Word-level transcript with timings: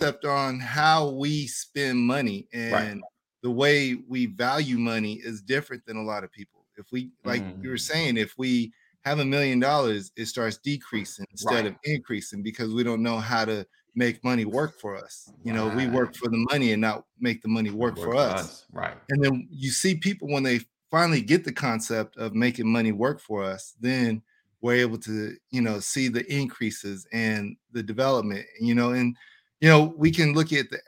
concept 0.00 0.24
on 0.24 0.58
how 0.60 1.10
we 1.10 1.46
spend 1.46 1.98
money 1.98 2.48
and 2.52 3.00
Right. 3.00 3.10
the 3.42 3.50
way 3.50 3.94
we 4.08 4.26
value 4.26 4.78
money 4.78 5.14
is 5.14 5.42
different 5.42 5.84
than 5.86 5.96
a 5.96 6.02
lot 6.02 6.24
of 6.24 6.32
people. 6.32 6.64
If 6.76 6.86
we, 6.92 7.12
like 7.24 7.46
you 7.60 7.70
were 7.70 7.76
Mm. 7.76 7.80
saying, 7.80 8.16
if 8.16 8.34
we 8.38 8.72
have 9.04 9.18
a 9.18 9.24
million 9.24 9.60
dollars, 9.60 10.10
it 10.16 10.26
starts 10.26 10.58
decreasing 10.58 11.26
instead 11.30 11.66
of 11.66 11.76
increasing 11.84 12.42
because 12.42 12.72
we 12.72 12.82
don't 12.84 13.02
know 13.02 13.18
how 13.18 13.44
to 13.44 13.66
make 13.94 14.22
money 14.24 14.44
work 14.44 14.78
for 14.80 14.96
us. 14.96 15.32
You 15.42 15.52
know, 15.52 15.68
we 15.68 15.86
work 15.86 16.14
for 16.16 16.28
the 16.28 16.46
money 16.50 16.72
and 16.72 16.80
not 16.80 17.04
make 17.18 17.42
the 17.42 17.48
money 17.48 17.70
work, 17.70 17.98
for 17.98 18.14
us. 18.14 18.66
Right. 18.72 18.96
And 19.08 19.22
then 19.24 19.48
you 19.50 19.70
see 19.70 19.96
people 19.96 20.28
when 20.28 20.42
they 20.42 20.60
finally 20.90 21.22
get 21.22 21.44
the 21.44 21.52
concept 21.52 22.16
of 22.16 22.34
making 22.34 22.70
money 22.70 22.92
work 22.92 23.20
for 23.20 23.42
us, 23.42 23.74
then 23.80 24.22
we're 24.60 24.74
able 24.74 24.98
to, 24.98 25.36
you 25.50 25.62
know, 25.62 25.80
see 25.80 26.08
the 26.08 26.30
increases 26.32 27.06
and 27.12 27.56
the 27.72 27.82
development, 27.82 28.46
you 28.60 28.74
know, 28.74 28.90
and 28.90 29.16
you 29.60 29.68
know, 29.68 29.94
we 29.96 30.10
can 30.10 30.32
look 30.34 30.52
at 30.52 30.70
the 30.70 30.78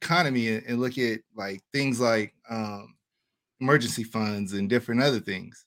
economy 0.00 0.48
and, 0.48 0.62
and 0.66 0.80
look 0.80 0.98
at 0.98 1.20
like 1.36 1.62
things 1.72 2.00
like 2.00 2.34
um 2.50 2.94
emergency 3.60 4.04
funds 4.04 4.52
and 4.52 4.68
different 4.68 5.02
other 5.02 5.20
things. 5.20 5.64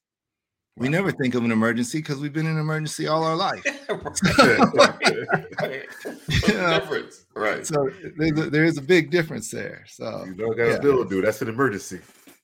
We 0.77 0.87
Right. 0.87 0.91
never 0.91 1.11
think 1.11 1.33
of 1.33 1.43
an 1.43 1.51
emergency 1.51 1.97
because 1.99 2.19
we've 2.19 2.33
been 2.33 2.45
in 2.45 2.51
an 2.51 2.59
emergency 2.59 3.07
all 3.07 3.23
our 3.23 3.35
life. 3.35 3.63
right. 3.89 3.89
The 6.27 6.79
difference? 6.81 7.25
Right. 7.35 7.65
So 7.65 7.89
there's 8.17 8.39
a, 8.39 8.49
there 8.49 8.63
is 8.65 8.77
a 8.77 8.81
big 8.81 9.09
difference 9.09 9.49
there. 9.49 9.83
So 9.87 10.25
You 10.25 10.35
know, 10.35 10.49
got 10.53 10.67
a 10.67 10.71
Yeah. 10.73 10.79
bill 10.79 11.03
due. 11.05 11.21
That's 11.21 11.41
an 11.41 11.49
emergency. 11.49 11.99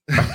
That's 0.07 0.33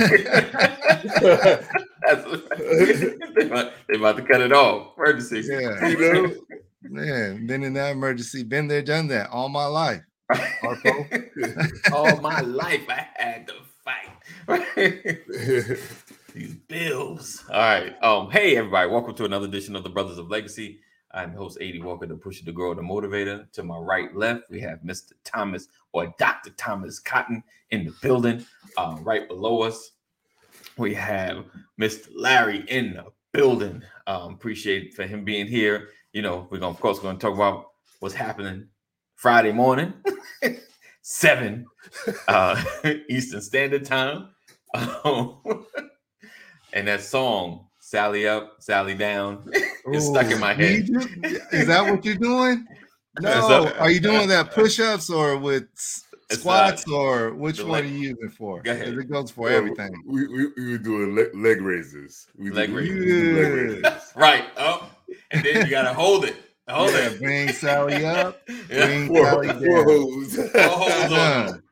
they, 3.36 3.46
about, 3.46 3.72
they 3.88 3.96
about 3.96 4.16
to 4.16 4.22
cut 4.22 4.40
it 4.40 4.52
off. 4.52 4.92
Emergency. 4.96 5.40
yeah, 5.50 5.88
You 5.88 5.98
know, 5.98 6.34
man, 6.82 7.46
been 7.46 7.62
in 7.62 7.74
that 7.74 7.92
emergency, 7.92 8.42
been 8.42 8.68
there, 8.68 8.82
done 8.82 9.08
that 9.08 9.30
all 9.30 9.48
my 9.48 9.66
life. 9.66 10.02
All 11.90 12.20
my 12.20 12.40
life 12.42 12.84
I 12.90 13.06
had 13.14 13.48
to 13.48 13.54
fight. 13.82 14.10
These 16.34 16.54
bills. 16.68 17.44
All 17.50 17.58
right. 17.58 17.94
Um, 18.02 18.30
hey 18.30 18.54
everybody, 18.58 18.90
welcome 18.90 19.14
to 19.14 19.24
another 19.24 19.46
edition 19.46 19.74
of 19.74 19.84
the 19.84 19.88
Brothers 19.88 20.18
of 20.18 20.30
Legacy. 20.30 20.80
I'm 21.12 21.32
host 21.32 21.56
AD 21.62 21.82
Walker, 21.82 22.04
the 22.06 22.14
pusher, 22.14 22.44
the 22.44 22.52
girl, 22.52 22.74
the 22.74 22.82
motivator. 22.82 23.50
To 23.52 23.62
my 23.62 23.78
right, 23.78 24.14
left, 24.14 24.42
we 24.50 24.60
have 24.60 24.80
Mr. 24.80 25.12
Thomas 25.24 25.68
or 25.92 26.14
Dr. 26.18 26.50
Thomas 26.50 26.98
Cotton 26.98 27.42
in 27.70 27.86
the 27.86 27.94
building. 28.02 28.44
Um, 28.76 29.02
right 29.02 29.26
below 29.26 29.62
us, 29.62 29.92
we 30.76 30.92
have 30.92 31.46
Mr. 31.80 32.08
Larry 32.14 32.66
in 32.68 32.92
the 32.92 33.06
building. 33.32 33.82
Um, 34.06 34.34
appreciate 34.34 34.92
for 34.92 35.04
him 35.04 35.24
being 35.24 35.46
here. 35.46 35.88
You 36.18 36.22
know, 36.22 36.48
we're 36.50 36.58
gonna 36.58 36.72
of 36.72 36.80
course 36.80 36.98
gonna 36.98 37.16
talk 37.16 37.32
about 37.32 37.66
what's 38.00 38.12
happening 38.16 38.66
Friday 39.14 39.52
morning, 39.52 39.92
seven 41.02 41.64
uh, 42.26 42.60
Eastern 43.08 43.40
Standard 43.40 43.84
Time. 43.84 44.30
Um, 44.74 45.36
and 46.72 46.88
that 46.88 47.02
song, 47.02 47.68
Sally 47.78 48.26
Up, 48.26 48.56
Sally 48.58 48.94
Down, 48.96 49.48
is 49.92 50.06
stuck 50.08 50.28
in 50.32 50.40
my 50.40 50.54
head. 50.54 50.88
Is 51.52 51.68
that 51.68 51.88
what 51.88 52.04
you're 52.04 52.16
doing? 52.16 52.66
No. 53.20 53.30
up- 53.66 53.80
Are 53.80 53.88
you 53.92 54.00
doing 54.00 54.26
that 54.28 54.50
push-ups 54.50 55.10
or 55.10 55.36
with 55.38 55.68
s- 55.76 56.02
It's 56.30 56.40
squats 56.40 56.84
or 56.88 57.32
which 57.32 57.60
one 57.62 57.70
leg- 57.70 57.84
are 57.84 57.86
you 57.86 58.08
using 58.10 58.28
for? 58.30 58.60
Go 58.62 58.72
ahead. 58.72 58.86
'Cause 58.86 58.98
It 59.04 59.08
goes 59.08 59.30
for 59.30 59.42
Well, 59.42 59.54
everything. 59.56 59.92
We, 60.04 60.26
we, 60.26 60.46
we 60.56 60.72
were 60.72 60.78
doing 60.78 61.14
leg, 61.14 61.28
leg 61.32 61.60
raises. 61.62 62.26
We 62.36 62.50
Leg 62.50 62.70
do- 62.70 62.74
we 62.74 62.80
raises. 62.90 63.04
do 63.04 63.40
leg 63.40 63.52
raises. 63.84 64.12
right 64.16 64.44
up, 64.56 64.97
and 65.30 65.44
then 65.44 65.64
you 65.64 65.70
gotta 65.70 65.92
hold 65.94 66.24
it. 66.24 66.36
Hold 66.68 66.92
Yeah, 66.92 67.08
it. 67.10 67.20
bring 67.20 67.48
Sally 67.50 68.04
up, 68.04 68.42
Yeah. 68.48 68.86
bring 68.86 69.06
Four, 69.08 69.24
Sally 69.24 69.48
four 69.48 69.86
down. 69.86 70.24
Four 70.50 70.70
holes 70.70 70.92
on 71.04 71.10
Yeah. 71.10 71.42
them. 71.46 71.54
And 71.54 71.62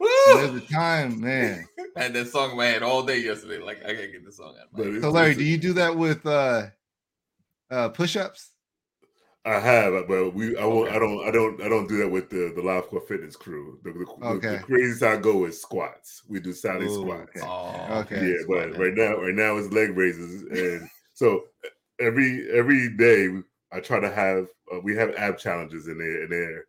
Woo! 0.00 0.08
There's 0.36 0.62
a 0.62 0.66
time, 0.72 1.20
man. 1.20 1.66
I 1.96 2.02
had 2.02 2.12
that 2.14 2.28
song 2.28 2.50
in 2.50 2.56
my 2.58 2.66
head 2.66 2.82
all 2.82 3.02
day 3.02 3.18
yesterday. 3.18 3.58
Like 3.62 3.78
I 3.84 3.92
gotta 3.94 4.08
get 4.08 4.24
this 4.24 4.36
song 4.36 4.54
out. 4.60 4.66
Of 4.66 4.72
my 4.78 4.84
But 4.84 4.92
head. 4.92 5.02
So 5.02 5.10
Larry, 5.10 5.34
do 5.34 5.44
you 5.44 5.56
do 5.56 5.72
that 5.74 5.96
with 5.96 6.24
uh 6.26 6.66
uh 7.70 7.88
push-ups? 7.90 8.50
I 9.46 9.60
have, 9.60 10.08
but 10.08 10.34
we 10.34 10.56
I 10.58 10.64
won't 10.66 10.88
Okay. 10.88 10.96
I 10.96 10.98
don't 10.98 11.28
I 11.28 11.30
don't 11.30 11.62
I 11.62 11.68
don't 11.68 11.86
do 11.88 11.98
that 11.98 12.08
with 12.10 12.28
the 12.30 12.52
the 12.54 12.62
live 12.62 12.88
core 12.88 13.00
fitness 13.00 13.36
crew. 13.36 13.78
The, 13.84 13.92
the, 13.92 13.98
the- 14.00 14.26
Okay. 14.26 14.56
the 14.56 14.62
craziest 14.64 15.02
I 15.04 15.16
go 15.16 15.44
is 15.46 15.62
squats. 15.62 16.22
We 16.28 16.40
do 16.40 16.52
Sally 16.52 16.86
Ooh, 16.86 16.94
squats. 16.94 17.30
okay. 17.36 17.40
Oh, 17.46 18.00
Okay. 18.00 18.26
yeah, 18.26 18.42
but 18.48 18.76
right 18.76 18.92
now 18.94 19.16
right 19.16 19.34
now 19.34 19.56
it's 19.56 19.72
leg 19.72 19.96
raises, 19.96 20.42
and 20.42 20.88
so 21.14 21.44
every 22.00 22.50
every 22.52 22.96
day 22.96 23.28
I 23.72 23.80
try 23.80 24.00
to 24.00 24.10
have 24.10 24.46
uh, 24.72 24.80
we 24.80 24.94
have 24.96 25.14
ab 25.16 25.38
challenges 25.38 25.88
in 25.88 25.98
there, 25.98 26.22
and 26.22 26.32
they're 26.32 26.64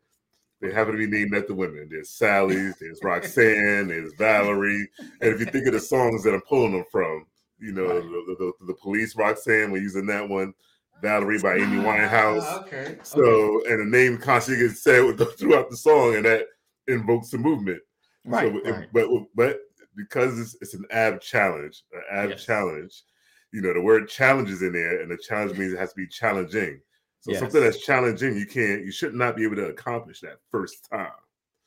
they 0.60 0.72
happen 0.74 0.94
to 0.94 0.98
be 0.98 1.06
named 1.08 1.36
after 1.36 1.54
women. 1.54 1.88
There's 1.92 2.10
Sally, 2.10 2.72
there's 2.80 3.00
Roxanne, 3.04 3.90
there's 3.90 4.14
Valerie, 4.18 4.90
and 5.22 5.32
if 5.34 5.40
you 5.40 5.46
think 5.46 5.68
of 5.68 5.74
the 5.74 5.80
songs 5.80 6.24
that 6.24 6.34
I'm 6.34 6.42
pulling 6.42 6.72
them 6.72 6.84
from, 6.92 7.28
you 7.60 7.74
know, 7.74 7.86
Right. 7.86 8.02
the, 8.02 8.36
the, 8.40 8.54
the, 8.60 8.66
the 8.68 8.74
Police, 8.74 9.16
Roxanne, 9.16 9.70
we're 9.72 9.84
using 9.84 10.08
that 10.08 10.28
one. 10.28 10.54
Valerie 11.00 11.38
by 11.40 11.58
Amy 11.58 11.78
Winehouse. 11.78 12.42
Ah, 12.42 12.62
okay. 12.62 12.98
So, 13.04 13.62
and 13.68 13.80
the 13.82 13.86
name 13.98 14.18
constantly 14.18 14.68
gets 14.68 14.82
said 14.82 15.16
the, 15.18 15.26
throughout 15.26 15.70
the 15.70 15.78
song, 15.78 16.16
and 16.16 16.26
that 16.26 16.48
invokes 16.88 17.30
the 17.30 17.38
movement. 17.38 17.80
Right. 18.26 18.52
So, 18.52 18.58
it- 18.58 18.72
right. 18.72 18.88
but 18.92 19.08
but 19.36 19.60
because 19.96 20.40
it's, 20.40 20.58
it's 20.60 20.74
an 20.74 20.86
ab 20.90 21.22
challenge, 21.22 21.84
an 21.94 22.02
ab 22.12 22.30
Yes. 22.32 22.44
challenge, 22.46 23.04
you 23.54 23.62
know, 23.62 23.74
the 23.74 23.82
word 23.82 24.08
challenge 24.10 24.50
is 24.50 24.62
in 24.62 24.74
there, 24.74 25.02
and 25.02 25.10
the 25.12 25.18
challenge 25.18 25.58
means 25.58 25.74
it 25.74 25.80
has 25.80 25.90
to 25.92 25.96
be 25.96 26.08
challenging. 26.08 26.80
So 27.22 27.32
Yes. 27.32 27.40
something 27.40 27.62
that's 27.62 27.84
challenging, 27.86 28.38
you 28.38 28.46
can't, 28.46 28.86
you 28.86 28.92
should 28.92 29.14
not 29.16 29.36
be 29.36 29.44
able 29.44 29.56
to 29.58 29.68
accomplish 29.68 30.22
that 30.22 30.38
first 30.52 30.88
time. 30.90 31.12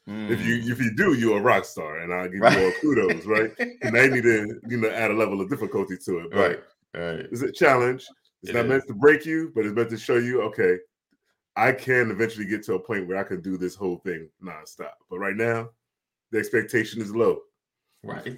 If 0.07 0.45
you 0.45 0.57
if 0.73 0.81
you 0.81 0.93
do, 0.97 1.15
you're 1.15 1.39
a 1.39 1.41
rock 1.41 1.65
star, 1.65 1.99
and 2.01 2.13
I'll 2.13 2.29
give 2.29 2.41
Mm. 2.41 2.43
Right. 2.43 2.59
you 2.59 2.65
all 2.65 2.73
kudos, 2.81 3.27
right? 3.27 3.53
And 3.83 3.95
they 3.95 4.09
need 4.11 4.25
to, 4.25 4.61
you 4.69 4.77
know, 4.79 4.89
add 4.91 5.11
a 5.13 5.15
level 5.15 5.41
of 5.41 5.49
difficulty 5.49 5.97
to 6.05 6.19
it. 6.21 6.31
But 6.33 6.39
right. 6.39 6.61
Right. 6.95 7.27
it's 7.31 7.43
a 7.43 7.53
challenge. 7.53 8.07
It's 8.43 8.51
It 8.51 8.55
not 8.55 8.65
is. 8.65 8.69
meant 8.71 8.87
to 8.89 8.95
break 8.95 9.25
you, 9.25 9.53
but 9.55 9.65
it's 9.67 9.75
meant 9.75 9.91
to 9.91 9.97
show 9.99 10.17
you, 10.17 10.43
okay, 10.43 10.79
I 11.55 11.71
can 11.73 12.11
eventually 12.11 12.47
get 12.47 12.65
to 12.65 12.75
a 12.75 12.81
point 12.81 13.07
where 13.07 13.19
I 13.19 13.23
can 13.23 13.41
do 13.41 13.57
this 13.57 13.75
whole 13.77 13.99
thing 13.99 14.29
nonstop. 14.43 14.95
But 15.11 15.19
right 15.21 15.37
now, 15.37 15.71
the 16.33 16.39
expectation 16.39 17.01
is 17.03 17.15
low. 17.15 17.43
Right. 18.03 18.37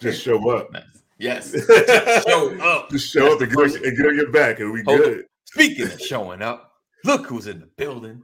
Just 0.00 0.20
show 0.26 0.50
up. 0.50 0.72
Nice. 0.72 1.03
Yes. 1.18 1.52
Show 2.26 2.60
up. 2.60 2.90
Just 2.90 3.12
show 3.12 3.34
up 3.34 3.40
and 3.40 3.50
get, 3.52 3.74
and 3.82 3.96
get 3.96 4.06
on 4.06 4.16
your 4.16 4.32
back, 4.32 4.60
and 4.60 4.72
we 4.72 4.82
Hold 4.82 4.98
good. 5.00 5.24
Speaking 5.44 5.86
of 5.86 6.00
showing 6.00 6.42
up, 6.42 6.72
look 7.04 7.26
who's 7.26 7.46
in 7.46 7.60
the 7.60 7.66
building. 7.76 8.22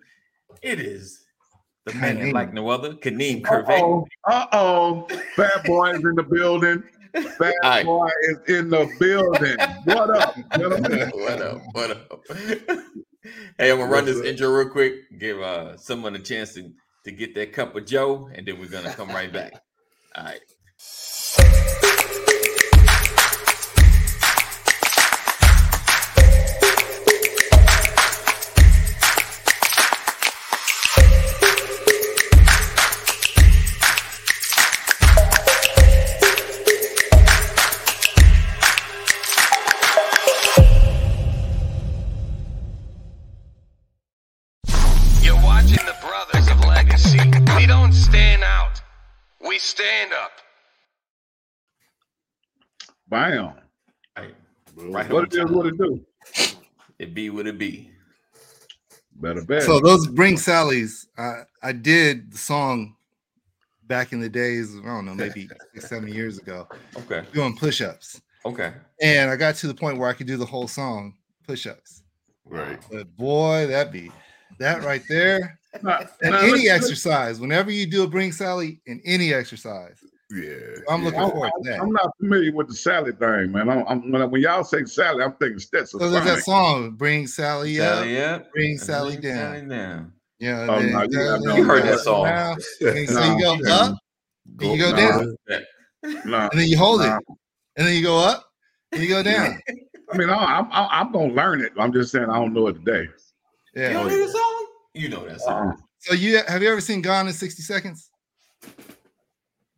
It 0.63 0.81
is 0.81 1.25
the 1.87 1.95
man 1.95 2.19
Kaneem. 2.19 2.33
like 2.33 2.53
no 2.53 2.69
other, 2.69 2.95
Kaneem 2.95 3.43
Curvey. 3.43 3.79
Uh-oh, 3.79 4.07
uh-oh. 4.27 5.07
Bad 5.37 5.65
boy 5.65 5.91
is 5.91 6.01
in 6.05 6.15
the 6.17 6.25
building. 6.25 6.83
Bad 7.39 7.55
Aye. 7.63 7.85
boy 7.85 8.09
is 8.25 8.39
in 8.49 8.71
the 8.71 8.89
building. 8.99 9.57
What 9.85 10.11
up, 10.11 10.35
gentlemen? 10.57 11.11
what 11.15 11.43
up? 11.43 11.63
What 11.73 11.91
up? 11.93 12.23
hey, 13.59 13.71
I'm 13.71 13.79
gonna 13.79 13.85
run 13.85 13.91
What's 13.91 14.07
this 14.07 14.19
up? 14.19 14.25
intro 14.25 14.49
real 14.49 14.69
quick. 14.69 14.95
Give 15.19 15.41
uh 15.41 15.77
someone 15.77 16.17
a 16.17 16.19
chance 16.19 16.55
to, 16.55 16.73
to 17.05 17.13
get 17.13 17.35
that 17.37 17.53
cup 17.53 17.77
of 17.77 17.87
Joe, 17.87 18.29
and 18.35 18.47
then 18.47 18.59
we're 18.59 18.69
gonna 18.69 18.93
come 18.93 19.09
right 19.11 19.33
back. 19.33 19.53
All 20.17 20.25
right. 20.25 20.41
Bam. 53.11 53.45
All 53.45 53.55
right. 54.17 54.35
Boom. 54.77 54.93
Right. 54.93 55.11
What 55.11 55.25
it 55.25 55.35
is, 55.35 55.51
what 55.51 55.67
it 55.67 55.77
do? 55.77 56.05
It 56.99 57.13
be 57.15 57.31
what 57.31 57.47
it 57.47 57.59
be. 57.59 57.91
Better 59.17 59.43
bet. 59.45 59.63
So 59.65 59.81
those 59.81 60.07
bring 60.07 60.37
Sally's. 60.37 61.09
I 61.19 61.43
I 61.63 61.73
did 61.73 62.33
the 62.33 62.39
song 62.39 62.97
back 63.85 64.13
in 64.13 64.21
the 64.21 64.29
days. 64.29 64.75
I 64.79 64.87
don't 64.87 65.05
know, 65.05 65.15
maybe 65.15 65.49
six, 65.75 65.89
seven 65.89 66.09
years 66.13 66.39
ago, 66.39 66.69
Okay. 66.97 67.25
doing 67.33 67.57
push-ups, 67.57 68.23
Okay. 68.47 68.73
and 69.03 69.29
I 69.31 69.35
got 69.37 69.57
to 69.57 69.67
the 69.67 69.75
point 69.75 69.99
where 69.99 70.09
I 70.09 70.13
could 70.13 70.29
do 70.29 70.37
the 70.37 70.47
whole 70.47 70.69
song 70.69 71.15
push-ups. 71.47 72.03
Right. 72.45 72.79
But 72.91 73.15
boy, 73.17 73.67
that 73.67 73.91
be 73.91 74.13
that 74.59 74.85
right 74.85 75.03
there. 75.09 75.59
Now- 75.83 76.07
And 76.23 76.33
now, 76.33 76.41
any 76.41 76.69
exercise, 76.69 77.41
whenever 77.41 77.71
you 77.73 77.87
do 77.87 78.05
a 78.05 78.07
bring 78.07 78.31
Sally 78.33 78.81
in 78.87 79.01
any 79.05 79.33
exercise, 79.35 79.99
Yeah. 80.31 80.55
I'm 80.89 81.05
looking 81.05 81.21
I'm, 81.21 81.31
forward 81.31 81.51
to 81.63 81.71
that. 81.71 81.81
I'm 81.81 81.91
not 81.93 82.11
familiar 82.21 82.53
with 82.53 82.69
the 82.69 82.75
Sally 82.75 83.13
thing, 83.13 83.53
man. 83.53 83.69
I'm, 83.69 83.85
I'm, 83.89 84.13
when, 84.13 84.31
when 84.31 84.41
y'all 84.41 84.63
say 84.63 84.85
Sally, 84.85 85.25
I'm 85.25 85.33
thinking 85.35 85.59
Stetson. 85.59 85.99
So 86.01 86.09
there's 86.11 86.25
that 86.25 86.45
song, 86.45 86.93
bring 86.93 87.27
Sally, 87.27 87.81
up, 87.81 87.99
Sally 87.99 88.23
up. 88.23 88.53
bring 88.53 88.71
and 88.73 88.81
Sally 88.81 89.17
bring 89.17 89.35
down. 89.35 89.55
Sally 89.55 89.69
down. 89.69 90.13
Yeah, 90.39 90.67
Oh, 90.71 90.81
then 90.81 90.93
no, 90.93 91.03
you- 91.03 91.39
no, 91.47 91.57
You 91.57 91.65
heard 91.65 91.85
that 91.85 92.01
song. 92.01 92.27
around, 92.27 92.63
and 92.81 93.09
so 93.09 93.25
you 93.25 93.41
go 93.43 93.57
yeah. 93.63 93.75
up, 93.75 93.99
and 94.61 94.71
you 94.73 94.79
go 94.79 94.91
Nah. 94.91 94.97
down, 94.97 95.37
Nah, 96.25 96.49
and 96.51 96.61
then 96.61 96.69
you 96.69 96.79
hold 96.79 97.01
nah. 97.01 97.17
it, 97.19 97.25
and 97.77 97.87
then 97.87 97.95
you 97.95 98.03
go 98.03 98.19
up, 98.19 98.45
and 98.93 99.03
you 99.03 99.09
go 99.09 99.23
down. 99.23 99.61
I 100.13 100.17
mean, 100.17 100.31
I, 100.31 100.35
I'm 100.35 100.67
I'm 100.73 100.89
I'm 100.91 101.13
gonna 101.13 101.33
learn 101.35 101.61
it. 101.61 101.73
I'm 101.79 101.93
just 101.93 102.11
saying 102.13 102.31
I 102.31 102.39
don't 102.39 102.55
know 102.55 102.69
it 102.69 102.75
today. 102.85 103.09
Yeah, 103.75 103.89
You 103.89 103.95
know 103.95 104.09
that 104.09 104.31
song? 104.31 104.67
You 104.95 105.09
know 105.09 105.29
that 105.29 105.41
song. 105.41 105.73
Uh, 105.73 105.77
So 105.99 106.15
you 106.15 106.41
have 106.49 106.63
you 106.63 106.71
ever 106.71 106.81
seen 106.81 107.03
Gone 107.03 107.27
in 107.27 107.33
60 107.33 107.63
Seconds? 107.63 108.10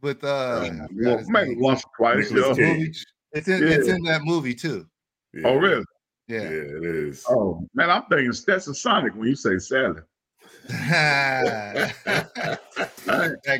With 0.02 0.25
uh 0.25 0.69
I 0.69 0.87
well, 0.94 1.22
maybe 1.28 1.54
once 1.56 1.84
or 1.84 1.90
twice. 1.96 2.31
Nicolas 2.31 2.58
yeah. 2.58 2.84
It's 3.32 3.49
in 3.49 3.66
it's 3.66 3.88
in 3.88 4.02
that 4.02 4.22
movie 4.25 4.54
too. 4.54 4.87
Yeah. 5.32 5.43
Oh, 5.46 5.54
really? 5.56 5.84
Yeah, 6.26 6.43
Yeah. 6.43 6.49
it 6.49 6.84
is. 6.84 7.25
Oh 7.28 7.66
man, 7.75 7.88
I'm 7.88 8.02
thinking 8.10 8.31
Stetsasonic 8.32 9.14
when 9.14 9.28
you 9.28 9.37
say 9.37 9.58
Sally. 9.58 10.00
that 10.69 11.93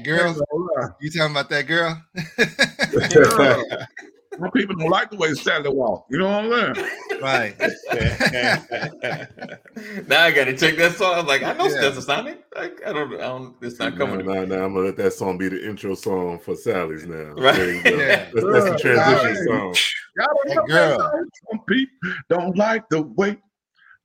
girl, 0.05 0.29
ain't 0.29 0.37
gonna 0.37 0.47
lie. 0.53 0.89
you 1.00 1.11
talking 1.11 1.31
about 1.31 1.49
that 1.50 1.67
girl? 1.67 2.03
Some 4.38 4.50
people 4.52 4.75
don't 4.76 4.88
like 4.88 5.11
the 5.11 5.17
way 5.17 5.34
Sally 5.34 5.69
walk. 5.69 6.06
You 6.11 6.19
know 6.19 6.26
what 6.49 6.52
I'm 6.52 6.75
saying? 6.75 6.88
right. 7.23 7.55
now 10.08 10.23
I 10.25 10.31
gotta 10.31 10.56
check 10.56 10.76
that 10.76 10.94
song. 10.96 11.19
I'm 11.19 11.26
like, 11.26 11.43
I 11.43 11.52
know 11.52 11.67
Yeah. 11.67 11.82
Stetsasonic. 11.82 12.38
Like, 12.56 12.81
I 12.87 12.93
don't, 12.93 13.14
I 13.14 13.19
don't. 13.19 13.55
It's 13.61 13.79
not 13.79 13.96
coming. 13.96 14.19
to 14.19 14.25
me. 14.25 14.34
now, 14.34 14.44
now 14.44 14.64
I'm 14.64 14.75
gonna 14.75 14.87
let 14.87 14.96
that 14.96 15.12
song 15.12 15.38
be 15.38 15.49
the 15.49 15.69
intro 15.69 15.94
song 15.94 16.38
for 16.38 16.56
Sally's 16.56 17.06
now. 17.06 17.32
Right. 17.34 17.55
There 17.56 17.75
you 17.75 17.82
go. 17.82 17.90
Yeah. 18.02 18.31
That's, 18.32 18.34
that's 18.34 18.70
the 18.70 18.79
transition 18.81 19.29
Right. 19.29 19.37
song. 19.46 19.75
Y'all 20.17 20.26
don't 20.26 20.49
That 20.49 20.56
know 20.56 20.67
girl. 20.67 21.12
Some 21.50 21.61
people 21.69 22.12
don't 22.28 22.56
like 22.56 22.88
the 22.88 23.02
way, 23.02 23.38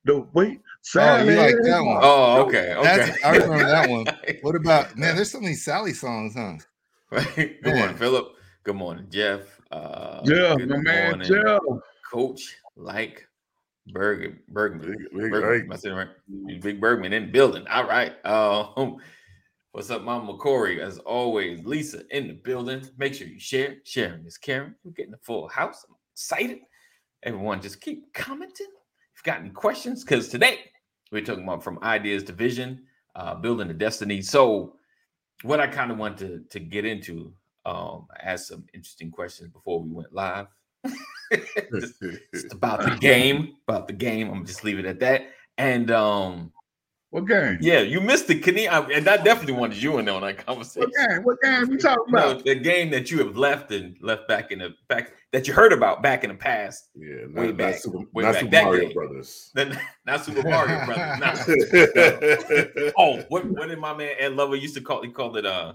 the 0.04 0.20
way 0.34 0.58
Oh, 0.60 0.64
Sally. 0.82 1.34
you 1.34 1.40
like 1.40 1.54
that 1.64 1.80
one? 1.84 1.98
Oh, 2.00 2.42
okay, 2.46 2.74
okay. 2.74 2.82
That's- 2.82 3.18
I 3.24 3.36
remember 3.36 3.64
that 3.64 3.90
one. 3.90 4.06
What 4.42 4.54
about 4.54 4.96
man? 4.96 5.16
There's 5.16 5.32
so 5.32 5.40
many 5.40 5.54
Sally 5.54 5.92
songs, 5.92 6.34
huh? 6.34 6.54
Right. 7.10 7.34
Good 7.34 7.56
Man. 7.64 7.76
morning, 7.78 7.96
Philip. 7.96 8.28
Good 8.64 8.76
morning, 8.76 9.06
Jeff. 9.10 9.57
Uh, 9.70 10.20
Yeah, 10.24 10.54
my 10.56 10.76
man, 10.78 11.22
Jeff. 11.22 11.60
Coach 12.10 12.56
like 12.76 13.26
Berg 13.92 14.38
Bergman. 14.48 14.90
Big, 14.90 14.98
big, 15.12 15.30
Bergman. 15.30 15.78
I 15.86 15.90
right? 15.90 16.60
Big 16.60 16.80
Bergman 16.80 17.12
in 17.12 17.26
the 17.26 17.32
building. 17.32 17.66
All 17.68 17.86
right. 17.86 18.12
Um, 18.24 18.96
what's 19.72 19.90
up, 19.90 20.02
Mama 20.02 20.36
Corey? 20.36 20.80
As 20.80 20.98
always, 20.98 21.64
Lisa 21.64 22.02
in 22.10 22.28
the 22.28 22.34
building. 22.34 22.86
Make 22.96 23.14
sure 23.14 23.26
you 23.26 23.38
share. 23.38 23.76
Sharing 23.84 24.24
is 24.26 24.38
caring. 24.38 24.74
We're 24.84 24.92
getting 24.92 25.14
a 25.14 25.18
full 25.18 25.48
house. 25.48 25.84
I'm 25.88 25.96
excited. 26.12 26.60
Everyone, 27.22 27.60
just 27.60 27.80
keep 27.80 28.12
commenting. 28.14 28.66
If 28.66 29.18
you've 29.18 29.24
got 29.24 29.40
any 29.40 29.50
questions, 29.50 30.04
because 30.04 30.28
today 30.28 30.60
we're 31.10 31.24
talking 31.24 31.44
about 31.44 31.64
from 31.64 31.78
ideas 31.82 32.22
to 32.24 32.32
vision, 32.32 32.84
uh, 33.16 33.34
building 33.34 33.70
a 33.70 33.74
destiny. 33.74 34.22
So, 34.22 34.76
what 35.42 35.60
I 35.60 35.66
kind 35.66 35.90
of 35.90 35.98
want 35.98 36.18
to 36.18 36.44
to 36.50 36.60
get 36.60 36.84
into, 36.84 37.32
um, 37.66 38.06
I 38.12 38.22
asked 38.24 38.48
some 38.48 38.64
interesting 38.74 39.10
questions 39.10 39.50
before 39.50 39.80
we 39.82 39.90
went 39.90 40.12
live. 40.12 40.46
It's 41.30 42.00
about 42.52 42.80
the 42.82 42.96
game, 42.98 43.56
about 43.68 43.86
the 43.86 43.92
game. 43.92 44.30
I'm 44.30 44.46
just 44.46 44.64
leave 44.64 44.78
it 44.78 44.86
at 44.86 44.98
that. 45.00 45.28
And 45.58 45.90
um, 45.90 46.52
What 47.10 47.26
game? 47.26 47.58
yeah, 47.60 47.80
you 47.80 48.00
missed 48.00 48.28
the 48.28 48.38
Kenny, 48.38 48.66
I, 48.66 48.80
and 48.80 49.06
I 49.06 49.18
definitely 49.18 49.52
wanted 49.54 49.82
you 49.82 49.98
in 49.98 50.06
there 50.06 50.14
on 50.14 50.22
that 50.22 50.46
conversation. 50.46 50.88
What 50.88 51.08
game? 51.10 51.22
What 51.24 51.36
game 51.42 51.70
you 51.72 51.78
talking 51.78 52.14
about? 52.14 52.44
the 52.44 52.54
game 52.54 52.88
that 52.90 53.10
you 53.10 53.18
have 53.18 53.36
left 53.36 53.70
and 53.72 53.96
left 54.00 54.26
back 54.26 54.52
in 54.52 54.60
the 54.60 54.74
back 54.88 55.12
that 55.34 55.46
you 55.46 55.52
heard 55.52 55.74
about 55.74 56.02
back 56.02 56.24
in 56.24 56.30
the 56.30 56.36
past. 56.36 56.88
Yeah, 56.94 57.26
not, 57.28 57.34
Way 57.42 57.46
not 57.48 57.56
back, 57.58 57.74
Super, 57.76 57.98
way 58.14 58.22
not 58.24 58.32
back. 58.32 58.40
Super 58.40 58.62
Mario 58.64 58.80
game. 58.86 58.92
Brothers. 58.94 59.50
Not 60.06 60.24
Super 60.24 60.48
Mario 60.48 60.86
Brothers. 60.86 61.20
Nah. 61.20 62.92
Oh, 62.96 63.22
what 63.28 63.44
what 63.44 63.68
did 63.68 63.78
my 63.78 63.94
man 63.94 64.14
Ed 64.18 64.32
Lover 64.32 64.56
used 64.56 64.74
to 64.76 64.80
call? 64.80 65.02
He 65.02 65.10
called 65.10 65.36
it 65.36 65.44
uh 65.44 65.74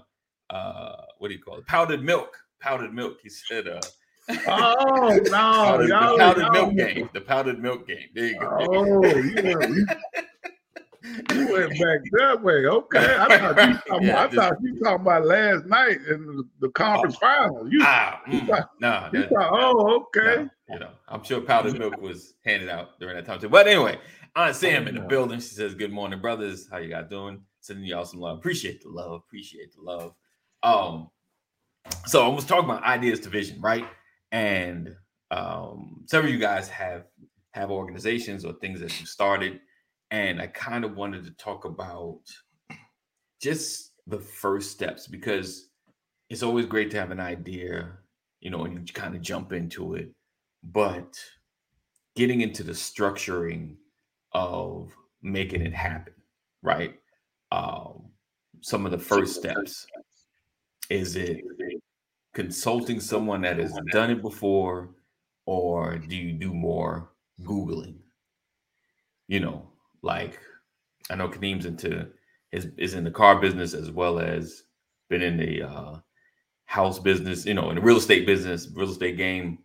uh 0.54 0.96
what 1.18 1.28
do 1.28 1.34
you 1.34 1.40
call 1.42 1.58
it? 1.58 1.66
Powdered 1.66 2.02
milk. 2.04 2.36
Powdered 2.60 2.94
milk. 2.94 3.18
He 3.22 3.28
said 3.28 3.68
uh 3.68 3.80
Oh 4.46 5.18
no, 5.24 5.30
powdered, 5.30 5.88
y'all, 5.88 6.12
the 6.12 6.18
powdered 6.18 6.40
y'all- 6.42 6.52
milk 6.52 6.76
game. 6.76 7.10
The 7.12 7.20
powdered 7.20 7.58
milk 7.62 7.86
game. 7.86 8.08
There 8.14 8.26
you 8.26 8.38
go. 8.40 8.48
Oh, 8.60 9.04
you 9.04 9.34
went, 9.42 9.68
you, 9.70 9.86
you 11.34 11.52
went 11.52 11.70
back 11.72 11.98
that 12.12 12.40
way. 12.42 12.64
Okay, 12.64 13.16
I 13.18 13.26
thought 13.38 13.68
you 13.68 13.74
talking, 13.88 14.06
Yeah, 14.06 14.22
I 14.24 14.28
thought 14.28 14.54
you 14.62 14.78
talking 14.82 15.00
about 15.02 15.26
last 15.26 15.66
night 15.66 15.98
in 16.08 16.42
the, 16.60 16.68
conference 16.70 17.16
final. 17.16 17.70
You, 17.70 17.80
ah, 17.82 18.22
mm, 18.26 18.46
thought- 18.46 18.70
nah, 18.80 19.10
you 19.12 19.20
that- 19.20 19.28
thought, 19.30 19.50
oh, 19.52 19.96
okay. 20.16 20.44
No, 20.44 20.74
you 20.74 20.78
know, 20.80 20.90
I'm 21.08 21.22
sure 21.22 21.42
powdered 21.42 21.78
milk 21.78 22.00
was 22.00 22.32
handed 22.46 22.70
out 22.70 22.98
during 22.98 23.16
that 23.16 23.26
time 23.26 23.38
too. 23.40 23.50
But 23.50 23.66
anyway, 23.66 23.98
Aunt 24.34 24.56
Sam 24.56 24.88
in 24.88 24.94
the 24.94 25.02
building. 25.02 25.40
She 25.40 25.54
says, 25.54 25.74
"Good 25.74 25.92
morning, 25.92 26.20
brothers. 26.22 26.66
How 26.70 26.78
you 26.78 26.88
guys 26.88 27.04
doing? 27.10 27.42
Sending 27.60 27.84
y'all 27.84 28.06
some 28.06 28.20
love. 28.20 28.38
Appreciate 28.38 28.82
the 28.82 28.88
love. 28.88 29.20
Appreciate 29.26 29.74
the 29.76 29.82
love." 29.82 30.14
Um, 30.64 31.10
so 32.06 32.24
I 32.24 32.34
was 32.34 32.46
talking 32.46 32.64
about 32.64 32.82
ideas 32.82 33.20
to 33.20 33.28
vision, 33.28 33.60
right? 33.60 33.86
And 34.32 34.96
um, 35.30 36.02
several 36.06 36.30
of 36.30 36.34
you 36.34 36.40
guys 36.40 36.68
have 36.68 37.04
have 37.52 37.70
organizations 37.70 38.44
or 38.44 38.54
things 38.54 38.80
that 38.80 38.98
you 38.98 39.06
started, 39.06 39.60
and 40.10 40.40
I 40.40 40.48
kind 40.48 40.84
of 40.84 40.96
wanted 40.96 41.24
to 41.24 41.30
talk 41.32 41.66
about 41.66 42.20
just 43.40 43.92
the 44.06 44.18
first 44.18 44.70
steps 44.70 45.06
because 45.06 45.68
it's 46.30 46.42
always 46.42 46.66
great 46.66 46.90
to 46.90 46.98
have 46.98 47.10
an 47.10 47.20
idea, 47.20 47.92
you 48.40 48.50
know, 48.50 48.64
and 48.64 48.88
you 48.88 48.94
kind 48.94 49.14
of 49.14 49.22
jump 49.22 49.52
into 49.52 49.94
it, 49.94 50.10
but 50.62 51.18
getting 52.16 52.40
into 52.40 52.62
the 52.62 52.72
structuring 52.72 53.76
of 54.32 54.92
making 55.22 55.62
it 55.62 55.74
happen, 55.74 56.14
right? 56.62 56.94
Um, 57.52 58.06
some 58.62 58.86
of 58.86 58.92
the 58.92 58.98
first 58.98 59.36
steps 59.36 59.86
is 60.90 61.16
it 61.16 61.40
consulting 62.34 63.00
someone 63.00 63.42
that 63.42 63.58
has 63.58 63.78
done 63.92 64.10
it 64.10 64.22
before, 64.22 64.90
or 65.46 65.98
do 65.98 66.16
you 66.16 66.32
do 66.32 66.52
more 66.52 67.10
Googling? 67.42 67.96
You 69.28 69.40
know, 69.40 69.68
like 70.02 70.38
I 71.10 71.16
know 71.16 71.28
Kadeem's 71.28 71.66
into 71.66 72.08
is 72.52 72.68
is 72.76 72.94
in 72.94 73.04
the 73.04 73.10
car 73.10 73.40
business 73.40 73.74
as 73.74 73.90
well 73.90 74.18
as 74.18 74.64
been 75.08 75.22
in 75.22 75.36
the 75.36 75.62
uh, 75.62 75.96
house 76.66 76.98
business, 76.98 77.46
you 77.46 77.54
know, 77.54 77.70
in 77.70 77.76
the 77.76 77.82
real 77.82 77.98
estate 77.98 78.26
business, 78.26 78.68
real 78.74 78.90
estate 78.90 79.16
game. 79.16 79.58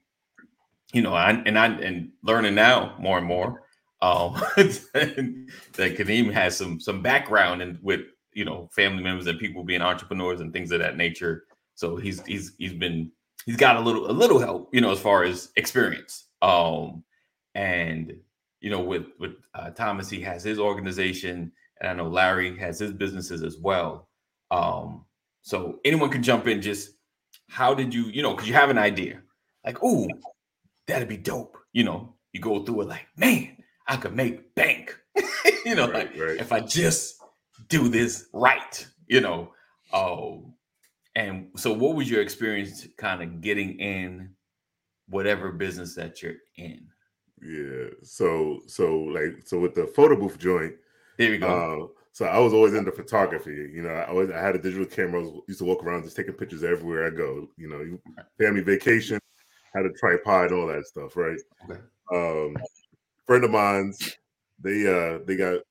You 0.93 1.03
know, 1.03 1.13
I, 1.13 1.31
and 1.31 1.57
I 1.57 1.67
and 1.67 2.11
learning 2.23 2.55
now 2.55 2.95
more 2.99 3.17
and 3.17 3.27
more 3.27 3.61
um, 4.01 4.33
that 4.55 5.47
Kadeem 5.77 6.31
has 6.33 6.57
some 6.57 6.79
some 6.79 7.01
background 7.01 7.61
in 7.61 7.79
with 7.81 8.01
you 8.33 8.45
know 8.45 8.69
family 8.73 9.03
members 9.03 9.27
and 9.27 9.39
people 9.39 9.63
being 9.63 9.81
entrepreneurs 9.81 10.41
and 10.41 10.53
things 10.53 10.71
of 10.71 10.79
that 10.79 10.97
nature. 10.97 11.43
So 11.75 11.95
he's 11.95 12.25
he's 12.25 12.53
he's 12.57 12.73
been 12.73 13.11
he's 13.45 13.55
got 13.57 13.77
a 13.77 13.79
little 13.79 14.09
a 14.09 14.13
little 14.13 14.39
help, 14.39 14.69
you 14.73 14.81
know, 14.81 14.91
as 14.91 14.99
far 14.99 15.23
as 15.23 15.51
experience. 15.55 16.27
Um, 16.41 17.03
and 17.55 18.13
you 18.61 18.69
know, 18.69 18.81
with 18.81 19.07
with 19.19 19.33
uh, 19.53 19.71
Thomas, 19.71 20.09
he 20.09 20.21
has 20.21 20.43
his 20.43 20.59
organization, 20.59 21.51
and 21.79 21.89
I 21.89 21.93
know 21.93 22.07
Larry 22.07 22.57
has 22.57 22.79
his 22.79 22.91
businesses 22.91 23.43
as 23.43 23.57
well. 23.57 24.09
Um, 24.51 25.05
so 25.41 25.79
anyone 25.85 26.09
can 26.09 26.23
jump 26.23 26.47
in. 26.47 26.61
Just 26.61 26.91
how 27.47 27.73
did 27.73 27.93
you, 27.93 28.05
you 28.05 28.21
know, 28.21 28.31
because 28.31 28.47
you 28.47 28.53
have 28.53 28.69
an 28.69 28.77
idea, 28.77 29.21
like, 29.65 29.81
ooh, 29.83 30.07
that'd 30.87 31.07
be 31.07 31.17
dope. 31.17 31.57
You 31.73 31.83
know, 31.83 32.15
you 32.33 32.41
go 32.41 32.63
through 32.63 32.81
it 32.81 32.87
like, 32.87 33.07
man, 33.17 33.57
I 33.87 33.95
could 33.97 34.15
make 34.15 34.53
bank. 34.55 34.97
you 35.65 35.75
know, 35.75 35.89
Right, 35.89 36.13
like 36.13 36.19
right. 36.19 36.37
if 36.39 36.51
I 36.51 36.59
just 36.59 37.18
do 37.69 37.87
this 37.87 38.27
right. 38.33 38.85
You 39.07 39.21
know, 39.21 39.53
um, 39.93 40.53
and 41.15 41.49
so 41.55 41.73
what 41.73 41.95
was 41.95 42.09
your 42.09 42.21
experience, 42.21 42.87
kind 42.97 43.23
of 43.23 43.41
getting 43.41 43.79
in 43.79 44.29
whatever 45.07 45.51
business 45.51 45.95
that 45.95 46.21
you're 46.21 46.35
in? 46.57 46.87
Yeah. 47.41 47.89
So 48.03 48.59
so 48.67 48.99
like 48.99 49.41
so 49.45 49.59
with 49.59 49.73
the 49.73 49.87
photo 49.87 50.15
booth 50.15 50.37
joint, 50.37 50.75
There 51.17 51.33
you 51.33 51.39
go. 51.39 51.47
uh, 51.47 51.99
so 52.11 52.25
I 52.25 52.37
was 52.39 52.53
always 52.53 52.73
into 52.73 52.91
photography. 52.91 53.71
You 53.73 53.83
know, 53.83 53.89
I 53.89 54.07
always 54.07 54.29
I 54.29 54.39
had 54.39 54.55
a 54.55 54.61
digital 54.61 54.85
camera. 54.85 55.21
I 55.21 55.23
was, 55.23 55.41
used 55.47 55.59
to 55.59 55.65
walk 55.65 55.83
around 55.83 56.03
just 56.03 56.15
taking 56.15 56.33
pictures 56.33 56.63
everywhere 56.63 57.07
I 57.07 57.11
go. 57.11 57.47
You 57.57 57.69
know, 57.69 58.23
family 58.37 58.61
vacation, 58.61 59.19
had 59.73 59.85
a 59.85 59.93
tripod, 59.93 60.51
all 60.51 60.67
that 60.67 60.85
stuff, 60.85 61.15
right? 61.15 61.39
Okay. 61.69 61.79
Um, 62.13 62.55
friend 63.25 63.43
of 63.43 63.51
mine's, 63.51 64.17
they 64.61 64.85
uh 64.85 65.19
they 65.25 65.35
got 65.35 65.61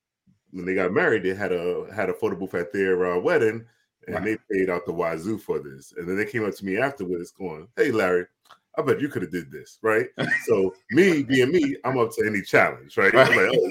when 0.52 0.64
they 0.64 0.74
got 0.74 0.92
married, 0.92 1.22
they 1.22 1.34
had 1.34 1.52
a 1.52 1.86
had 1.94 2.10
a 2.10 2.14
photo 2.14 2.36
booth 2.36 2.54
at 2.54 2.72
their 2.72 3.14
uh, 3.14 3.18
wedding, 3.18 3.64
and 4.06 4.16
Right. 4.16 4.24
they 4.24 4.58
paid 4.58 4.70
out 4.70 4.86
the 4.86 4.92
wazoo 4.92 5.38
for 5.38 5.58
this. 5.58 5.92
And 5.96 6.08
then 6.08 6.16
they 6.16 6.24
came 6.24 6.44
up 6.44 6.54
to 6.54 6.64
me 6.64 6.78
afterwards, 6.78 7.30
going, 7.30 7.68
"Hey, 7.76 7.90
Larry." 7.90 8.26
I 8.76 8.82
bet 8.82 9.00
you 9.00 9.08
could 9.08 9.22
have 9.22 9.32
did 9.32 9.50
this, 9.50 9.78
right? 9.82 10.06
So 10.46 10.72
me 10.92 11.24
being 11.24 11.50
me, 11.50 11.76
I'm 11.84 11.98
up 11.98 12.12
to 12.14 12.24
any 12.26 12.40
challenge, 12.42 12.96
right? 12.96 13.14
I'm 13.14 13.36
like, 13.36 13.50
oh, 13.52 13.70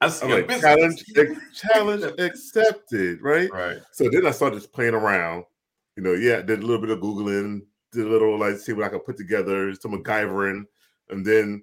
I'm 0.00 0.30
like 0.30 0.48
business. 0.48 0.60
challenge, 0.60 1.04
challenge 1.54 2.02
accepted, 2.18 3.22
right? 3.22 3.50
Right. 3.52 3.78
So 3.92 4.10
then 4.10 4.26
I 4.26 4.32
started 4.32 4.56
just 4.56 4.72
playing 4.72 4.94
around. 4.94 5.44
You 5.96 6.02
know, 6.02 6.12
yeah, 6.14 6.42
did 6.42 6.58
a 6.58 6.66
little 6.66 6.80
bit 6.80 6.90
of 6.90 6.98
googling, 6.98 7.62
did 7.92 8.06
a 8.06 8.10
little 8.10 8.36
like 8.38 8.56
see 8.56 8.72
what 8.72 8.84
I 8.84 8.88
could 8.88 9.04
put 9.04 9.16
together, 9.16 9.74
some 9.74 9.92
MacGyvering, 9.92 10.64
and 11.10 11.24
then 11.24 11.62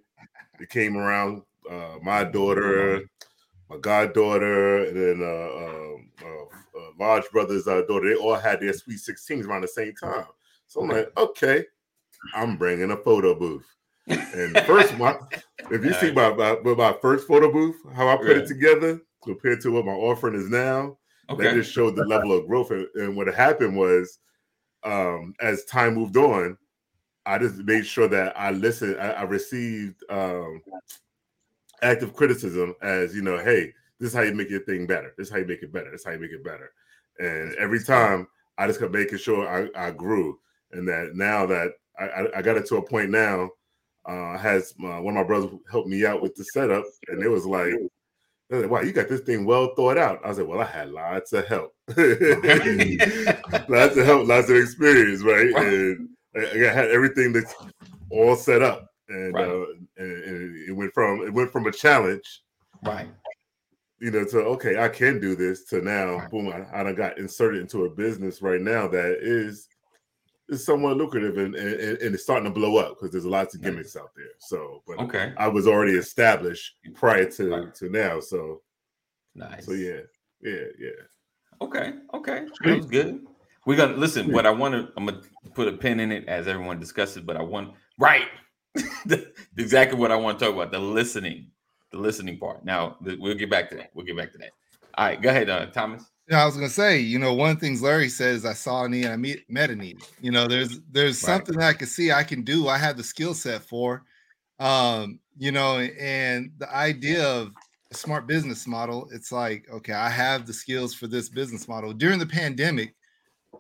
it 0.59 0.69
came 0.69 0.97
around. 0.97 1.41
Uh, 1.69 1.97
my 2.01 2.23
daughter, 2.23 3.01
my 3.69 3.77
goddaughter, 3.77 4.85
and 4.85 4.95
then 4.97 5.21
uh, 5.21 5.65
um, 5.65 6.09
uh, 6.23 6.79
uh, 6.79 6.91
large 6.99 7.29
brother's 7.31 7.67
uh, 7.67 7.81
daughter. 7.87 8.09
They 8.09 8.15
all 8.15 8.35
had 8.35 8.61
their 8.61 8.73
sweet 8.73 8.99
16s 8.99 9.45
around 9.45 9.61
the 9.61 9.67
same 9.67 9.93
time. 9.93 10.25
So 10.67 10.81
I'm 10.81 10.89
like, 10.89 11.11
okay, 11.17 11.65
I'm 12.33 12.57
bringing 12.57 12.91
a 12.91 12.97
photo 12.97 13.33
booth. 13.37 13.65
And 14.07 14.55
the 14.55 14.63
first 14.65 14.97
one, 14.97 15.17
if 15.71 15.83
you 15.83 15.93
see 15.93 16.11
my, 16.11 16.33
my 16.33 16.55
my 16.63 16.95
first 17.01 17.27
photo 17.27 17.51
booth, 17.51 17.75
how 17.93 18.07
I 18.07 18.17
put 18.17 18.27
Yeah. 18.27 18.33
it 18.43 18.47
together 18.47 19.01
compared 19.23 19.61
to 19.61 19.71
what 19.71 19.85
my 19.85 19.91
offering 19.93 20.35
is 20.35 20.49
now, 20.49 20.97
that 21.29 21.37
Okay. 21.37 21.53
just 21.53 21.71
showed 21.71 21.95
the 21.95 22.05
level 22.05 22.31
of 22.31 22.47
growth. 22.47 22.71
And, 22.71 22.87
and 22.95 23.17
what 23.17 23.27
happened 23.33 23.75
was, 23.75 24.19
um, 24.83 25.33
as 25.41 25.65
time 25.65 25.95
moved 25.95 26.15
on, 26.17 26.57
I 27.25 27.37
just 27.37 27.57
made 27.57 27.85
sure 27.85 28.07
that 28.07 28.39
I 28.39 28.51
listened. 28.51 28.97
I, 28.99 29.09
I 29.11 29.23
received 29.23 30.03
um, 30.09 30.61
active 31.81 32.13
criticism 32.13 32.75
as 32.81 33.15
you 33.15 33.21
know, 33.21 33.37
hey, 33.37 33.73
this 33.99 34.09
is 34.09 34.15
how 34.15 34.21
you 34.21 34.33
make 34.33 34.49
your 34.49 34.61
thing 34.61 34.85
better. 34.85 35.13
This 35.17 35.27
is 35.27 35.33
how 35.33 35.39
you 35.39 35.45
make 35.45 35.63
it 35.63 35.73
better. 35.73 35.91
This 35.91 36.01
is 36.01 36.05
how 36.05 36.11
you 36.11 36.19
make 36.19 36.31
it 36.31 36.43
better. 36.43 36.71
And 37.19 37.55
every 37.55 37.83
time 37.83 38.27
I 38.57 38.67
just 38.67 38.79
kept 38.79 38.91
making 38.91 39.17
sure 39.17 39.47
I, 39.47 39.87
I 39.87 39.91
grew, 39.91 40.39
and 40.71 40.87
that 40.87 41.15
now 41.15 41.45
that 41.45 41.71
I, 41.99 42.27
I, 42.35 42.41
got 42.41 42.57
it 42.57 42.67
to 42.67 42.77
a 42.77 42.81
point 42.81 43.09
now, 43.09 43.49
uh, 44.05 44.37
has 44.37 44.73
my, 44.77 44.99
one 44.99 45.17
of 45.17 45.21
my 45.21 45.27
brothers 45.27 45.51
helped 45.71 45.87
me 45.87 46.05
out 46.05 46.21
with 46.21 46.35
the 46.35 46.43
setup, 46.43 46.83
and 47.07 47.23
it 47.23 47.29
was 47.29 47.45
like, 47.45 47.73
wow, 48.49 48.81
you 48.81 48.91
got 48.91 49.09
this 49.09 49.21
thing 49.21 49.45
well 49.45 49.73
thought 49.75 49.97
out. 49.97 50.19
I 50.23 50.29
was 50.29 50.37
like, 50.37 50.47
well, 50.47 50.61
I 50.61 50.65
had 50.65 50.91
lots 50.91 51.33
of 51.33 51.47
help, 51.47 51.73
lots 51.89 53.97
of 53.97 54.05
help, 54.05 54.27
lots 54.27 54.49
of 54.49 54.57
experience, 54.57 55.23
right? 55.23 55.51
Right. 55.53 55.67
And 55.67 56.09
I, 56.35 56.69
I 56.69 56.73
had 56.73 56.91
everything 56.91 57.33
that's 57.33 57.53
all 58.09 58.35
set 58.35 58.61
up, 58.61 58.87
and, 59.09 59.33
Right. 59.33 59.47
uh, 59.49 59.65
and, 59.97 60.23
and 60.23 60.69
it 60.69 60.73
went 60.73 60.93
from 60.93 61.21
it 61.21 61.33
went 61.33 61.51
from 61.51 61.67
a 61.67 61.71
challenge, 61.71 62.43
Right. 62.83 63.09
you 63.99 64.11
know, 64.11 64.25
to 64.25 64.39
okay, 64.39 64.77
I 64.81 64.89
can 64.89 65.19
do 65.19 65.35
this. 65.35 65.65
To 65.65 65.81
now, 65.81 66.17
Right. 66.17 66.29
boom, 66.29 66.49
I, 66.49 66.81
I 66.81 66.93
got 66.93 67.17
inserted 67.17 67.61
into 67.61 67.85
a 67.85 67.89
business 67.89 68.41
right 68.41 68.61
now 68.61 68.87
that 68.87 69.19
is 69.21 69.67
is 70.49 70.65
somewhat 70.65 70.97
lucrative 70.97 71.37
and 71.37 71.55
and, 71.55 71.97
and 71.99 72.13
it's 72.13 72.23
starting 72.23 72.45
to 72.45 72.49
blow 72.59 72.77
up 72.77 72.95
because 72.95 73.11
there's 73.11 73.25
a 73.25 73.29
lots 73.29 73.55
of 73.55 73.61
Nice. 73.61 73.71
gimmicks 73.71 73.95
out 73.95 74.11
there. 74.15 74.25
So, 74.39 74.83
but 74.87 74.99
Okay. 74.99 75.33
I 75.37 75.47
was 75.47 75.67
already 75.67 75.93
established 75.97 76.75
prior 76.95 77.29
to 77.31 77.49
Right. 77.49 77.75
to 77.75 77.89
now. 77.89 78.19
So, 78.19 78.61
Nice. 79.35 79.65
so 79.65 79.73
yeah, 79.73 80.01
yeah, 80.41 80.65
yeah. 80.79 80.89
Okay. 81.61 81.93
Okay. 82.13 82.45
That 82.63 82.77
was 82.77 82.85
good. 82.85 83.25
We're 83.65 83.75
gonna 83.75 83.97
listen. 83.97 84.31
What 84.31 84.45
I 84.45 84.51
want 84.51 84.73
to, 84.75 84.93
I'm 84.95 85.05
gonna 85.05 85.21
put 85.53 85.67
a 85.67 85.73
pin 85.73 85.99
in 85.99 86.11
it 86.11 86.27
as 86.29 86.47
everyone 86.47 86.79
discusses. 86.79 87.21
But 87.23 87.35
I 87.35 87.41
want 87.41 87.73
right, 87.97 88.27
exactly 89.57 89.97
what 89.97 90.11
I 90.11 90.15
want 90.15 90.39
to 90.39 90.45
talk 90.45 90.53
about: 90.53 90.71
the 90.71 90.79
listening, 90.79 91.51
the 91.91 91.97
listening 91.97 92.37
part. 92.37 92.65
Now 92.65 92.97
we'll 93.01 93.35
get 93.35 93.49
back 93.49 93.69
to 93.69 93.75
that. 93.75 93.91
We'll 93.93 94.05
get 94.05 94.17
back 94.17 94.31
to 94.33 94.37
that. 94.39 94.51
All 94.97 95.05
right, 95.05 95.21
go 95.21 95.29
ahead, 95.29 95.49
uh, 95.49 95.67
Thomas. 95.67 96.09
Yeah, 96.29 96.41
I 96.41 96.45
was 96.45 96.55
gonna 96.55 96.69
say, 96.69 96.99
you 96.99 97.19
know, 97.19 97.33
one 97.33 97.51
of 97.51 97.59
the 97.59 97.65
things 97.65 97.81
Larry 97.81 98.09
says, 98.09 98.45
I 98.45 98.53
saw 98.53 98.83
a 98.83 98.89
need, 98.89 99.05
I 99.05 99.15
meet, 99.15 99.49
met 99.49 99.69
a 99.69 99.75
need. 99.75 99.99
You 100.19 100.31
know, 100.31 100.47
there's 100.47 100.79
there's 100.91 101.23
Right. 101.23 101.37
something 101.37 101.57
that 101.57 101.67
I 101.67 101.73
can 101.73 101.87
see 101.87 102.11
I 102.11 102.23
can 102.23 102.43
do. 102.43 102.67
I 102.67 102.77
have 102.77 102.97
the 102.97 103.03
skill 103.03 103.33
set 103.33 103.61
for, 103.61 104.03
um, 104.59 105.19
you 105.37 105.51
know, 105.51 105.79
and 105.79 106.51
the 106.57 106.69
idea 106.73 107.25
of 107.25 107.53
a 107.91 107.95
smart 107.95 108.27
business 108.27 108.67
model. 108.67 109.07
It's 109.13 109.31
like, 109.31 109.69
okay, 109.69 109.93
I 109.93 110.09
have 110.09 110.45
the 110.45 110.53
skills 110.53 110.93
for 110.93 111.07
this 111.07 111.29
business 111.29 111.67
model. 111.67 111.93
During 111.93 112.19
the 112.19 112.25
pandemic, 112.25 112.95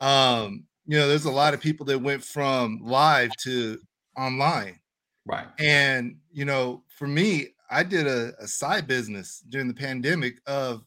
um, 0.01 0.65
you 0.85 0.97
know, 0.97 1.07
there's 1.07 1.25
a 1.25 1.31
lot 1.31 1.53
of 1.53 1.61
people 1.61 1.85
that 1.87 1.99
went 1.99 2.23
from 2.23 2.79
live 2.81 3.31
to 3.43 3.79
online. 4.17 4.79
Right. 5.27 5.47
And 5.59 6.19
you 6.31 6.45
know, 6.45 6.83
for 6.87 7.07
me, 7.07 7.49
I 7.69 7.83
did 7.83 8.07
a, 8.07 8.33
a 8.39 8.47
side 8.47 8.87
business 8.87 9.43
during 9.49 9.67
the 9.67 9.73
pandemic 9.73 10.35
of 10.45 10.85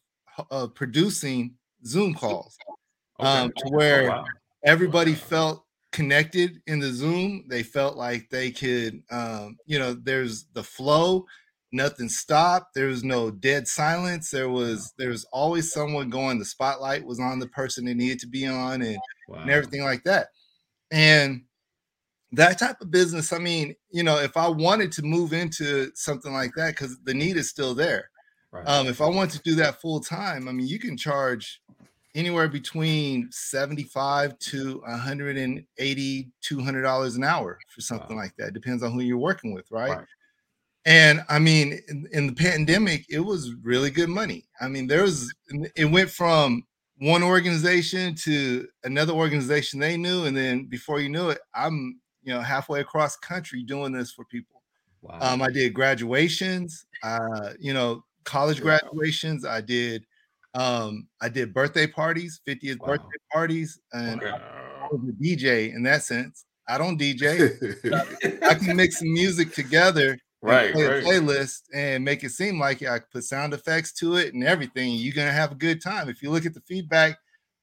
of 0.51 0.75
producing 0.75 1.57
Zoom 1.85 2.15
calls 2.15 2.61
Okay. 3.21 3.29
um, 3.39 3.53
to 3.59 3.69
Oh, 3.69 3.71
where 3.71 4.03
wow. 4.05 4.27
everybody 4.65 5.15
felt 5.15 5.67
connected 5.93 6.63
in 6.67 6.81
the 6.81 6.93
Zoom. 6.93 7.47
They 7.49 7.63
felt 7.63 7.97
like 7.97 8.31
they 8.31 8.51
could, 8.51 9.03
um, 9.11 9.59
you 9.67 9.79
know, 9.79 9.95
there's 9.95 10.47
the 10.55 10.65
flow, 10.65 11.27
nothing 11.73 12.09
stopped. 12.09 12.75
There 12.75 12.89
was 12.89 13.05
no 13.05 13.31
dead 13.31 13.69
silence. 13.69 14.31
There 14.31 14.49
was 14.51 14.93
there 14.99 15.11
was 15.11 15.25
always 15.33 15.73
someone 15.73 16.11
going. 16.11 16.39
The 16.39 16.45
spotlight 16.45 17.05
was 17.05 17.21
on 17.21 17.39
the 17.41 17.49
person 17.49 17.89
it 17.89 17.97
needed 17.97 18.21
to 18.21 18.29
be 18.29 18.47
on, 18.47 18.83
and 18.83 18.99
Wow. 19.29 19.43
and 19.43 19.51
everything 19.51 19.83
like 19.83 20.05
that. 20.05 20.29
And 20.91 21.45
that 22.33 22.59
type 22.59 22.81
of 22.81 22.91
business, 22.91 23.33
I 23.33 23.39
mean, 23.39 23.75
you 23.91 24.03
know, 24.03 24.19
if 24.19 24.37
I 24.37 24.49
wanted 24.49 24.93
to 24.93 25.03
move 25.03 25.33
into 25.33 25.91
something 25.95 26.33
like 26.33 26.53
that, 26.57 26.71
because 26.77 26.99
the 27.05 27.15
need 27.15 27.37
is 27.37 27.49
still 27.51 27.75
there. 27.75 28.11
Right. 28.53 28.67
Um, 28.67 28.87
if 28.89 29.01
I 29.01 29.07
want 29.07 29.31
to 29.33 29.39
do 29.41 29.55
that 29.57 29.81
full 29.81 30.01
time, 30.01 30.49
I 30.49 30.53
mean, 30.53 30.67
you 30.67 30.79
can 30.79 30.97
charge 30.97 31.61
anywhere 32.15 32.49
between 32.49 33.29
75 33.31 34.37
to 34.39 34.81
180 34.81 36.33
200 36.41 36.83
dollars 36.83 37.17
an 37.17 37.25
hour 37.25 37.59
for 37.69 37.81
something 37.81 38.17
Wow. 38.17 38.23
like 38.23 38.33
that 38.37 38.53
depends 38.53 38.83
on 38.83 38.91
who 38.93 39.01
you're 39.01 39.17
working 39.19 39.53
with 39.55 39.67
right, 39.71 39.91
Right. 39.91 40.07
and 40.87 41.23
i 41.29 41.39
mean 41.39 41.79
in, 41.89 42.09
in 42.13 42.27
the 42.27 42.33
pandemic 42.33 43.05
it 43.09 43.21
was 43.21 43.55
really 43.63 43.91
good 43.91 44.09
money 44.09 44.49
i 44.61 44.67
mean 44.67 44.89
there 44.89 45.03
was 45.03 45.33
it 45.77 45.85
went 45.85 46.11
from 46.11 46.65
one 46.99 47.23
organization 47.23 48.17
to 48.25 48.67
another 48.83 49.13
organization 49.13 49.79
they 49.79 49.97
knew 49.97 50.25
and 50.25 50.37
then 50.37 50.65
before 50.67 51.01
you 51.01 51.09
knew 51.09 51.29
it 51.31 51.39
i'm 51.55 52.01
you 52.23 52.33
know 52.33 52.41
halfway 52.41 52.81
across 52.81 53.17
country 53.17 53.63
doing 53.63 53.93
this 53.93 54.13
for 54.13 54.25
people 54.27 54.63
wow. 55.03 55.19
um, 55.21 55.43
I 55.43 55.51
did 55.51 55.75
graduations, 55.75 56.87
uh, 57.03 57.53
you 57.59 57.75
know, 57.75 58.05
college 58.25 58.61
Wow. 58.61 58.79
graduations. 58.79 59.45
I 59.45 59.61
did, 59.61 60.05
um, 60.55 61.09
I 61.21 61.29
did 61.29 61.55
birthday 61.55 61.87
parties, 61.87 62.41
50th 62.47 62.79
Wow. 62.79 62.87
birthday 62.89 63.19
parties, 63.33 63.81
and. 63.93 64.21
I 64.83 64.89
was 64.91 65.09
a 65.09 65.13
DJ 65.13 65.75
in 65.75 65.83
that 65.85 66.03
sense. 66.03 66.47
I 66.69 66.79
don't 66.79 66.99
DJ. 66.99 67.51
I 68.45 68.55
can 68.55 68.77
mix 68.77 68.99
some 68.99 69.13
music 69.13 69.53
together, 69.53 70.19
Right, 70.43 70.73
play 70.73 70.87
right. 70.87 71.03
a 71.03 71.07
playlist, 71.07 71.61
and 71.75 72.05
make 72.05 72.25
it 72.25 72.31
seem 72.31 72.59
like 72.59 72.83
I 72.83 73.01
put 73.13 73.25
sound 73.25 73.53
effects 73.53 73.93
to 73.95 74.17
it 74.17 74.33
and 74.33 74.43
everything. 74.43 74.95
You're 74.95 75.15
gonna 75.15 75.33
have 75.33 75.53
a 75.53 75.57
good 75.57 75.83
time. 75.83 76.09
If 76.09 76.23
you 76.23 76.31
look 76.31 76.47
at 76.47 76.55
the 76.55 76.63
feedback, 76.63 77.19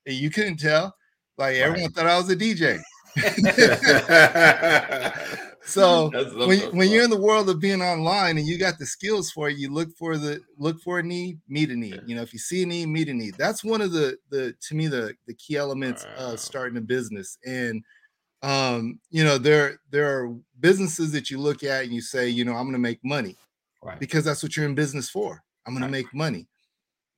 you 0.06 0.30
couldn't 0.30 0.58
tell. 0.58 0.96
Like 1.38 1.56
everyone 1.56 1.92
thought 1.92 2.06
I 2.06 2.18
was 2.18 2.30
a 2.30 2.36
DJ. 2.36 2.80
So 5.68 6.10
when, 6.48 6.60
when 6.76 6.90
you're 6.90 7.04
in 7.04 7.10
the 7.10 7.20
world 7.20 7.50
of 7.50 7.60
being 7.60 7.82
online 7.82 8.38
and 8.38 8.48
you 8.48 8.58
got 8.58 8.80
the 8.80 8.86
skills 8.86 9.32
for 9.32 9.50
it, 9.50 9.58
you 9.58 9.72
look 9.72 9.90
for 9.98 10.18
the 10.18 10.40
look 10.58 10.80
for 10.82 11.00
a 11.00 11.04
need, 11.04 11.40
meet 11.50 11.70
a 11.70 11.76
need. 11.76 12.02
You 12.06 12.16
know, 12.16 12.22
if 12.22 12.32
you 12.32 12.40
see 12.40 12.64
a 12.64 12.66
need, 12.66 12.88
meet 12.88 13.10
a 13.10 13.14
need. 13.14 13.36
That's 13.38 13.66
one 13.66 13.82
of 13.82 13.92
the 13.92 14.18
the 14.30 14.56
to 14.62 14.76
me 14.76 14.88
the 14.88 15.14
the 15.28 15.34
key 15.34 15.58
elements 15.58 16.06
Wow. 16.18 16.32
of 16.32 16.40
starting 16.40 16.78
a 16.78 16.82
business. 16.82 17.38
And 17.46 17.84
um, 18.44 19.00
you 19.10 19.26
know, 19.26 19.38
there 19.38 19.82
there 19.92 20.08
are 20.08 20.34
businesses 20.62 21.12
that 21.12 21.30
you 21.30 21.38
look 21.38 21.64
at 21.64 21.84
and 21.84 21.94
you 21.94 22.02
say, 22.02 22.30
you 22.30 22.46
know, 22.46 22.54
I'm 22.54 22.66
gonna 22.66 22.80
make 22.80 23.04
money 23.04 23.36
right. 23.84 24.00
because 24.00 24.24
that's 24.24 24.42
what 24.42 24.56
you're 24.56 24.66
in 24.66 24.76
business 24.76 25.10
for. 25.10 25.44
I'm 25.66 25.74
gonna 25.74 25.88
Right. 25.88 25.92
make 25.92 26.14
money. 26.14 26.48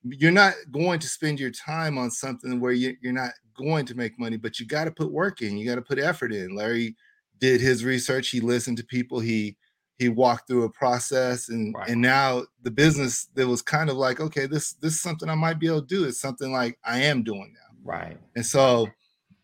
You're 0.02 0.32
not 0.32 0.54
going 0.72 0.98
to 0.98 1.08
spend 1.08 1.38
your 1.38 1.50
time 1.50 1.98
on 1.98 2.10
something 2.10 2.58
where 2.58 2.72
you, 2.72 2.96
you're 3.00 3.12
not 3.12 3.32
going 3.60 3.86
to 3.86 3.94
make 3.94 4.18
money, 4.18 4.36
but 4.36 4.58
you 4.58 4.66
got 4.66 4.84
to 4.84 4.90
put 4.90 5.12
work 5.12 5.42
in. 5.42 5.56
You 5.58 5.66
got 5.68 5.76
to 5.76 5.82
put 5.82 5.98
effort 5.98 6.32
in. 6.32 6.54
Larry 6.54 6.96
did 7.38 7.60
his 7.60 7.84
research. 7.84 8.28
He 8.30 8.40
listened 8.40 8.76
to 8.78 8.84
people. 8.84 9.20
He 9.20 9.56
he 9.98 10.08
walked 10.08 10.48
through 10.48 10.64
a 10.64 10.70
process, 10.70 11.50
and 11.50 11.74
Right. 11.74 11.88
and 11.90 12.00
now 12.00 12.44
the 12.62 12.70
business 12.70 13.28
that 13.34 13.46
was 13.46 13.60
kind 13.62 13.90
of 13.90 13.96
like, 13.96 14.18
okay, 14.20 14.46
this 14.46 14.72
this 14.74 14.94
is 14.94 15.00
something 15.02 15.28
I 15.28 15.34
might 15.34 15.58
be 15.58 15.66
able 15.66 15.82
to 15.82 15.86
do. 15.86 16.04
It's 16.04 16.20
something 16.20 16.50
like 16.52 16.78
I 16.84 17.00
am 17.02 17.22
doing 17.22 17.52
now. 17.54 17.76
Right. 17.84 18.16
And 18.36 18.44
so 18.44 18.88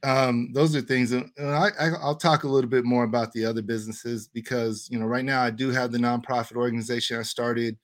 um, 0.02 0.50
those 0.52 0.74
are 0.76 0.80
things. 0.80 1.12
And 1.12 1.30
I, 1.38 1.70
I'll 2.00 2.16
talk 2.16 2.44
a 2.44 2.48
little 2.48 2.70
bit 2.70 2.84
more 2.84 3.04
about 3.04 3.32
the 3.32 3.44
other 3.44 3.62
businesses 3.62 4.28
because 4.28 4.88
you 4.90 4.98
know 4.98 5.06
right 5.06 5.24
now 5.24 5.42
I 5.42 5.50
do 5.50 5.70
have 5.70 5.92
the 5.92 5.98
nonprofit 5.98 6.56
organization 6.56 7.18
I 7.18 7.22
started 7.22 7.76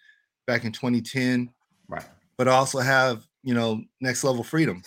back 0.47 0.65
in 0.65 0.73
2010, 0.73 1.51
Right. 1.89 2.05
but 2.37 2.49
I 2.49 2.53
also 2.53 2.79
have 2.81 3.27
you 3.43 3.55
know 3.55 3.83
Next 4.01 4.25
Level 4.25 4.45
Freedom, 4.45 4.83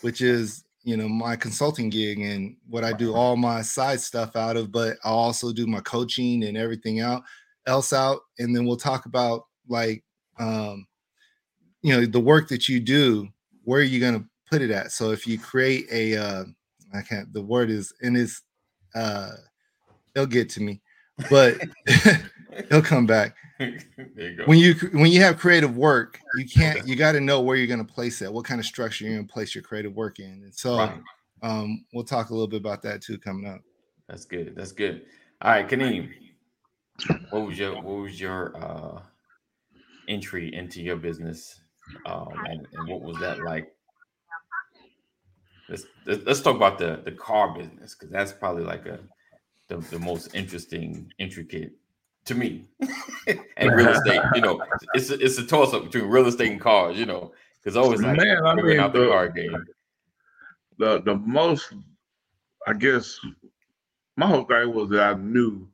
which 0.00 0.20
is 0.22 0.64
you 0.88 0.96
know 0.96 1.06
my 1.06 1.36
consulting 1.36 1.90
gig 1.90 2.18
and 2.18 2.56
what 2.66 2.82
I 2.82 2.94
do 2.94 3.14
all 3.14 3.36
my 3.36 3.60
side 3.60 4.00
stuff 4.00 4.36
out 4.36 4.56
of. 4.56 4.72
But 4.72 4.96
I 5.04 5.10
also 5.10 5.52
do 5.52 5.66
my 5.66 5.80
coaching 5.80 6.44
and 6.44 6.56
everything 6.56 7.00
out 7.00 7.22
else 7.66 7.92
out, 7.92 8.20
and 8.38 8.56
then 8.56 8.64
we'll 8.64 8.78
talk 8.78 9.04
about 9.04 9.42
like 9.68 10.02
um, 10.38 10.86
you 11.82 11.94
know 11.94 12.06
the 12.06 12.18
work 12.18 12.48
that 12.48 12.70
you 12.70 12.80
do. 12.80 13.28
Where 13.64 13.80
are 13.80 13.84
you 13.84 14.00
going 14.00 14.18
to 14.18 14.26
put 14.50 14.62
it 14.62 14.70
at? 14.70 14.92
So 14.92 15.10
if 15.10 15.26
you 15.26 15.38
create 15.38 15.86
a 15.92 16.16
uh, 16.16 16.44
I 16.94 17.02
can't. 17.02 17.30
The 17.34 17.42
word 17.42 17.68
is 17.68 17.92
in 18.00 18.14
his. 18.14 18.40
Uh, 18.94 19.32
it'll 20.14 20.26
get 20.26 20.48
to 20.50 20.62
me, 20.62 20.80
but 21.28 21.60
he'll 22.68 22.82
come 22.82 23.06
back. 23.06 23.36
there 23.58 23.78
you 24.16 24.36
go. 24.36 24.44
When 24.44 24.58
you 24.58 24.74
when 24.92 25.10
you 25.10 25.20
have 25.22 25.38
creative 25.38 25.76
work, 25.76 26.20
you 26.36 26.46
can't. 26.46 26.86
You 26.86 26.96
got 26.96 27.12
to 27.12 27.20
know 27.20 27.40
where 27.40 27.56
you're 27.56 27.66
going 27.66 27.84
to 27.84 27.92
place 27.92 28.22
it. 28.22 28.32
What 28.32 28.44
kind 28.44 28.60
of 28.60 28.66
structure 28.66 29.04
you're 29.04 29.14
going 29.14 29.26
to 29.26 29.32
place 29.32 29.54
your 29.54 29.62
creative 29.62 29.94
work 29.94 30.18
in. 30.18 30.42
And 30.44 30.54
so, 30.54 30.78
Right. 30.78 31.00
um, 31.42 31.84
we'll 31.92 32.04
talk 32.04 32.30
a 32.30 32.32
little 32.32 32.48
bit 32.48 32.60
about 32.60 32.82
that 32.82 33.02
too 33.02 33.18
coming 33.18 33.46
up. 33.46 33.60
That's 34.08 34.24
good. 34.24 34.54
That's 34.54 34.72
good. 34.72 35.06
All 35.42 35.50
right, 35.50 35.68
Kaneem. 35.68 36.10
What 37.30 37.46
was 37.46 37.58
your 37.58 37.74
what 37.74 38.02
was 38.02 38.20
your 38.20 38.56
uh 38.56 39.02
entry 40.08 40.54
into 40.54 40.82
your 40.82 40.96
business 40.96 41.60
um, 42.06 42.28
and, 42.46 42.66
and 42.72 42.88
what 42.88 43.02
was 43.02 43.18
that 43.18 43.44
like? 43.44 43.72
Let's 45.68 45.84
let's 46.06 46.24
let's 46.24 46.40
talk 46.40 46.56
about 46.56 46.78
the 46.78 47.02
the 47.04 47.12
car 47.12 47.54
business 47.54 47.94
because 47.94 48.10
that's 48.10 48.32
probably 48.32 48.64
like 48.64 48.86
a 48.86 49.00
the, 49.68 49.76
the 49.76 49.98
most 49.98 50.34
interesting, 50.34 51.12
intricate 51.18 51.72
to 52.28 52.34
me, 52.34 52.64
and 53.56 53.74
real 53.76 53.88
estate. 53.88 54.20
You 54.34 54.40
know, 54.40 54.62
it's 54.94 55.10
a, 55.10 55.14
it's 55.24 55.38
a 55.38 55.46
toss 55.46 55.74
up 55.74 55.84
between 55.84 56.04
real 56.10 56.26
estate 56.26 56.52
and 56.52 56.60
cars. 56.60 56.96
You 56.98 57.06
know, 57.06 57.32
because 57.62 57.76
always 57.76 58.00
like 58.00 58.16
Man, 58.16 58.44
I 58.46 58.54
figuring 58.54 58.76
mean, 58.76 58.84
out 58.84 58.92
the 58.92 59.00
the- 59.00 59.08
car 59.08 59.28
game. 59.28 59.64
the 60.78 61.02
the 61.02 61.16
most 61.16 61.72
I 62.66 62.72
guess 62.74 63.18
my 64.16 64.26
whole 64.26 64.44
thing 64.44 64.72
was 64.74 64.88
that 64.90 65.00
I 65.00 65.14
knew 65.14 65.66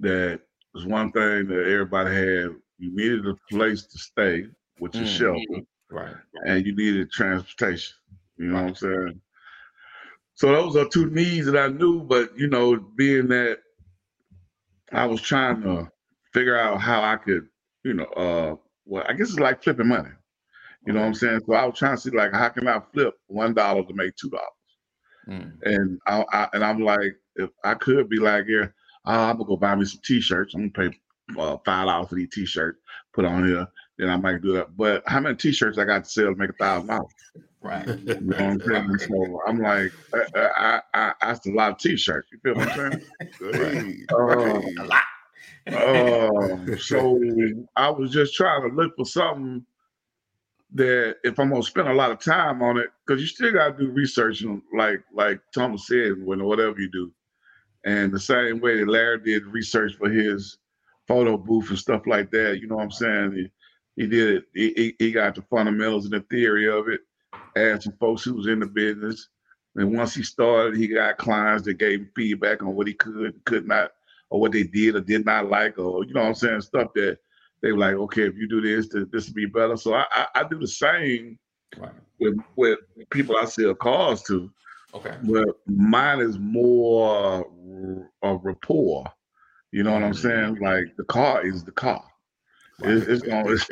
that 0.00 0.40
was 0.74 0.86
one 0.86 1.10
thing 1.12 1.46
that 1.48 1.66
everybody 1.66 2.14
had. 2.14 2.54
You 2.82 2.96
needed 2.96 3.26
a 3.26 3.34
place 3.50 3.82
to 3.84 3.98
stay, 3.98 4.46
which 4.78 4.96
is 4.96 5.08
Mm. 5.10 5.18
shelter, 5.18 5.66
Right. 5.90 6.14
and 6.46 6.64
you 6.64 6.74
needed 6.74 7.10
transportation. 7.10 7.94
You 8.38 8.46
know 8.46 8.54
what 8.62 8.68
I'm 8.70 8.74
saying? 8.74 9.20
So 10.34 10.50
those 10.50 10.76
are 10.76 10.88
two 10.88 11.10
needs 11.10 11.44
that 11.44 11.58
I 11.58 11.68
knew, 11.68 12.02
but 12.02 12.34
you 12.38 12.46
know, 12.46 12.76
being 12.96 13.28
that 13.28 13.58
I 14.92 15.06
was 15.06 15.22
trying 15.22 15.62
to 15.62 15.90
figure 16.34 16.58
out 16.58 16.80
how 16.80 17.02
I 17.02 17.16
could, 17.16 17.48
you 17.84 17.94
know, 17.94 18.04
uh 18.06 18.56
well, 18.86 19.04
I 19.08 19.14
guess 19.14 19.30
it's 19.30 19.40
like 19.40 19.62
flipping 19.62 19.88
money. 19.88 20.10
You 20.86 20.94
know 20.94 21.00
what 21.00 21.06
I'm 21.06 21.14
saying? 21.14 21.42
So 21.46 21.54
I 21.54 21.66
was 21.66 21.78
trying 21.78 21.96
to 21.96 22.02
see 22.02 22.10
like 22.10 22.32
how 22.32 22.48
can 22.50 22.68
I 22.68 22.80
flip 22.92 23.14
one 23.28 23.54
dollar 23.54 23.84
to 23.84 23.94
make 23.94 24.16
two 24.16 24.30
dollars? 24.30 24.44
Mm. 25.28 25.52
And 25.64 26.00
I, 26.06 26.24
I 26.32 26.48
and 26.54 26.64
I'm 26.64 26.80
like, 26.82 27.16
if 27.36 27.50
I 27.64 27.74
could 27.74 28.08
be 28.10 28.18
like, 28.18 28.46
yeah, 28.48 28.66
uh, 29.06 29.30
I'm 29.30 29.36
gonna 29.36 29.46
go 29.46 29.56
buy 29.58 29.74
me 29.76 29.86
some 29.86 30.00
t-shirts. 30.04 30.54
I'm 30.54 30.70
gonna 30.70 30.90
pay 30.90 30.98
uh, 31.40 31.58
five 31.64 31.86
dollars 31.86 32.08
for 32.10 32.16
these 32.16 32.30
t-shirts, 32.32 32.78
put 33.14 33.26
on 33.26 33.46
here. 33.48 33.66
Then 34.00 34.08
I 34.08 34.16
might 34.16 34.40
do 34.40 34.54
that. 34.54 34.76
But 34.76 35.02
how 35.06 35.20
many 35.20 35.36
t-shirts 35.36 35.76
I 35.76 35.84
got 35.84 36.04
to 36.04 36.10
sell 36.10 36.26
to 36.26 36.34
make 36.34 36.50
a 36.50 36.54
thousand 36.54 36.88
dollars? 36.88 37.12
Right. 37.60 37.86
You 38.20 38.20
know 38.20 38.36
what 38.36 38.40
I'm 38.40 38.60
saying? 38.60 38.98
So 38.98 39.40
I'm 39.46 39.58
like, 39.58 39.92
I, 40.14 40.40
I, 40.40 40.50
I, 40.56 40.80
I 40.94 41.12
that's 41.20 41.46
a 41.46 41.50
lot 41.50 41.72
of 41.72 41.78
t-shirts. 41.78 42.28
You 42.32 42.38
feel 42.42 42.54
what 42.54 42.76
I'm 42.76 42.92
saying? 42.92 43.02
Hey, 43.40 44.06
Uh, 44.12 44.60
hey. 44.60 44.74
A 44.78 44.84
lot. 44.84 45.02
Um, 45.66 46.76
so 46.78 47.20
I 47.76 47.90
was 47.90 48.10
just 48.10 48.34
trying 48.34 48.68
to 48.68 48.74
look 48.74 48.96
for 48.96 49.04
something 49.04 49.64
that 50.74 51.16
if 51.24 51.38
I'm 51.38 51.50
gonna 51.50 51.62
spend 51.62 51.88
a 51.88 51.94
lot 51.94 52.10
of 52.10 52.20
time 52.20 52.62
on 52.62 52.78
it, 52.78 52.90
because 53.06 53.20
you 53.20 53.26
still 53.26 53.52
gotta 53.52 53.76
do 53.76 53.90
research 53.90 54.42
and 54.42 54.62
like 54.76 55.02
like 55.14 55.40
Thomas 55.54 55.86
said, 55.86 56.14
when 56.24 56.44
whatever 56.44 56.80
you 56.80 56.90
do. 56.90 57.12
And 57.84 58.12
the 58.12 58.20
same 58.20 58.60
way 58.60 58.78
that 58.78 58.88
Larry 58.88 59.20
did 59.20 59.46
research 59.46 59.94
for 59.96 60.10
his 60.10 60.58
photo 61.08 61.36
booth 61.36 61.70
and 61.70 61.78
stuff 61.78 62.02
like 62.06 62.30
that, 62.30 62.60
you 62.60 62.68
know 62.68 62.76
what 62.76 62.84
I'm 62.84 62.90
saying? 62.90 63.50
He, 63.96 64.06
did 64.06 64.36
it, 64.36 64.44
he, 64.54 64.72
he- 64.76 64.96
he 65.06 65.12
got 65.12 65.34
the 65.34 65.42
fundamentals 65.42 66.04
and 66.04 66.14
the 66.14 66.20
theory 66.30 66.68
of 66.68 66.88
it, 66.88 67.00
asked 67.56 67.84
some 67.84 67.94
folks 68.00 68.24
who 68.24 68.34
was 68.34 68.46
in 68.46 68.60
the 68.60 68.66
business. 68.66 69.28
And 69.76 69.96
once 69.96 70.14
he 70.14 70.22
started, 70.22 70.76
he 70.76 70.88
got 70.88 71.18
clients 71.18 71.64
that 71.64 71.74
gave 71.78 72.00
him 72.00 72.10
feedback 72.16 72.62
on 72.62 72.74
what 72.74 72.86
he 72.88 72.94
could, 72.94 73.40
could 73.44 73.66
not 73.66 73.92
or 74.30 74.40
what 74.40 74.52
they 74.52 74.62
did 74.62 74.96
or 74.96 75.00
did 75.00 75.24
not 75.24 75.48
like, 75.50 75.78
or 75.78 76.04
you 76.04 76.14
know 76.14 76.22
what 76.22 76.28
I'm 76.28 76.34
saying, 76.34 76.60
stuff 76.62 76.88
that 76.94 77.18
they 77.62 77.72
were 77.72 77.78
like, 77.78 77.94
okay, 77.94 78.22
if 78.22 78.36
you 78.36 78.48
do 78.48 78.60
this, 78.60 78.88
th- 78.88 79.08
this 79.12 79.26
will 79.26 79.34
be 79.34 79.46
better. 79.46 79.76
So 79.76 79.94
I, 79.94 80.04
I, 80.12 80.26
I 80.36 80.44
do 80.44 80.58
the 80.58 80.68
same 80.68 81.38
Right. 81.78 81.92
with 82.18 82.34
with 82.56 82.80
people 83.10 83.36
I 83.36 83.44
sell 83.44 83.74
cars 83.76 84.22
to, 84.24 84.50
Okay. 84.92 85.16
but 85.22 85.46
mine 85.68 86.18
is 86.18 86.36
more 86.36 87.46
a 88.22 88.34
rapport. 88.36 89.04
You 89.70 89.84
know 89.84 89.92
what 89.92 90.02
I'm 90.02 90.10
mm-hmm. 90.12 90.28
saying? 90.28 90.56
Like 90.60 90.96
the 90.96 91.04
car 91.04 91.46
is 91.46 91.62
the 91.62 91.70
car. 91.70 92.02
It's, 92.82 93.06
it's 93.06 93.22
gonna, 93.22 93.50
it's, 93.50 93.66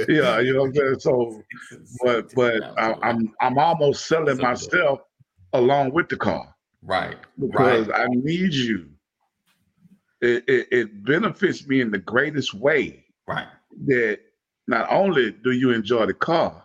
yeah, 0.08 0.40
you 0.40 0.54
know 0.54 0.60
what 0.62 0.68
I'm 0.68 0.74
saying. 0.74 0.98
So, 1.00 1.42
but 2.02 2.34
but 2.34 2.62
I, 2.78 2.94
I'm 3.02 3.32
I'm 3.40 3.58
almost 3.58 4.06
selling 4.06 4.28
Something. 4.28 4.44
myself 4.46 5.00
along 5.52 5.92
with 5.92 6.08
the 6.08 6.16
car 6.16 6.54
right. 6.82 7.16
because 7.38 7.88
Right. 7.88 8.00
I 8.00 8.06
need 8.10 8.54
you. 8.54 8.88
It, 10.20 10.44
it, 10.48 10.68
it 10.70 11.04
benefits 11.04 11.66
me 11.66 11.80
in 11.80 11.90
the 11.90 11.98
greatest 11.98 12.54
way 12.54 13.04
Right. 13.26 13.46
that 13.86 14.20
not 14.68 14.86
only 14.90 15.32
do 15.32 15.50
you 15.50 15.70
enjoy 15.72 16.06
the 16.06 16.14
car, 16.14 16.62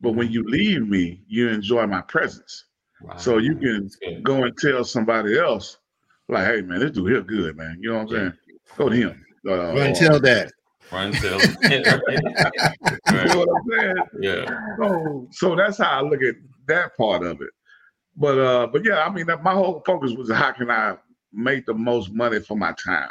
but 0.00 0.12
when 0.14 0.30
you 0.32 0.42
leave 0.44 0.86
me, 0.88 1.22
you 1.28 1.48
enjoy 1.48 1.86
my 1.86 2.00
presence. 2.02 2.64
right. 3.02 3.20
So 3.20 3.38
you 3.38 3.54
can 3.56 3.90
go 4.22 4.44
and 4.44 4.56
tell 4.56 4.84
somebody 4.84 5.38
else, 5.38 5.76
like, 6.28 6.46
hey 6.46 6.62
man, 6.62 6.80
this 6.80 6.92
dude 6.92 7.10
here 7.10 7.22
good, 7.22 7.56
man. 7.56 7.76
You 7.80 7.90
know 7.90 7.96
what 7.96 8.02
I'm 8.02 8.08
saying? 8.08 8.32
Go 8.78 8.88
to 8.88 8.96
him. 8.96 9.24
Uh, 9.46 9.76
and 9.76 9.94
tell 9.94 10.18
that. 10.20 10.50
Run 10.92 11.12
sales. 11.14 11.56
you 11.70 11.80
know 11.80 13.38
what 13.38 13.48
I'm 13.48 13.70
saying? 13.70 13.96
Yeah. 14.20 14.58
So, 14.78 15.28
so 15.30 15.56
that's 15.56 15.78
how 15.78 15.98
I 15.98 16.02
look 16.02 16.22
at 16.22 16.34
that 16.66 16.96
part 16.96 17.24
of 17.24 17.40
it. 17.40 17.50
But 18.16 18.38
uh, 18.38 18.66
but 18.68 18.84
yeah, 18.84 19.04
I 19.04 19.10
mean, 19.10 19.26
my 19.42 19.52
whole 19.52 19.82
focus 19.84 20.12
was 20.12 20.30
how 20.30 20.52
can 20.52 20.70
I 20.70 20.96
make 21.32 21.66
the 21.66 21.74
most 21.74 22.12
money 22.12 22.40
for 22.40 22.56
my 22.56 22.72
time? 22.72 23.10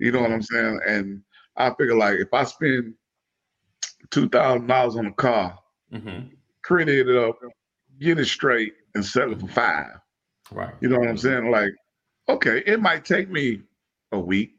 You 0.00 0.10
know 0.12 0.20
what 0.20 0.32
I'm 0.32 0.42
saying? 0.42 0.80
And 0.86 1.22
I 1.56 1.70
figure 1.70 1.96
like 1.96 2.18
if 2.18 2.32
I 2.32 2.44
spend 2.44 2.94
two 4.10 4.28
thousand 4.28 4.66
dollars 4.66 4.96
on 4.96 5.06
a 5.06 5.12
car, 5.12 5.58
hmm 5.92 6.20
print 6.68 6.90
it 6.90 7.08
up, 7.08 7.38
get 7.98 8.18
it 8.18 8.26
straight, 8.26 8.74
and 8.94 9.04
sell 9.04 9.32
it 9.32 9.40
for 9.40 9.48
five. 9.48 9.98
Right. 10.52 10.74
You 10.80 10.90
know 10.90 10.98
what 10.98 11.08
I'm 11.08 11.16
saying? 11.16 11.50
Like, 11.50 11.72
okay, 12.28 12.62
it 12.66 12.78
might 12.80 13.06
take 13.06 13.30
me 13.30 13.62
a 14.12 14.18
week, 14.18 14.50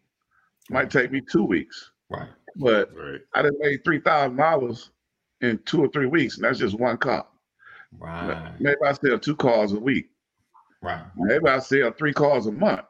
might 0.71 0.89
take 0.89 1.11
me 1.11 1.21
two 1.21 1.43
weeks, 1.43 1.91
Right. 2.09 2.29
but 2.55 2.89
right. 2.95 3.21
I 3.35 3.41
done 3.43 3.53
made 3.59 3.83
three 3.83 3.99
thousand 4.01 4.37
dollars 4.37 4.89
in 5.41 5.59
two 5.65 5.83
or 5.83 5.87
three 5.89 6.07
weeks, 6.07 6.35
and 6.35 6.43
that's 6.45 6.59
just 6.59 6.79
one 6.79 6.97
car. 6.97 7.25
Right. 7.97 8.53
Maybe 8.59 8.77
I 8.85 8.93
sell 8.93 9.19
two 9.19 9.35
cars 9.35 9.73
a 9.73 9.79
week. 9.79 10.09
Right. 10.81 11.03
Maybe 11.17 11.45
I 11.47 11.59
sell 11.59 11.91
three 11.91 12.13
cars 12.13 12.47
a 12.47 12.51
month. 12.51 12.81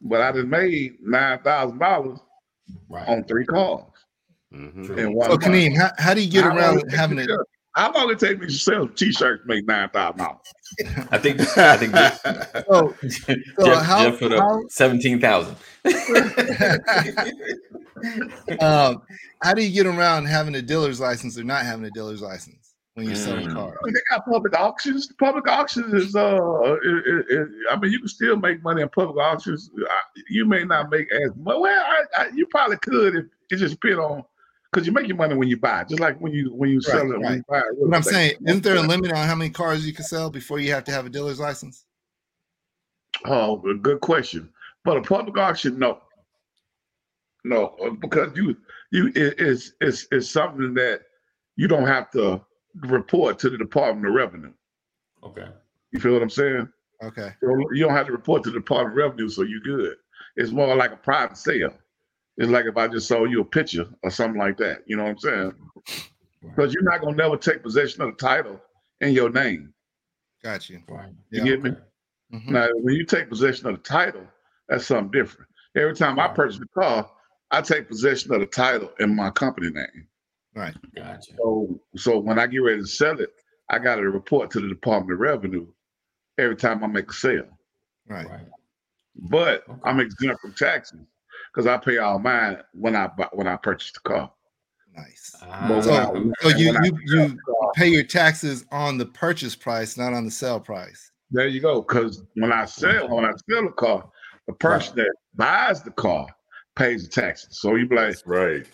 But 0.00 0.20
I 0.22 0.32
just 0.32 0.46
made 0.46 0.96
nine 1.00 1.40
thousand 1.42 1.78
dollars 1.78 2.18
Right. 2.88 3.06
on 3.08 3.24
three 3.24 3.44
cars 3.46 3.84
Mhm. 4.52 4.86
True. 4.86 5.10
one 5.12 5.26
So, 5.26 5.32
month. 5.36 5.42
Kaneem, 5.44 5.76
how, 5.76 5.90
how 5.98 6.14
do 6.14 6.20
you 6.20 6.30
get 6.30 6.44
How 6.44 6.56
around 6.56 6.90
having 6.92 7.18
it? 7.18 7.26
to- 7.26 7.44
How 7.74 7.92
long 7.92 8.10
it 8.10 8.18
take 8.18 8.40
me 8.40 8.46
to 8.46 8.52
sell 8.52 8.88
t-shirts 8.88 9.42
to 9.42 9.48
make 9.48 9.66
nine 9.66 9.88
thousand 9.90 10.18
dollars? 10.18 10.40
I 11.10 11.18
think. 11.18 11.40
I 11.58 11.76
think. 11.76 11.92
Jeff, 11.94 12.20
So, 12.66 12.94
Jeff, 13.64 13.82
how- 13.84 14.10
Jeff 14.10 14.18
put 14.18 14.32
up 14.32 14.40
how- 14.40 14.62
seventeen 14.68 15.20
thousand. 15.20 15.56
um, 18.60 19.02
how 19.42 19.54
do 19.54 19.62
you 19.62 19.70
get 19.72 19.86
around 19.86 20.26
having 20.26 20.54
a 20.54 20.62
dealer's 20.62 21.00
license 21.00 21.38
or 21.38 21.44
not 21.44 21.64
having 21.64 21.84
a 21.84 21.90
dealer's 21.90 22.20
license 22.22 22.74
when 22.94 23.06
you're 23.06 23.14
selling 23.14 23.46
Mm. 23.48 23.54
cars? 23.54 23.78
They 23.84 23.92
got 24.10 24.24
public 24.26 24.58
auctions. 24.58 25.12
Public 25.18 25.48
auctions 25.48 25.92
is 25.94 26.16
uh, 26.16 26.36
it, 26.82 27.06
it, 27.06 27.26
it- 27.30 27.48
I 27.70 27.76
mean, 27.78 27.92
you 27.92 27.98
can 28.00 28.08
still 28.08 28.36
make 28.36 28.62
money 28.62 28.82
in 28.82 28.88
public 28.88 29.16
auctions. 29.18 29.70
I- 29.78 30.20
You 30.28 30.44
may 30.46 30.64
not 30.64 30.90
make 30.90 31.10
as 31.12 31.30
much. 31.36 31.56
Well, 31.58 31.84
I, 31.84 32.22
I, 32.22 32.28
you 32.34 32.46
probably 32.46 32.76
could 32.78 33.14
if 33.16 33.24
it 33.50 33.56
just 33.56 33.80
depend 33.80 34.00
on 34.00 34.24
because 34.72 34.86
you 34.86 34.92
make 34.92 35.06
your 35.08 35.16
money 35.16 35.34
when 35.34 35.48
you 35.48 35.56
buy, 35.56 35.84
just 35.84 36.00
like 36.00 36.20
when 36.20 36.32
you 36.32 36.52
when 36.54 36.68
you 36.70 36.80
sell 36.80 37.00
it. 37.10 37.18
When 37.18 37.22
right. 37.22 37.36
you 37.36 37.44
buy 37.48 37.58
it 37.58 37.64
What 37.76 37.94
I'm 37.94 38.00
estate. 38.00 38.12
saying, 38.12 38.34
isn't 38.46 38.62
there 38.64 38.76
a 38.76 38.82
limit 38.82 39.12
on 39.12 39.26
how 39.26 39.34
many 39.34 39.50
cars 39.50 39.86
you 39.86 39.92
can 39.94 40.04
sell 40.04 40.28
before 40.30 40.58
you 40.58 40.72
have 40.72 40.84
to 40.84 40.92
have 40.92 41.06
a 41.06 41.08
dealer's 41.08 41.40
license? 41.40 41.84
Oh, 43.24 43.56
good 43.82 44.00
question. 44.00 44.50
But 44.84 44.98
a 44.98 45.00
public 45.02 45.36
auction, 45.38 45.78
no, 45.78 45.98
no, 47.46 47.96
because 48.00 48.36
you 48.36 48.56
you 48.90 49.08
it, 49.08 49.34
it's 49.38 49.72
it's 49.80 50.06
it's 50.10 50.30
something 50.30 50.74
that 50.74 51.02
you 51.56 51.68
don't 51.68 51.86
have 51.86 52.10
to 52.10 52.40
report 52.80 53.38
to 53.40 53.50
the 53.50 53.56
Department 53.58 54.06
of 54.06 54.14
Revenue. 54.14 54.52
Okay. 55.22 55.46
You 55.92 56.00
feel 56.00 56.12
what 56.12 56.22
I'm 56.22 56.30
saying? 56.30 56.68
Okay. 57.02 57.32
You 57.42 57.48
don't- 57.48 57.76
you 57.76 57.84
don't 57.84 57.94
have 57.94 58.06
to 58.06 58.12
report 58.12 58.42
to 58.44 58.50
the 58.50 58.58
Department 58.58 58.92
of 58.92 58.96
Revenue, 59.04 59.28
so 59.28 59.42
you're 59.42 59.60
good. 59.60 59.96
It's 60.36 60.50
more 60.50 60.74
like 60.76 60.92
a 60.92 60.96
private 60.96 61.36
sale. 61.36 61.72
It's 62.36 62.50
like 62.50 62.66
if 62.66 62.76
I 62.76 62.88
just 62.88 63.08
sold 63.08 63.30
you 63.30 63.40
a 63.40 63.44
picture 63.44 63.88
or 64.02 64.10
something 64.10 64.38
like 64.38 64.58
that. 64.58 64.82
You 64.86 64.96
know 64.96 65.04
what 65.04 65.10
I'm 65.12 65.18
saying? 65.18 65.52
Because 66.42 66.74
you're 66.74 66.82
not 66.82 67.00
gonna 67.00 67.16
never 67.16 67.36
take 67.36 67.62
possession 67.62 68.02
of 68.02 68.10
the 68.10 68.16
title 68.16 68.60
in 69.00 69.12
your 69.12 69.30
name. 69.30 69.72
Got 70.42 70.68
you. 70.68 70.82
Right. 70.88 71.12
You 71.30 71.38
Yeah. 71.38 71.44
get 71.44 71.62
me? 71.62 71.70
Mhm. 72.34 72.48
Now, 72.50 72.68
when 72.74 72.94
you 72.94 73.04
take 73.04 73.28
possession 73.30 73.66
of 73.68 73.76
the 73.76 73.82
title, 73.82 74.26
that's 74.68 74.86
something 74.86 75.10
different. 75.18 75.48
Every 75.76 75.94
time 75.94 76.18
I 76.18 76.28
purchase 76.28 76.60
a 76.60 76.66
car, 76.78 77.10
I 77.50 77.60
take 77.60 77.88
possession 77.88 78.32
of 78.34 78.40
the 78.40 78.46
title 78.46 78.90
in 78.98 79.14
my 79.14 79.30
company 79.30 79.70
name. 79.70 80.08
Right. 80.54 80.74
Gotcha. 80.96 81.32
So, 81.36 81.80
so 81.96 82.18
when 82.18 82.38
I 82.38 82.46
get 82.46 82.58
ready 82.58 82.80
to 82.80 82.86
sell 82.86 83.20
it, 83.20 83.30
I 83.70 83.78
got 83.78 83.96
to 83.96 84.02
report 84.02 84.50
to 84.52 84.60
the 84.60 84.68
Department 84.68 85.12
of 85.12 85.20
Revenue 85.20 85.66
every 86.38 86.56
time 86.56 86.82
I 86.82 86.86
make 86.86 87.10
a 87.10 87.14
sale. 87.14 87.46
Right. 88.08 88.28
Right. 88.28 88.46
But 89.16 89.64
Okay. 89.68 89.80
I'm 89.84 90.00
exempt 90.00 90.40
from 90.40 90.54
taxes 90.54 91.00
because 91.52 91.66
I 91.66 91.76
pay 91.78 91.98
all 91.98 92.18
mine 92.18 92.58
when 92.72 92.96
I 92.96 93.06
buy, 93.08 93.28
when 93.32 93.46
I 93.46 93.56
purchase 93.56 93.92
the 93.92 94.00
car. 94.00 94.32
Nice. 94.96 95.34
Ah, 95.42 95.80
So- 95.82 95.92
I- 95.92 96.32
So 96.50 96.56
you 96.56 96.72
you 96.82 96.98
you 97.04 97.38
car- 97.44 97.72
pay 97.74 97.88
your 97.88 98.04
taxes 98.04 98.64
on 98.70 98.98
the 98.98 99.06
purchase 99.06 99.54
price, 99.54 99.96
not 99.96 100.12
on 100.14 100.24
the 100.24 100.30
sale 100.30 100.60
price. 100.60 101.10
there 101.30 101.48
you 101.48 101.60
go. 101.60 101.82
Because 101.82 102.22
when 102.34 102.52
I 102.52 102.64
sell 102.66 103.08
when 103.08 103.24
I 103.24 103.32
sell 103.50 103.66
a 103.66 103.72
car, 103.72 104.08
the 104.46 104.52
person 104.54 104.96
that 104.96 105.12
buys 105.34 105.82
the 105.82 105.90
car 105.90 106.26
pays 106.76 107.02
the 107.02 107.08
taxes. 107.08 107.58
So 107.60 107.74
you 107.74 107.86
be 107.88 107.96
like, 107.96 108.16
right. 108.26 108.64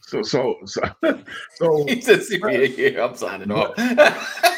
So 0.00 0.22
so 0.22 0.56
so 0.66 0.82
so 1.54 1.84
He 1.86 2.00
said, 2.00 2.22
"See 2.22 2.38
me 2.38 2.66
here. 2.68 3.00
I'm 3.00 3.14
signing 3.16 3.50
off." 3.52 3.74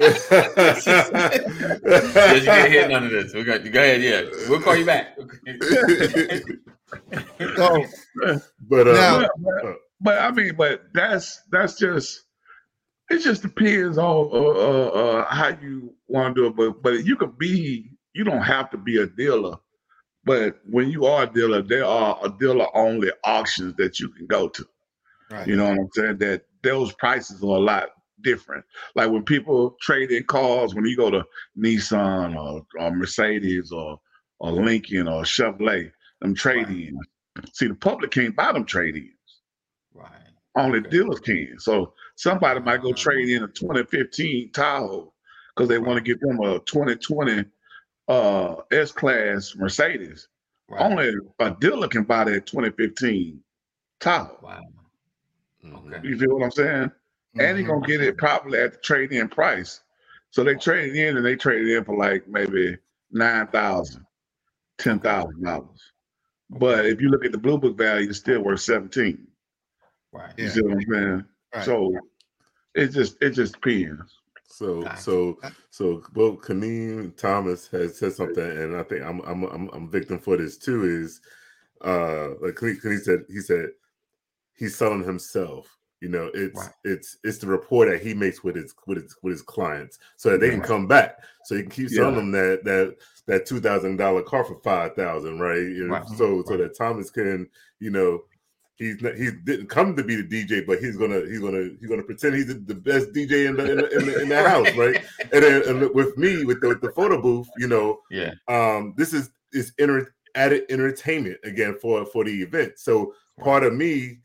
Yes, 0.00 0.86
you 0.86 2.44
can't 2.44 2.70
hear 2.72 2.88
none 2.88 3.06
of 3.06 3.10
this. 3.10 3.34
We 3.34 3.42
got 3.42 3.64
you. 3.64 3.70
Go 3.70 3.80
ahead. 3.80 4.00
Yeah, 4.00 4.22
we'll 4.48 4.60
call 4.60 4.76
you 4.76 4.84
back. 4.86 5.18
So 7.56 7.84
but 8.68 8.88
uh, 8.88 8.92
Now- 8.94 9.28
but, 9.38 9.76
but 10.00 10.18
I 10.20 10.30
mean, 10.30 10.54
but 10.56 10.84
that's 10.94 11.42
that's 11.50 11.74
just 11.78 12.22
it 13.10 13.18
just 13.18 13.42
depends 13.42 13.98
on 13.98 14.30
uh, 14.32 14.38
uh, 14.38 14.88
uh, 14.88 15.24
how 15.26 15.48
you 15.60 15.94
want 16.06 16.34
to 16.36 16.42
do 16.42 16.46
it. 16.46 16.56
But 16.56 16.82
but 16.82 17.04
you 17.04 17.16
could 17.16 17.36
be 17.36 17.90
you 18.14 18.24
don't 18.24 18.40
have 18.42 18.70
to 18.70 18.78
be 18.78 19.02
a 19.02 19.06
dealer. 19.06 19.56
But 20.28 20.60
when 20.68 20.90
you 20.90 21.06
are 21.06 21.24
a 21.24 21.32
dealer, 21.32 21.62
there 21.62 21.86
are 21.86 22.18
a 22.24 22.30
dealer 22.30 22.66
only 22.76 23.10
auctions 23.24 23.74
that 23.78 23.98
you 24.00 24.10
can 24.10 24.26
go 24.26 24.48
to. 24.48 24.66
right. 25.30 25.48
You 25.48 25.56
know 25.56 25.70
what 25.70 25.78
I'm 25.78 25.88
saying? 25.94 26.18
That 26.18 26.44
those 26.62 26.92
prices 26.94 27.42
are 27.42 27.56
a 27.56 27.60
lot 27.60 27.90
different. 28.22 28.64
Like 28.94 29.10
when 29.10 29.24
people 29.24 29.76
trade 29.80 30.10
in 30.10 30.24
cars, 30.24 30.74
when 30.74 30.84
you 30.86 30.96
go 30.96 31.10
to 31.10 31.24
Nissan 31.58 32.36
or, 32.36 32.66
or 32.78 32.90
Mercedes 32.94 33.72
or 33.72 34.00
or 34.40 34.52
Lincoln 34.52 35.08
or 35.08 35.22
Chevrolet, 35.24 35.90
them 36.20 36.34
trade 36.34 36.68
ins. 36.68 36.98
See, 37.52 37.68
the 37.68 37.74
public 37.74 38.12
can't 38.12 38.36
buy 38.36 38.52
them 38.52 38.64
trade 38.66 38.96
ins. 38.96 39.42
Right. 39.94 40.10
Only 40.56 40.80
Okay. 40.80 40.90
dealers 40.90 41.20
can. 41.20 41.56
So 41.58 41.94
somebody 42.16 42.60
might 42.60 42.82
go 42.82 42.92
trade 42.92 43.28
in 43.30 43.44
a 43.44 43.48
2015 43.48 44.52
Tahoe 44.52 45.12
because 45.56 45.68
they 45.68 45.78
want 45.78 45.96
to 45.98 46.02
get 46.04 46.20
them 46.20 46.40
a 46.40 46.60
2020 46.60 47.44
uh, 48.08 48.56
S 48.72 48.92
Class 48.92 49.54
Mercedes. 49.56 50.28
Right. 50.68 50.82
Only 50.82 51.12
a 51.40 51.52
dealer 51.52 51.88
can 51.88 52.04
buy 52.04 52.24
that 52.24 52.46
2015 52.46 53.42
Tahoe. 54.00 54.38
Wow. 54.42 54.60
Okay. 55.64 56.02
You 56.02 56.18
feel 56.18 56.34
what 56.36 56.44
I'm 56.44 56.50
saying? 56.52 56.92
And 57.38 57.58
he 57.58 57.64
Mhm. 57.64 57.68
gonna 57.74 57.86
get 57.86 58.02
it 58.02 58.18
probably 58.18 58.60
at 58.60 58.72
the 58.74 58.78
trade 58.80 59.12
in 59.12 59.28
price. 59.28 59.82
So 60.30 60.44
they 60.44 60.56
trade 60.56 60.96
it 60.96 61.08
in 61.08 61.16
and 61.16 61.26
they 61.26 61.36
trade 61.36 61.66
it 61.68 61.76
in 61.76 61.84
for 61.84 61.96
like 61.96 62.28
maybe 62.28 62.78
nine 63.12 63.48
thousand, 63.48 64.06
ten 64.78 65.00
thousand 65.00 65.42
dollars. 65.44 65.92
But 66.50 66.86
if 66.86 67.00
you 67.00 67.10
look 67.10 67.24
at 67.24 67.32
the 67.32 67.38
blue 67.38 67.58
book 67.58 67.78
value, 67.78 68.10
it's 68.10 68.18
still 68.20 68.42
worth 68.42 68.60
17. 68.60 69.26
Right. 70.12 70.34
You 70.36 70.48
Yeah. 70.48 70.50
see 70.50 70.62
what 70.62 70.72
I'm 70.74 70.80
saying? 70.92 71.26
Right. 71.54 71.64
So 71.64 71.92
it 72.74 72.88
just 72.88 73.18
it 73.22 73.32
just 73.32 73.54
depends. 73.60 74.17
So 74.48 74.88
so 74.96 75.38
so 75.70 76.02
both 76.12 76.40
Kaneem 76.40 77.16
Thomas 77.16 77.68
has 77.68 77.98
said 77.98 78.12
something, 78.12 78.44
and 78.44 78.76
I 78.76 78.82
think 78.82 79.02
I'm 79.02 79.20
I'm 79.20 79.44
I'm, 79.44 79.68
I'm 79.72 79.90
victim 79.90 80.18
for 80.18 80.36
this 80.36 80.56
too. 80.56 80.84
Is 80.84 81.20
uh 81.84 82.30
like 82.40 82.54
Kaneem, 82.54 83.00
said 83.00 83.20
he 83.28 83.40
said 83.40 83.70
he's 84.54 84.76
selling 84.76 85.04
himself. 85.04 85.74
You 86.00 86.08
know, 86.08 86.30
it's 86.32 86.54
Right. 86.58 86.72
it's 86.84 87.18
it's 87.24 87.38
the 87.38 87.48
rapport 87.48 87.86
that 87.90 88.00
he 88.00 88.14
makes 88.14 88.42
with 88.42 88.56
his 88.56 88.74
with 88.86 89.02
his 89.02 89.16
with 89.22 89.32
his 89.32 89.42
clients, 89.42 89.98
so 90.16 90.30
that 90.30 90.40
they 90.40 90.50
can 90.50 90.60
Right. 90.60 90.68
come 90.68 90.86
back, 90.86 91.18
so 91.44 91.54
he 91.56 91.62
can 91.62 91.70
keep 91.70 91.90
selling 91.90 92.14
Yeah. 92.14 92.20
them 92.20 92.30
that 92.32 92.64
that 92.64 92.96
that 93.26 93.46
two 93.46 93.60
thousand 93.60 93.96
dollar 93.96 94.22
car 94.22 94.44
for 94.44 94.60
five 94.62 94.94
thousand, 94.94 95.40
right? 95.40 95.58
You 95.58 95.88
know, 95.88 95.94
Right. 95.94 96.08
So 96.08 96.42
so 96.46 96.56
that 96.56 96.76
Thomas 96.76 97.10
can 97.10 97.48
you 97.80 97.90
know 97.90 98.22
he's 98.78 99.00
not, 99.02 99.14
he 99.14 99.30
didn't 99.44 99.68
come 99.68 99.94
to 99.96 100.04
be 100.04 100.16
the 100.16 100.22
DJ, 100.22 100.66
but 100.66 100.78
he's 100.78 100.96
gonna 100.96 101.20
he's 101.26 101.40
gonna 101.40 101.70
he's 101.80 101.88
gonna 101.88 102.02
pretend 102.02 102.36
he's 102.36 102.46
the, 102.46 102.74
best 102.74 103.12
DJ 103.12 103.48
in 103.48 103.56
the 103.56 103.70
in 103.70 103.76
the, 103.78 103.98
in 103.98 104.06
the, 104.06 104.22
in 104.22 104.28
the 104.28 104.42
house, 104.48 104.74
right? 104.76 105.04
And 105.32 105.42
then 105.44 105.62
and 105.68 105.94
with 105.94 106.16
me 106.16 106.44
with 106.44 106.60
the, 106.60 106.68
with 106.68 106.80
the 106.80 106.92
photo 106.92 107.20
booth, 107.20 107.48
you 107.58 107.66
know, 107.68 108.00
Yeah. 108.10 108.32
um, 108.48 108.94
this 108.96 109.12
is 109.12 109.30
is 109.52 109.72
enter, 109.78 110.14
added 110.34 110.64
entertainment 110.70 111.38
again 111.44 111.76
for 111.80 112.06
for 112.06 112.24
the 112.24 112.42
event. 112.42 112.74
So 112.78 113.14
part 113.40 113.64
of 113.64 113.74
me, 113.74 114.18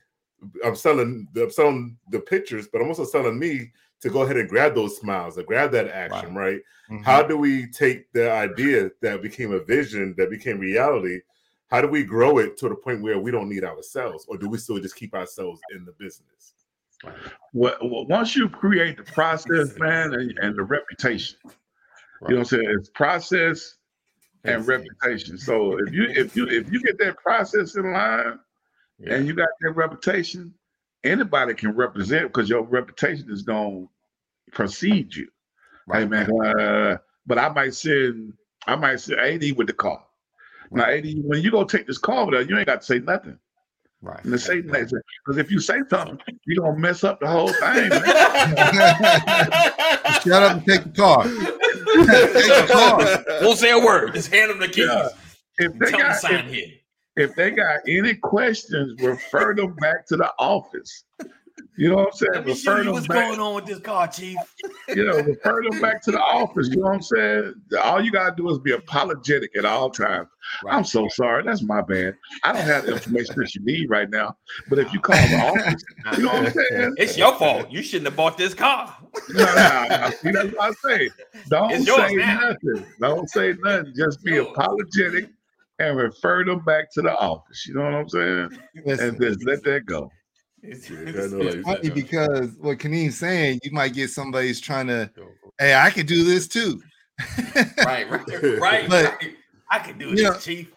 I'm 0.65 0.75
selling 0.75 1.27
the 1.33 1.43
I'm 1.43 1.51
selling 1.51 1.97
the 2.11 2.19
pictures, 2.19 2.67
but 2.71 2.81
I'm 2.81 2.87
also 2.87 3.05
selling 3.05 3.39
me 3.39 3.71
to 4.01 4.09
go 4.09 4.23
ahead 4.23 4.35
and 4.37 4.49
grab 4.49 4.75
those 4.75 4.97
smiles, 4.97 5.35
to 5.35 5.43
grab 5.43 5.71
that 5.71 5.87
action, 5.87 6.35
right? 6.35 6.59
Mhm. 6.91 7.03
How 7.05 7.23
do 7.23 7.37
we 7.37 7.67
take 7.71 8.11
the 8.11 8.29
idea 8.29 8.91
that 9.01 9.21
became 9.21 9.53
a 9.53 9.59
vision, 9.63 10.13
that 10.17 10.29
became 10.29 10.59
reality? 10.59 11.21
How 11.73 11.81
do 11.81 11.87
we 11.87 12.03
grow 12.03 12.37
it 12.37 12.55
to 12.57 12.69
the 12.69 12.75
point 12.75 13.01
where 13.01 13.17
we 13.17 13.31
don't 13.31 13.49
need 13.49 13.63
ourselves, 13.63 14.27
or 14.27 14.37
do 14.37 14.47
we 14.47 14.59
still 14.59 14.77
just 14.77 14.95
keep 14.95 15.15
ourselves 15.15 15.59
in 15.75 15.85
the 15.85 15.91
business? 15.93 16.53
Well, 17.51 17.75
once 17.81 18.35
you 18.35 18.47
create 18.47 18.97
the 18.97 19.03
process, 19.03 19.75
man, 19.79 20.13
and, 20.13 20.37
and 20.39 20.55
the 20.55 20.61
reputation, 20.61 21.39
you 21.43 21.49
know 21.49 22.35
what 22.35 22.37
I'm 22.37 22.45
saying? 22.45 22.75
It's 22.77 22.89
process 22.89 23.77
and 24.43 24.67
reputation. 24.67 25.39
So 25.39 25.79
if 25.79 25.91
you 25.91 26.03
if 26.09 26.35
you 26.35 26.47
if 26.47 26.71
you 26.71 26.79
get 26.83 26.99
that 26.99 27.17
process 27.17 27.75
in 27.75 27.91
line 27.91 28.37
Yeah. 28.99 29.15
and 29.15 29.25
you 29.25 29.33
got 29.33 29.49
that 29.61 29.71
reputation, 29.71 30.53
anybody 31.03 31.55
can 31.55 31.71
represent 31.71 32.27
because 32.27 32.49
your 32.49 32.61
reputation 32.61 33.31
is 33.31 33.41
going 33.41 33.87
to 34.45 34.51
precede 34.51 35.15
you. 35.15 35.27
Hey 35.91 36.05
Right. 36.05 36.09
man, 36.09 36.29
uh, 36.45 36.97
but 37.25 37.39
I 37.39 37.49
might 37.49 37.73
send 37.73 38.33
I 38.67 38.75
might 38.75 38.99
send 38.99 39.19
AD 39.19 39.57
with 39.57 39.65
the 39.65 39.73
car. 40.73 40.87
Now 40.87 40.93
AD, 40.93 41.05
when 41.23 41.41
you 41.41 41.51
go 41.51 41.63
take 41.63 41.87
this 41.87 41.97
call 41.97 42.19
over 42.19 42.31
there, 42.31 42.41
you 42.41 42.57
ain't 42.57 42.67
got 42.67 42.81
to 42.81 42.85
say 42.85 42.99
nothing. 42.99 43.37
Right. 44.01 44.21
And 44.23 44.33
to 44.33 44.39
say 44.39 44.61
nothing 44.61 44.99
because 45.25 45.37
if 45.37 45.49
you 45.49 45.61
say 45.61 45.79
something, 45.89 46.19
you're 46.45 46.65
gonna 46.65 46.77
mess 46.77 47.05
up 47.05 47.21
the 47.21 47.27
whole 47.27 47.47
thing. 47.47 47.89
Shut 50.21 50.43
up 50.43 50.57
and 50.57 50.65
take 50.65 50.83
the 50.83 50.89
car. 50.93 51.23
Take 51.93 52.07
the 52.07 52.65
car. 52.69 53.23
Won't 53.41 53.59
say 53.59 53.71
a 53.71 53.79
word. 53.79 54.13
Just 54.13 54.33
hand 54.33 54.49
them 54.51 54.59
the 54.59 54.67
keys. 54.67 54.87
Yeah. 54.87 55.07
If 55.59 55.79
they 55.79 55.91
Tell 55.91 55.99
them 55.99 56.07
got 56.09 56.19
sign 56.19 56.45
if, 56.47 56.51
here. 56.51 56.67
if 57.15 57.35
they 57.35 57.51
got 57.51 57.79
any 57.87 58.15
questions, 58.15 58.99
refer 59.01 59.55
them 59.55 59.73
back 59.75 60.05
to 60.07 60.17
the 60.17 60.33
office. 60.39 61.03
You 61.77 61.89
know 61.89 61.95
what 61.97 62.07
I'm 62.07 62.11
saying? 62.13 62.31
Let 62.33 62.45
me 62.45 62.51
Refer 62.51 62.61
show 62.61 62.77
you 62.77 62.83
them 62.85 62.93
what's 62.93 63.07
back. 63.07 63.27
going 63.27 63.39
on 63.39 63.55
with 63.55 63.65
this 63.65 63.79
car, 63.79 64.07
Chief. 64.07 64.37
You 64.89 65.05
know, 65.05 65.17
refer 65.21 65.63
them 65.63 65.81
back 65.81 66.01
to 66.03 66.11
the 66.11 66.19
office. 66.19 66.67
You 66.69 66.77
know 66.77 66.83
what 66.83 66.95
I'm 66.95 67.01
saying? 67.01 67.53
All 67.83 68.01
you 68.03 68.11
gotta 68.11 68.35
do 68.35 68.49
is 68.49 68.59
be 68.59 68.71
apologetic 68.71 69.55
at 69.57 69.65
all 69.65 69.89
times. 69.89 70.27
I'm 70.69 70.83
so 70.83 71.07
sorry. 71.09 71.43
That's 71.43 71.61
my 71.63 71.81
bad. 71.81 72.15
I 72.43 72.53
don't 72.53 72.61
have 72.63 72.85
the 72.85 72.93
information 72.93 73.35
that 73.37 73.53
you 73.55 73.61
need 73.63 73.89
right 73.89 74.09
now. 74.09 74.35
But 74.69 74.79
if 74.79 74.93
you 74.93 74.99
call 74.99 75.15
the 75.15 75.35
office, 75.37 75.83
you 76.17 76.23
know 76.23 76.33
what 76.33 76.45
I'm 76.47 76.51
saying? 76.53 76.93
It's 76.97 77.17
your 77.17 77.33
fault. 77.35 77.71
You 77.71 77.81
shouldn't 77.81 78.05
have 78.07 78.15
bought 78.15 78.37
this 78.37 78.53
car. 78.53 78.95
No, 79.29 79.43
no, 79.45 79.85
no. 79.89 80.09
See, 80.21 80.31
that's 80.31 80.49
what 80.55 80.61
I 80.85 80.89
say. 80.89 81.09
Don't 81.49 81.71
It's 81.71 81.85
say 81.85 82.15
now. 82.15 82.39
nothing. 82.49 82.85
Don't 82.99 83.29
say 83.29 83.55
nothing. 83.63 83.93
Just 83.95 84.23
be 84.23 84.37
apologetic 84.37 85.29
and 85.79 85.97
refer 85.97 86.45
them 86.45 86.59
back 86.65 86.91
to 86.93 87.01
the 87.01 87.15
office. 87.17 87.65
You 87.67 87.75
know 87.75 87.83
what 87.83 87.93
I'm 87.93 88.09
saying? 88.09 88.49
Listen, 88.85 89.09
And 89.09 89.21
just 89.21 89.45
let 89.45 89.63
that 89.63 89.85
go. 89.85 90.11
It's, 90.63 90.89
it's- 90.89 91.31
it's 91.33 91.67
funny 91.67 91.89
because 91.89 92.51
what 92.59 92.79
Kaneem's 92.79 93.17
saying, 93.17 93.59
you 93.63 93.71
might 93.71 93.93
get 93.93 94.09
somebody's 94.09 94.61
trying 94.61 94.87
to, 94.87 95.11
hey, 95.59 95.75
I 95.75 95.89
can 95.89 96.05
do 96.05 96.23
this 96.23 96.47
too. 96.47 96.81
right, 97.85 98.09
right, 98.09 98.25
right, 98.59 98.89
But- 98.89 99.19
I 99.69 99.79
can 99.79 99.97
do 99.97 100.09
You 100.09 100.15
this, 100.15 100.23
know, 100.23 100.37
Chief. 100.37 100.71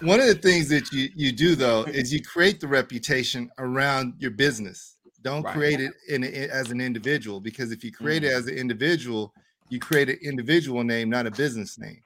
One 0.00 0.20
of 0.20 0.26
the 0.26 0.34
things 0.34 0.68
that 0.68 0.90
you 0.92 1.08
you 1.14 1.32
do 1.32 1.54
though 1.54 1.84
is 1.84 2.12
you 2.12 2.20
create 2.22 2.60
the 2.60 2.66
reputation 2.68 3.48
around 3.58 4.14
your 4.18 4.32
business. 4.32 4.96
Don't 5.22 5.42
Right. 5.44 5.54
create 5.54 5.80
it 5.80 5.92
in, 6.08 6.24
a- 6.24 6.48
as 6.48 6.70
an 6.70 6.80
individual 6.80 7.40
because 7.40 7.70
if 7.72 7.82
you 7.84 7.92
create 7.92 8.24
it 8.24 8.32
mm. 8.32 8.36
as 8.36 8.46
an 8.48 8.54
individual, 8.56 9.32
you 9.70 9.78
create 9.78 10.08
an 10.10 10.18
individual 10.22 10.82
name, 10.84 11.08
not 11.08 11.26
a 11.26 11.30
business 11.30 11.78
name. 11.78 12.02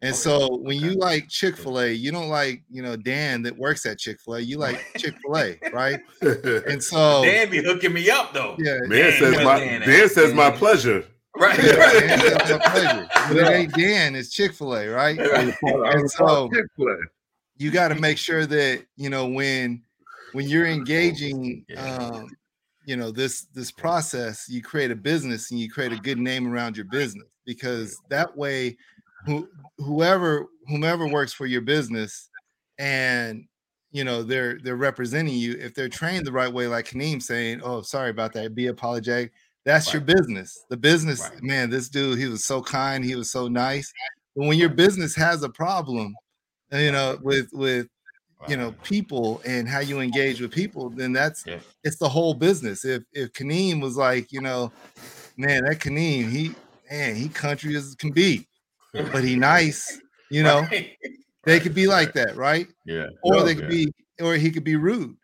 And 0.00 0.10
Okay. 0.14 0.18
so 0.20 0.56
when 0.58 0.78
you 0.78 0.92
like 0.94 1.28
Chick 1.28 1.56
Fil 1.56 1.80
A, 1.80 1.90
you 1.92 2.12
don't 2.12 2.28
like 2.28 2.62
you 2.70 2.82
know 2.82 2.94
Dan 2.96 3.42
that 3.42 3.56
works 3.56 3.84
at 3.84 3.98
Chick 3.98 4.20
Fil 4.20 4.34
A. 4.36 4.40
You 4.40 4.56
like 4.58 4.80
Chick 4.96 5.14
Fil 5.22 5.36
A, 5.36 5.60
right? 5.72 6.00
And 6.68 6.82
so 6.82 7.22
Dan 7.24 7.50
be 7.50 7.62
hooking 7.62 7.92
me 7.92 8.08
up 8.10 8.32
though. 8.32 8.56
yeah, 8.58 8.78
Man 8.86 9.12
says 9.18 9.34
my 9.44 9.58
Dan? 9.58 9.80
Dan 9.82 10.08
says 10.08 10.32
my 10.34 10.50
pleasure. 10.50 11.04
Right, 11.36 11.58
yeah. 11.62 11.72
Dan, 12.00 12.18
that's 12.20 12.50
my 12.50 12.58
pleasure. 12.70 13.08
But 13.28 13.36
it 13.36 13.48
ain't 13.48 13.74
Dan, 13.74 14.14
it's 14.14 14.30
Chick 14.30 14.52
Fil 14.54 14.74
A, 14.76 14.86
right? 14.88 15.18
Right. 15.20 15.54
And 15.94 16.10
so- 16.10 16.50
you 17.56 17.70
got 17.72 17.88
to 17.88 17.96
make 17.96 18.18
sure 18.18 18.46
that 18.46 18.84
you 18.96 19.10
know 19.10 19.26
when 19.26 19.82
when 20.32 20.46
you're 20.48 20.66
engaging 20.66 21.64
um 21.76 22.28
you 22.84 22.96
know 22.96 23.10
this 23.10 23.42
this 23.54 23.70
process 23.72 24.48
you 24.48 24.62
create 24.62 24.90
a 24.90 24.96
business 24.96 25.50
and 25.50 25.58
you 25.58 25.68
create 25.68 25.92
a 25.92 25.96
good 25.96 26.18
name 26.18 26.46
around 26.52 26.76
your 26.76 26.86
business 26.86 27.26
because 27.44 28.00
that 28.10 28.36
way 28.36 28.76
who, 29.26 29.48
whoever 29.78 30.46
whomever 30.66 31.06
works 31.08 31.32
for 31.32 31.46
your 31.46 31.60
business 31.60 32.28
and 32.78 33.44
you 33.90 34.04
know 34.04 34.22
they're 34.22 34.58
they're 34.62 34.76
representing 34.76 35.34
you 35.34 35.56
if 35.58 35.74
they're 35.74 35.88
trained 35.88 36.26
the 36.26 36.32
right 36.32 36.52
way 36.52 36.66
like 36.66 36.86
Kaneem 36.86 37.22
saying 37.22 37.60
oh 37.62 37.82
sorry 37.82 38.10
about 38.10 38.32
that 38.34 38.54
be 38.54 38.66
apologetic 38.66 39.32
that's 39.64 39.92
your 39.92 40.00
business. 40.00 40.64
The 40.70 40.78
business 40.78 41.20
Right. 41.20 41.42
man 41.42 41.68
this 41.70 41.90
dude 41.90 42.18
he 42.18 42.26
was 42.26 42.44
so 42.44 42.62
kind 42.62 43.04
he 43.04 43.14
was 43.16 43.30
so 43.30 43.48
nice. 43.48 43.92
But 44.34 44.46
when 44.46 44.58
your 44.58 44.70
business 44.70 45.14
has 45.16 45.42
a 45.42 45.48
problem 45.48 46.14
uh, 46.72 46.78
you 46.78 46.92
know 46.92 47.18
with 47.22 47.48
with 47.52 47.86
you 48.48 48.56
know 48.56 48.72
people 48.82 49.42
and 49.44 49.68
how 49.68 49.80
you 49.80 50.00
engage 50.00 50.40
with 50.40 50.52
people 50.52 50.88
then 50.88 51.12
that's 51.12 51.44
Yeah. 51.46 51.58
it's 51.84 51.98
the 51.98 52.08
whole 52.08 52.34
business. 52.34 52.84
If 52.84 53.02
if 53.12 53.32
Kaneem 53.32 53.82
was 53.82 53.96
like 53.96 54.32
you 54.32 54.40
know 54.40 54.72
man 55.36 55.64
that 55.64 55.80
Kaneem 55.80 56.30
he 56.30 56.54
man 56.90 57.14
he 57.14 57.28
country 57.28 57.76
as 57.76 57.94
can 57.94 58.10
be 58.10 58.47
but 59.12 59.22
he 59.24 59.36
nice 59.36 60.00
you 60.30 60.42
know 60.42 60.60
Right. 60.62 60.96
they 61.44 61.60
could 61.60 61.74
be 61.74 61.86
like 61.86 62.12
that 62.14 62.36
right 62.36 62.68
Yeah. 62.86 63.06
or 63.22 63.36
Yeah. 63.36 63.42
they 63.44 63.54
could 63.54 63.68
be 63.68 63.92
or 64.20 64.34
he 64.34 64.50
could 64.50 64.64
be 64.64 64.76
rude 64.76 65.16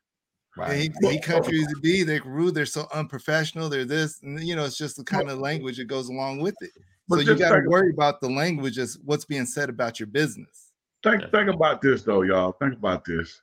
Right. 0.56 0.92
They 1.00 1.14
hate 1.14 1.24
countries 1.24 1.66
to 1.66 1.80
be. 1.80 2.04
They're 2.04 2.22
rude. 2.24 2.54
They're 2.54 2.64
so 2.64 2.86
unprofessional. 2.94 3.68
They're 3.68 3.84
this, 3.84 4.22
and 4.22 4.38
you 4.40 4.54
know, 4.54 4.64
it's 4.64 4.78
just 4.78 4.96
the 4.96 5.02
kind 5.02 5.28
of 5.28 5.40
language 5.40 5.78
that 5.78 5.86
goes 5.86 6.08
along 6.08 6.38
with 6.38 6.54
it. 6.60 6.70
But 7.08 7.16
so 7.16 7.20
you 7.22 7.36
got 7.36 7.56
to 7.56 7.68
worry 7.68 7.90
about 7.90 8.20
the 8.20 8.28
language 8.30 8.78
as 8.78 8.96
what's 9.04 9.24
being 9.24 9.46
said 9.46 9.68
about 9.68 9.98
your 9.98 10.06
business. 10.06 10.70
Think 11.02 11.28
think 11.32 11.50
about 11.52 11.82
this 11.82 12.04
though, 12.04 12.22
y'all. 12.22 12.52
Think 12.52 12.74
about 12.74 13.04
this. 13.04 13.42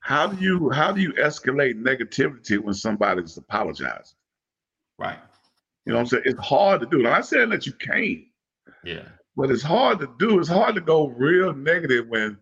How 0.00 0.26
do 0.26 0.44
you 0.44 0.68
how 0.70 0.90
do 0.90 1.00
you 1.00 1.12
escalate 1.12 1.80
negativity 1.80 2.58
when 2.58 2.74
somebody's 2.74 3.36
apologizing? 3.36 4.16
Right. 4.98 5.20
You 5.86 5.92
know 5.92 5.98
what 5.98 6.00
I'm 6.00 6.06
saying? 6.08 6.22
It's 6.26 6.40
hard 6.40 6.80
to 6.80 6.86
do. 6.88 6.96
I'm 6.96 7.02
not 7.04 7.26
saying 7.26 7.50
that 7.50 7.66
you 7.66 7.72
can't, 7.74 8.18
Yeah. 8.82 9.06
But 9.36 9.50
it's 9.50 9.62
hard 9.62 9.98
to 10.00 10.10
do. 10.18 10.38
It's 10.38 10.48
hard 10.48 10.74
to 10.74 10.80
go 10.80 11.08
real 11.08 11.52
negative 11.54 12.08
when 12.08 12.38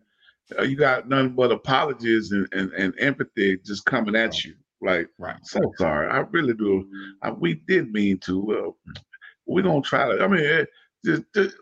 uh, 0.59 0.62
you 0.62 0.76
got 0.76 1.09
nothing 1.09 1.31
but 1.35 1.53
apologies 1.53 2.33
and, 2.33 2.48
and, 2.53 2.72
and 2.72 2.94
empathy 2.98 3.59
just 3.64 3.85
coming 3.85 4.16
at 4.16 4.44
you. 4.44 4.55
Like, 4.83 5.09
Right. 5.18 5.37
so 5.42 5.61
sorry. 5.79 6.09
I 6.11 6.20
really 6.31 6.55
do. 6.55 6.88
I, 7.22 7.31
we 7.31 7.55
did 7.68 7.92
mean 7.92 8.18
to. 8.20 8.40
Well, 8.44 8.76
we're 9.46 9.62
gonna 9.62 9.83
try 9.83 10.07
to. 10.16 10.22
I 10.22 10.26
mean, 10.29 10.42
it, 10.44 10.68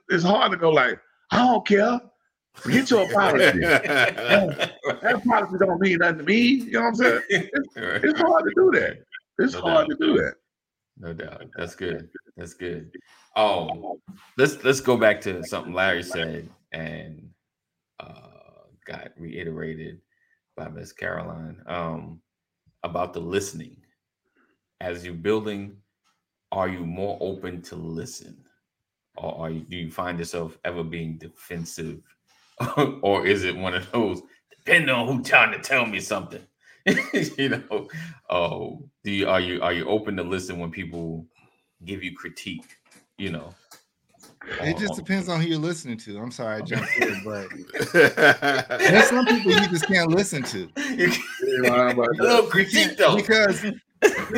it's 0.08 0.24
hard 0.24 0.52
to 0.52 0.56
go 0.58 0.70
like, 0.70 0.98
I 1.30 1.38
don't 1.38 1.66
care. 1.66 2.00
Get 2.66 2.90
your 2.90 3.08
apology. 3.10 3.58
that 3.60 4.72
apology 5.02 5.54
don't 5.60 5.80
mean 5.80 5.98
nothing 5.98 6.18
to 6.18 6.24
me. 6.24 6.38
You 6.40 6.70
know 6.72 6.80
what 6.80 6.86
I'm 6.88 6.94
saying? 6.96 7.22
It's 7.76 8.20
hard 8.20 8.44
to 8.44 8.52
do 8.56 8.70
that. 8.80 8.98
It's 9.38 9.54
No 9.54 9.60
hard 9.60 9.88
doubt. 9.88 9.98
to 10.00 10.06
do 10.06 10.14
that. 10.22 10.34
No 11.00 11.12
doubt. 11.12 11.46
That's 11.56 11.74
good. 11.74 12.08
That's 12.37 12.54
good. 12.54 12.90
Oh, 13.37 14.00
let's 14.37 14.62
let's 14.64 14.80
go 14.80 14.96
back 14.96 15.20
to 15.22 15.44
something 15.44 15.72
Larry 15.72 16.02
said 16.02 16.48
and 16.72 17.30
uh, 18.00 18.66
got 18.84 19.12
reiterated 19.16 20.00
by 20.56 20.68
Miss 20.68 20.92
Caroline 20.92 21.62
um, 21.66 22.20
about 22.82 23.12
the 23.12 23.20
listening. 23.20 23.76
As 24.80 25.04
you're 25.04 25.14
building, 25.14 25.76
are 26.50 26.68
you 26.68 26.80
more 26.80 27.16
open 27.20 27.62
to 27.62 27.76
listen, 27.76 28.37
or 29.16 29.38
are 29.38 29.50
you, 29.50 29.61
do 29.61 29.76
you 29.76 29.90
find 29.90 30.18
yourself 30.18 30.58
ever 30.64 30.82
being 30.82 31.18
defensive, 31.18 32.00
or 33.02 33.24
is 33.24 33.44
it 33.44 33.56
one 33.56 33.74
of 33.74 33.90
those 33.92 34.20
depending 34.64 34.90
on 34.90 35.06
who 35.06 35.22
trying 35.22 35.52
to 35.52 35.61
tell 35.61 35.87
me 35.87 36.00
something? 36.00 36.44
you 37.38 37.48
know, 37.48 37.88
oh, 38.31 38.83
do 39.05 39.11
you 39.11 39.29
are 39.29 39.40
you 39.40 39.61
are 39.62 39.72
you 39.72 39.87
open 39.88 40.16
to 40.16 40.22
listen 40.22 40.59
when 40.59 40.70
people 40.70 41.27
give 41.85 42.03
you 42.03 42.14
critique? 42.14 42.77
You 43.16 43.31
know, 43.31 43.55
It 44.62 44.79
just 44.79 44.94
depends 44.94 45.29
on 45.29 45.40
who 45.40 45.48
you're 45.48 45.59
listening 45.59 45.98
to. 45.98 46.18
I'm 46.18 46.31
sorry 46.31 46.57
I 46.57 46.61
jumped 46.64 46.96
in, 46.98 47.22
but 47.24 47.48
there's 47.92 49.09
some 49.09 49.27
people 49.27 49.53
you 49.53 49.68
just 49.68 49.87
can't 49.87 50.11
listen 50.11 50.42
to. 50.44 50.68
You 50.96 51.12
You 51.42 51.62
know, 51.62 51.74
I'm 51.74 51.96
like, 51.96 52.11
a 52.18 52.22
little 52.22 52.46
critique 52.46 52.96
though. 52.96 53.16
because 53.16 53.64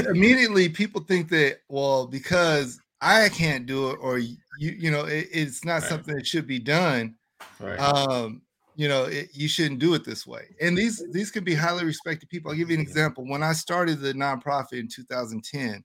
immediately 0.09 0.69
people 0.69 1.03
think 1.03 1.29
that 1.29 1.59
well 1.69 2.07
because 2.07 2.81
i 3.03 3.29
can't 3.29 3.67
do 3.67 3.91
it 3.91 3.99
or 4.01 4.19
you 4.19 4.37
you 4.59 4.91
know 4.91 5.05
it, 5.05 5.29
it's 5.31 5.65
not 5.67 5.83
Right. 5.83 5.83
something 5.83 6.15
that 6.17 6.27
should 6.27 6.47
be 6.47 6.59
done 6.59 7.15
right. 7.61 7.79
um 7.79 8.41
you 8.75 8.89
know 8.89 9.05
it, 9.05 9.31
you 9.33 9.49
shouldn't 9.49 9.81
do 9.81 9.95
it 9.95 10.05
this 10.05 10.27
way. 10.27 10.55
And 10.61 10.77
these 10.77 11.05
these 11.11 11.31
could 11.31 11.45
be 11.45 11.55
highly 11.55 11.85
respected 11.85 12.29
people. 12.29 12.51
I'll 12.51 12.57
give 12.57 12.71
you 12.71 12.77
an 12.77 12.83
example. 12.83 13.27
When 13.29 13.43
i 13.43 13.53
started 13.53 14.01
the 14.01 14.13
nonprofit 14.15 14.79
in 14.81 14.89
2010 14.89 15.85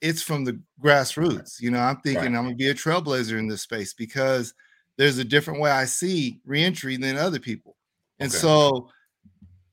it's 0.00 0.22
from 0.22 0.44
the 0.44 0.60
grassroots. 0.82 1.60
You 1.60 1.70
know 1.70 1.80
i'm 1.80 2.00
thinking 2.00 2.28
Right. 2.28 2.36
i'm 2.36 2.44
gonna 2.44 2.56
be 2.56 2.68
a 2.68 2.74
trailblazer 2.74 3.38
in 3.38 3.48
this 3.48 3.62
space 3.62 3.94
because 3.94 4.54
there's 4.96 5.18
a 5.18 5.24
different 5.24 5.60
way 5.60 5.70
i 5.70 5.84
see 5.84 6.40
reentry 6.44 6.96
than 6.96 7.16
other 7.16 7.40
people. 7.40 7.76
And 8.20 8.28
Okay. 8.28 8.38
so 8.38 8.90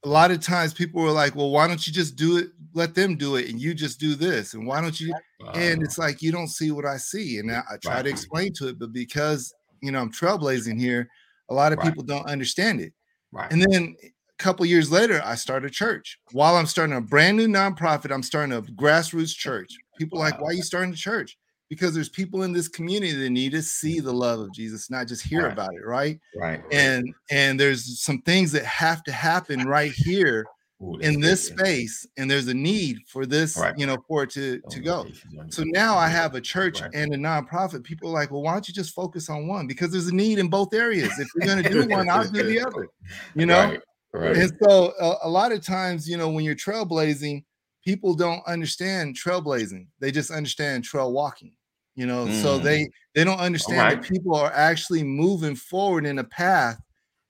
a 0.03 0.07
lot 0.07 0.31
of 0.31 0.39
times 0.41 0.73
people 0.73 1.01
were 1.01 1.11
like 1.11 1.35
well 1.35 1.49
why 1.51 1.67
don't 1.67 1.85
you 1.87 1.93
just 1.93 2.15
do 2.15 2.37
it 2.37 2.49
let 2.73 2.95
them 2.95 3.15
do 3.15 3.35
it 3.35 3.49
and 3.49 3.59
you 3.59 3.73
just 3.73 3.99
do 3.99 4.15
this 4.15 4.53
and 4.53 4.67
why 4.67 4.81
don't 4.81 4.99
you 4.99 5.13
and 5.53 5.81
it's 5.83 5.97
like 5.97 6.21
you 6.21 6.31
don't 6.33 6.49
see 6.49 6.71
what 6.71 6.85
I 6.85 6.97
see, 6.97 7.39
and 7.39 7.49
I, 7.49 7.61
I 7.71 7.77
try 7.81 8.01
to 8.01 8.09
explain 8.09 8.51
to 8.55 8.67
it, 8.67 8.77
but 8.77 8.91
because 8.91 9.53
you 9.81 9.89
know 9.91 10.01
I'm 10.01 10.11
trailblazing 10.11 10.77
here, 10.79 11.07
a 11.49 11.53
lot 11.53 11.71
of 11.71 11.79
Right. 11.79 11.87
people 11.87 12.03
don't 12.03 12.25
understand 12.27 12.81
it. 12.81 12.93
right. 13.31 13.51
And 13.51 13.61
then 13.61 13.95
a 14.03 14.11
couple 14.37 14.65
years 14.65 14.91
later, 14.91 15.21
I 15.23 15.35
started 15.35 15.67
a 15.67 15.73
church. 15.73 16.19
While 16.31 16.55
I'm 16.55 16.65
starting 16.65 16.95
a 16.95 17.01
brand 17.01 17.37
new 17.37 17.47
nonprofit, 17.47 18.11
I'm 18.11 18.23
starting 18.23 18.53
a 18.55 18.61
grassroots 18.61 19.35
church. 19.35 19.77
People 19.97 20.19
are 20.19 20.25
like, 20.25 20.41
why 20.41 20.49
are 20.49 20.53
you 20.53 20.63
starting 20.63 20.93
a 20.93 20.97
church? 20.97 21.37
Because 21.69 21.93
there's 21.93 22.09
people 22.09 22.43
in 22.43 22.53
this 22.53 22.67
community 22.67 23.13
that 23.13 23.29
need 23.29 23.51
to 23.53 23.61
see 23.61 23.99
the 23.99 24.13
love 24.13 24.39
of 24.39 24.53
Jesus, 24.53 24.89
not 24.89 25.07
just 25.07 25.23
hear 25.23 25.43
Right. 25.43 25.53
about 25.53 25.73
it, 25.73 25.85
right? 25.85 26.19
right. 26.35 26.61
And 26.71 27.13
and 27.31 27.59
there's 27.59 28.01
some 28.01 28.21
things 28.21 28.51
that 28.51 28.65
have 28.65 29.03
to 29.03 29.11
happen 29.11 29.65
right 29.65 29.91
here 29.91 30.45
Ooh, 30.81 30.97
in 30.97 31.21
this 31.21 31.49
yeah. 31.49 31.55
space, 31.55 32.05
and 32.17 32.29
there's 32.29 32.47
a 32.49 32.53
need 32.53 32.97
for 33.07 33.25
this, 33.25 33.55
Right. 33.57 33.73
you 33.77 33.85
know, 33.85 33.97
for 34.07 34.23
it 34.23 34.29
to 34.31 34.59
to 34.69 34.79
go. 34.81 35.07
So 35.49 35.63
now 35.67 35.95
I 35.97 36.07
have 36.09 36.35
a 36.35 36.41
church 36.41 36.81
Right. 36.81 36.91
and 36.93 37.13
a 37.13 37.17
nonprofit. 37.17 37.83
People 37.83 38.09
are 38.09 38.13
like, 38.13 38.29
well, 38.31 38.41
why 38.41 38.51
don't 38.53 38.67
you 38.67 38.73
just 38.73 38.93
focus 38.93 39.29
on 39.29 39.47
one? 39.47 39.67
Because 39.67 39.91
there's 39.91 40.07
a 40.07 40.15
need 40.15 40.37
in 40.37 40.49
both 40.49 40.73
areas. 40.73 41.17
If 41.17 41.27
you're 41.35 41.45
going 41.47 41.63
to 41.63 41.69
do 41.69 41.87
one, 41.87 42.09
I'll 42.09 42.29
do 42.29 42.43
the 42.43 42.59
other. 42.59 42.87
You 43.35 43.45
know? 43.45 43.77
right. 44.13 44.35
And 44.35 44.51
so 44.63 44.93
a, 44.99 45.27
a 45.27 45.29
lot 45.29 45.51
of 45.51 45.61
times, 45.63 46.09
you 46.09 46.17
know, 46.17 46.29
when 46.29 46.43
you're 46.43 46.55
trailblazing, 46.55 47.43
people 47.85 48.13
don't 48.15 48.41
understand 48.47 49.15
trailblazing. 49.15 49.87
They 49.99 50.11
just 50.11 50.31
understand 50.31 50.83
trail 50.83 51.13
walking. 51.13 51.53
You 51.95 52.05
know, 52.07 52.25
so 52.41 52.59
Mm. 52.59 52.63
they 52.63 52.89
they 53.13 53.23
don't 53.23 53.39
understand 53.39 53.77
that 53.91 54.03
people 54.03 54.35
are 54.35 54.51
actually 54.51 55.03
moving 55.03 55.55
forward 55.55 56.05
in 56.05 56.19
a 56.19 56.23
path. 56.25 56.77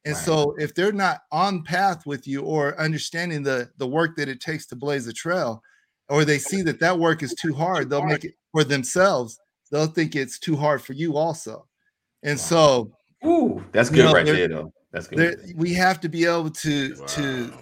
And 0.06 0.14
Right. 0.16 0.24
so 0.24 0.56
if 0.60 0.74
they're 0.76 0.92
not 0.92 1.22
on 1.32 1.64
path 1.64 2.06
with 2.06 2.28
you 2.28 2.42
or 2.42 2.80
understanding 2.80 3.42
the 3.44 3.70
the 3.78 3.88
work 3.88 4.16
that 4.18 4.30
it 4.30 4.40
takes 4.40 4.66
to 4.68 4.76
blaze 4.76 5.08
a 5.08 5.14
trail, 5.14 5.62
or 6.10 6.24
they 6.24 6.38
see 6.38 6.62
that 6.62 6.80
that 6.80 6.98
work 7.00 7.24
is 7.24 7.34
too 7.34 7.54
hard, 7.54 7.90
they'll 7.90 8.06
make 8.06 8.24
it 8.24 8.36
for 8.52 8.64
themselves. 8.64 9.40
They'll 9.72 9.88
think 9.88 10.16
it's 10.16 10.38
too 10.38 10.56
hard 10.56 10.82
for 10.84 10.94
you 10.94 11.18
also. 11.18 11.68
And 12.24 12.38
Wow. 12.40 12.46
so 12.46 12.92
Ooh, 13.26 13.64
that's 13.72 13.90
You 13.90 13.96
good 13.98 14.06
know, 14.06 14.14
right 14.14 14.26
there- 14.26 14.36
there, 14.36 14.48
though. 14.48 14.74
That's 14.92 15.08
good. 15.08 15.18
there, 15.18 15.36
we 15.56 15.74
have 15.74 16.00
to 16.02 16.10
be 16.10 16.26
able 16.26 16.52
to 16.52 16.96
to 16.96 17.54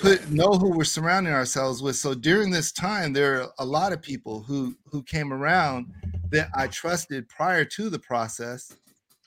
put 0.00 0.28
know 0.30 0.50
who 0.58 0.76
we're 0.76 0.82
surrounding 0.84 1.32
ourselves 1.32 1.80
with. 1.80 1.94
So 1.94 2.12
during 2.14 2.50
this 2.50 2.72
time, 2.72 3.12
there 3.12 3.40
are 3.42 3.52
a 3.60 3.64
lot 3.64 3.92
of 3.92 4.02
people 4.02 4.42
who 4.42 4.76
who 4.90 5.04
came 5.04 5.32
around 5.32 5.86
that 6.32 6.48
I 6.56 6.66
trusted 6.66 7.28
prior 7.28 7.64
to 7.66 7.88
the 7.88 7.98
process 8.00 8.72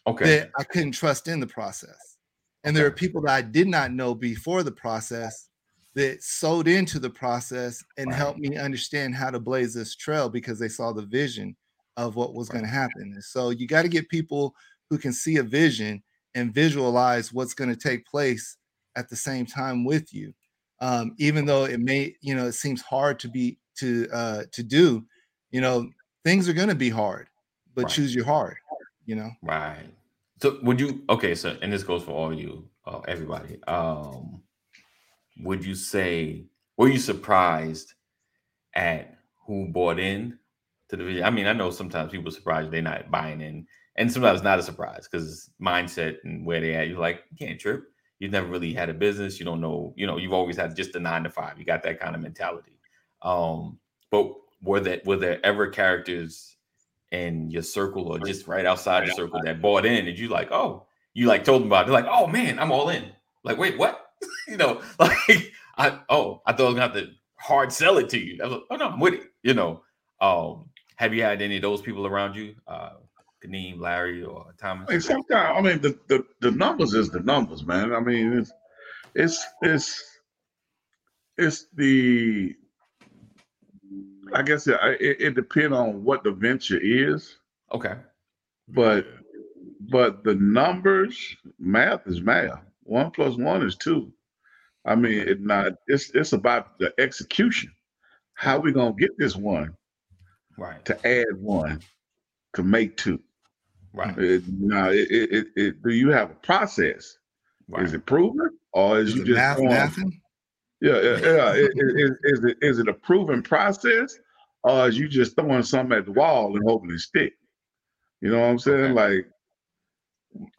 okay. 0.05 0.25
that 0.25 0.51
I 0.59 0.63
couldn't 0.65 0.91
trust 0.91 1.29
in 1.29 1.39
the 1.39 1.47
process. 1.47 2.14
And 2.65 2.75
there 2.75 2.85
are 2.87 2.91
people 2.91 3.21
that 3.23 3.31
I 3.35 3.41
did 3.43 3.67
not 3.67 3.91
know 3.93 4.15
before 4.15 4.63
the 4.63 4.71
process 4.71 5.49
that 5.95 6.23
sewed 6.23 6.67
into 6.67 6.99
the 6.99 7.09
process 7.09 7.83
and 7.97 8.11
Right. 8.11 8.17
helped 8.17 8.39
me 8.39 8.57
understand 8.57 9.15
how 9.15 9.31
to 9.31 9.39
blaze 9.39 9.73
this 9.73 9.95
trail 9.95 10.29
because 10.29 10.59
they 10.59 10.67
saw 10.69 10.91
the 10.91 11.05
vision 11.05 11.55
of 11.97 12.15
what 12.15 12.33
was 12.33 12.49
going 12.49 12.65
to 12.65 12.69
happen. 12.71 13.13
And 13.13 13.23
so 13.23 13.51
you 13.51 13.67
got 13.67 13.83
to 13.83 13.89
get 13.89 14.09
people 14.09 14.55
who 14.89 14.97
can 14.97 15.13
see 15.13 15.37
a 15.37 15.43
vision 15.43 16.03
and 16.33 16.53
visualize 16.53 17.31
what's 17.31 17.53
going 17.53 17.69
to 17.69 17.77
take 17.77 18.05
place 18.05 18.57
at 18.97 19.09
the 19.09 19.15
same 19.15 19.45
time 19.45 19.85
with 19.85 20.13
you. 20.13 20.33
Um, 20.81 21.15
even 21.17 21.45
though 21.45 21.65
it 21.65 21.79
may, 21.79 22.15
you 22.21 22.35
know, 22.35 22.47
it 22.47 22.53
seems 22.53 22.81
hard 22.81 23.19
to 23.19 23.29
be 23.29 23.59
to 23.77 24.07
uh 24.11 24.43
to 24.51 24.63
do, 24.63 25.05
you 25.51 25.61
know, 25.61 25.89
things 26.25 26.49
are 26.49 26.53
going 26.53 26.69
to 26.69 26.75
be 26.75 26.89
hard, 26.89 27.29
but 27.73 27.87
Right. 27.87 27.89
choose 27.89 28.13
your 28.13 28.25
hard, 28.25 28.57
you 29.05 29.15
know. 29.15 29.31
Right. 29.41 29.93
So 30.41 30.59
would 30.63 30.79
you 30.79 31.03
okay, 31.09 31.35
so 31.35 31.57
and 31.61 31.71
this 31.71 31.83
goes 31.83 32.03
for 32.03 32.11
all 32.11 32.33
you, 32.33 32.67
uh, 32.85 32.99
everybody. 33.07 33.59
Um 33.67 34.41
would 35.41 35.65
you 35.65 35.75
say 35.75 36.45
were 36.77 36.89
you 36.89 36.97
surprised 36.99 37.93
at 38.75 39.17
who 39.45 39.67
bought 39.69 39.99
in 39.99 40.37
to 40.89 40.97
the 40.97 41.03
video? 41.03 41.23
I 41.23 41.29
mean, 41.29 41.47
I 41.47 41.53
know 41.53 41.71
sometimes 41.71 42.11
people 42.11 42.31
surprised 42.31 42.71
they're 42.71 42.81
not 42.81 43.09
buying 43.09 43.41
in, 43.41 43.65
and 43.95 44.11
sometimes 44.11 44.43
not 44.43 44.59
a 44.59 44.63
surprise 44.63 45.07
because 45.09 45.49
mindset 45.61 46.17
and 46.23 46.45
where 46.45 46.59
they 46.59 46.75
at, 46.75 46.87
you're 46.87 46.99
like, 46.99 47.23
you 47.31 47.47
can't 47.47 47.59
trip. 47.59 47.85
You've 48.19 48.31
never 48.31 48.47
really 48.47 48.73
had 48.73 48.89
a 48.89 48.93
business, 48.93 49.39
you 49.39 49.45
don't 49.45 49.59
know, 49.61 49.93
you 49.97 50.07
know, 50.07 50.17
you've 50.17 50.33
always 50.33 50.55
had 50.55 50.75
just 50.75 50.95
a 50.95 50.99
nine 50.99 51.23
to 51.23 51.29
five. 51.29 51.57
You 51.59 51.65
got 51.65 51.83
that 51.83 51.99
kind 51.99 52.15
of 52.15 52.21
mentality. 52.21 52.79
Um, 53.21 53.77
but 54.09 54.33
were 54.61 54.79
that 54.81 55.05
were 55.05 55.17
there 55.17 55.45
ever 55.45 55.67
characters 55.67 56.54
in 57.11 57.49
your 57.49 57.61
circle 57.61 58.07
or 58.07 58.19
just 58.19 58.47
right 58.47 58.65
outside 58.65 59.05
your 59.05 59.15
circle 59.15 59.39
that 59.43 59.61
bought 59.61 59.85
in 59.85 60.07
and 60.07 60.17
you 60.17 60.27
like, 60.27 60.51
oh, 60.51 60.85
you 61.13 61.27
like 61.27 61.43
told 61.43 61.61
them 61.61 61.67
about 61.67 61.83
it. 61.83 61.91
They're 61.91 62.01
like, 62.01 62.11
oh 62.11 62.27
man, 62.27 62.59
I'm 62.59 62.71
all 62.71 62.89
in. 62.89 63.05
Like, 63.43 63.57
wait, 63.57 63.77
what? 63.77 64.07
you 64.47 64.57
know, 64.57 64.81
like 64.99 65.51
I 65.77 65.99
oh, 66.09 66.41
I 66.45 66.53
thought 66.53 66.61
I 66.61 66.65
was 66.65 66.73
gonna 66.75 66.81
have 66.81 66.93
to 66.93 67.11
hard 67.37 67.71
sell 67.71 67.97
it 67.97 68.09
to 68.09 68.19
you. 68.19 68.39
I 68.41 68.47
was 68.47 68.53
like, 68.53 68.63
oh 68.71 68.75
no, 68.75 68.89
I'm 68.89 68.99
with 68.99 69.13
it. 69.15 69.31
You 69.43 69.53
know. 69.53 69.81
Um, 70.21 70.69
have 70.95 71.13
you 71.13 71.23
had 71.23 71.41
any 71.41 71.57
of 71.57 71.61
those 71.61 71.81
people 71.81 72.07
around 72.07 72.35
you? 72.35 72.55
Uh 72.67 72.91
Kaneem, 73.45 73.79
Larry, 73.79 74.23
or 74.23 74.53
Thomas? 74.57 74.87
I 74.89 74.93
mean, 74.93 75.01
sometimes 75.01 75.57
I 75.57 75.61
mean 75.61 75.81
the, 75.81 75.97
the 76.07 76.25
the 76.41 76.51
numbers 76.51 76.93
is 76.93 77.09
the 77.09 77.19
numbers, 77.19 77.65
man. 77.65 77.93
I 77.93 77.99
mean, 77.99 78.33
it's 78.39 78.51
it's 79.13 79.45
it's 79.61 80.03
it's 81.37 81.67
the 81.75 82.55
I 84.33 84.41
guess 84.41 84.67
it 84.67 84.77
it, 84.99 85.17
it 85.21 85.35
depends 85.35 85.75
on 85.75 86.03
what 86.03 86.23
the 86.23 86.31
venture 86.31 86.79
is, 86.81 87.37
Okay. 87.73 87.95
but 88.67 89.05
but 89.89 90.23
the 90.23 90.35
numbers, 90.35 91.35
math 91.59 92.07
is 92.07 92.21
math. 92.21 92.59
One 92.83 93.11
plus 93.11 93.35
one 93.37 93.65
is 93.65 93.75
two. 93.75 94.11
I 94.85 94.95
mean, 94.95 95.19
it 95.19 95.41
not 95.41 95.73
it's 95.87 96.11
it's 96.13 96.33
about 96.33 96.77
the 96.79 96.93
execution. 96.99 97.71
How 98.35 98.59
we 98.59 98.71
gonna 98.71 98.93
get 98.93 99.17
this 99.17 99.35
one 99.35 99.75
Right. 100.57 100.83
to 100.85 101.07
add 101.07 101.35
one 101.39 101.81
to 102.53 102.63
make 102.63 102.97
two? 102.97 103.19
Right. 103.93 104.17
It, 104.17 104.43
now, 104.47 104.89
it, 104.89 105.07
it, 105.09 105.31
it, 105.31 105.47
it- 105.55 105.83
do 105.83 105.89
you 105.91 106.09
have 106.09 106.31
a 106.31 106.35
process? 106.35 107.17
Right. 107.67 107.83
Is 107.83 107.93
it 107.93 108.05
proven, 108.05 108.49
or 108.73 108.99
is, 108.99 109.09
Is 109.09 109.15
you 109.15 109.21
it 109.21 109.25
just 109.27 109.37
math, 109.37 109.57
going- 109.57 109.69
mathing? 109.71 110.19
Yeah, 110.81 111.01
yeah, 111.01 111.17
yeah. 111.17 111.53
Is, 111.53 111.69
is, 111.75 112.11
is 112.23 112.45
it 112.45 112.57
is 112.61 112.79
it 112.79 112.87
a 112.87 112.93
proven 112.93 113.41
process, 113.41 114.17
or 114.63 114.87
is 114.87 114.97
you 114.97 115.07
just 115.07 115.35
throwing 115.35 115.63
something 115.63 115.97
at 115.97 116.05
the 116.05 116.11
wall 116.11 116.55
and 116.55 116.63
hoping 116.67 116.91
it 116.91 116.99
stick? 116.99 117.33
You 118.21 118.31
know 118.31 118.39
what 118.39 118.47
I'm 118.47 118.59
saying? 118.59 118.93
Like 118.93 119.27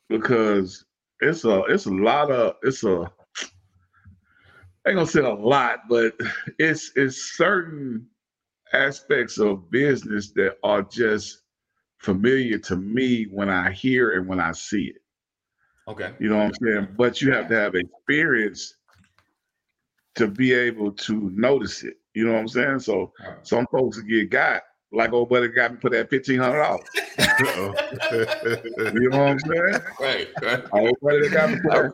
because 0.09 0.85
it's 1.20 1.44
a 1.44 1.62
it's 1.64 1.87
a 1.87 1.92
lot 1.92 2.31
of 2.31 2.57
it's 2.62 2.85
a 2.85 3.11
I 4.87 4.90
ain't 4.90 4.96
gonna 4.96 5.07
say 5.07 5.20
a 5.20 5.35
lot, 5.35 5.81
but 5.88 6.14
it's 6.59 6.92
it's 6.96 7.37
certain 7.37 8.07
aspects 8.72 9.38
of 9.38 9.70
business 9.70 10.33
that 10.33 10.57
are 10.62 10.83
just 10.83 11.42
familiar 11.98 12.59
to 12.59 12.76
me 12.76 13.24
when 13.24 13.48
I 13.48 13.72
hear 13.72 14.12
and 14.12 14.29
when 14.29 14.38
I 14.38 14.52
see 14.52 14.87
it. 14.94 15.02
Okay. 15.88 16.12
You 16.18 16.29
know 16.29 16.37
what 16.37 16.46
I'm 16.46 16.55
saying? 16.62 16.88
But 16.96 17.20
you 17.20 17.33
have 17.33 17.48
to 17.48 17.55
have 17.55 17.74
experience 17.74 18.75
to 20.16 20.26
be 20.29 20.52
able 20.52 20.92
to 20.92 21.31
notice 21.35 21.83
it. 21.85 21.94
You 22.14 22.26
know 22.26 22.33
what 22.33 22.40
I'm 22.40 22.48
saying? 22.48 22.79
So 22.81 23.12
some 23.42 23.66
folks 23.70 24.00
get 24.00 24.31
got 24.31 24.62
like 24.92 25.12
old 25.12 25.29
buddy 25.29 25.48
got 25.48 25.72
me 25.72 25.79
put 25.79 25.92
that 25.92 26.09
fifteen 26.11 26.38
hundred 26.38 26.62
dollars. 26.62 26.88
You 28.94 29.09
know 29.11 29.18
what 29.18 29.29
I'm 29.29 29.38
saying? 29.40 29.83
Right. 30.00 30.29
Right. 30.42 30.64
Old 30.72 30.96
buddy 31.02 31.29
got 31.29 31.50
me 31.50 31.57
put 31.62 31.72
that. 31.72 31.92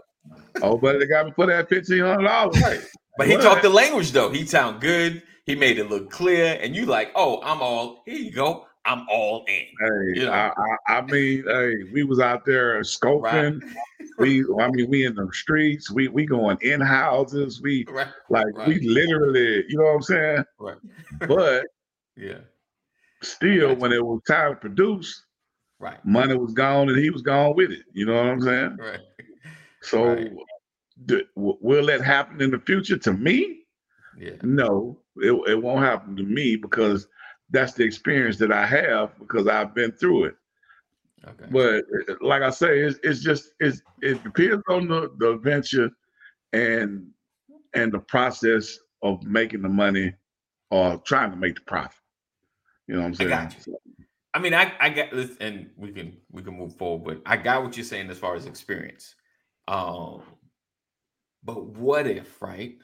Old 0.62 0.80
buddy 0.80 1.06
got 1.06 1.26
me 1.26 1.32
put 1.32 1.48
that 1.48 1.68
fifteen 1.68 2.00
hundred 2.00 2.24
dollars. 2.28 2.60
Right. 2.62 2.80
But 3.18 3.26
he 3.28 3.36
But- 3.36 3.42
talked 3.42 3.62
the 3.62 3.68
language 3.70 4.12
though. 4.12 4.30
He 4.30 4.46
sound 4.46 4.80
good. 4.80 5.22
He 5.44 5.56
made 5.56 5.78
it 5.78 5.90
look 5.90 6.08
clear, 6.10 6.56
and 6.62 6.74
you 6.76 6.86
like, 6.86 7.10
oh, 7.16 7.40
I'm 7.42 7.60
all. 7.60 8.02
Here 8.06 8.14
you 8.16 8.30
go. 8.30 8.64
I'm 8.84 9.06
all 9.08 9.44
in. 9.48 9.64
Hey, 9.80 10.20
You 10.20 10.26
know. 10.26 10.32
I, 10.32 10.52
I, 10.88 10.96
I 10.98 11.00
mean, 11.02 11.44
hey, 11.46 11.84
we 11.92 12.02
was 12.04 12.18
out 12.20 12.44
there 12.44 12.80
scoping. 12.80 13.60
We, 14.18 14.44
I 14.60 14.68
mean, 14.70 14.88
we 14.90 15.06
in 15.06 15.14
the 15.14 15.28
streets. 15.32 15.90
We, 15.90 16.08
we 16.08 16.26
going 16.26 16.58
in 16.62 16.80
houses. 16.80 17.60
We 17.62 17.86
Right. 17.88 18.08
like, 18.28 18.66
we 18.66 18.80
literally, 18.80 19.64
you 19.68 19.78
know 19.78 19.84
what 19.84 19.94
I'm 19.94 20.02
saying? 20.02 20.44
Right. 20.58 20.76
But 21.26 21.64
Yeah. 22.16 22.38
still, 23.22 23.68
Gotcha. 23.68 23.80
when 23.80 23.92
it 23.92 24.04
was 24.04 24.20
time 24.28 24.54
to 24.54 24.56
produce, 24.60 25.24
Right. 25.78 26.04
money 26.04 26.36
was 26.36 26.52
gone 26.52 26.88
and 26.88 26.98
he 26.98 27.10
was 27.10 27.22
gone 27.22 27.54
with 27.56 27.70
it. 27.72 27.84
You 27.92 28.06
know 28.06 28.14
what 28.14 28.26
I'm 28.26 28.40
saying? 28.40 28.76
Right. 28.80 29.00
So, 29.82 30.04
Right. 30.04 30.32
will 31.34 31.86
that 31.86 32.02
happen 32.02 32.40
in 32.40 32.50
the 32.50 32.58
future 32.58 32.98
to 32.98 33.12
me? 33.12 33.60
Yeah. 34.18 34.36
No, 34.42 35.00
it, 35.16 35.32
it 35.48 35.62
won't 35.62 35.84
happen 35.84 36.16
to 36.16 36.22
me 36.22 36.56
because 36.56 37.08
that's 37.52 37.74
the 37.74 37.84
experience 37.84 38.38
that 38.38 38.50
I 38.50 38.66
have 38.66 39.18
because 39.18 39.46
I've 39.46 39.74
been 39.74 39.92
through 39.92 40.24
it. 40.24 40.34
Okay. 41.28 41.46
But 41.50 41.84
like 42.20 42.42
I 42.42 42.50
say, 42.50 42.80
it's, 42.80 42.98
it's 43.02 43.20
just 43.20 43.52
it's, 43.60 43.82
it 44.00 44.22
depends 44.24 44.64
on 44.68 44.88
the, 44.88 45.12
the 45.18 45.36
venture 45.36 45.90
and 46.52 47.08
and 47.74 47.92
the 47.92 48.00
process 48.00 48.78
of 49.02 49.22
making 49.22 49.62
the 49.62 49.68
money 49.68 50.14
or 50.70 50.96
trying 50.98 51.30
to 51.30 51.36
make 51.36 51.54
the 51.54 51.60
profit. 51.62 51.96
You 52.88 52.94
know 52.94 53.00
what 53.00 53.06
I'm 53.06 53.12
I 53.12 53.16
saying? 53.16 53.28
got 53.30 53.66
you. 53.66 53.78
I 54.34 54.38
mean, 54.38 54.54
I 54.54 54.72
I 54.80 54.88
get 54.88 55.12
this, 55.12 55.36
and 55.40 55.70
we 55.76 55.92
can 55.92 56.16
we 56.30 56.42
can 56.42 56.56
move 56.56 56.76
forward, 56.76 57.04
but 57.04 57.30
I 57.30 57.36
got 57.36 57.62
what 57.62 57.76
you're 57.76 57.84
saying 57.84 58.10
as 58.10 58.18
far 58.18 58.34
as 58.34 58.46
experience. 58.46 59.14
Um, 59.68 60.22
but 61.44 61.64
what 61.64 62.06
if, 62.06 62.40
right? 62.40 62.78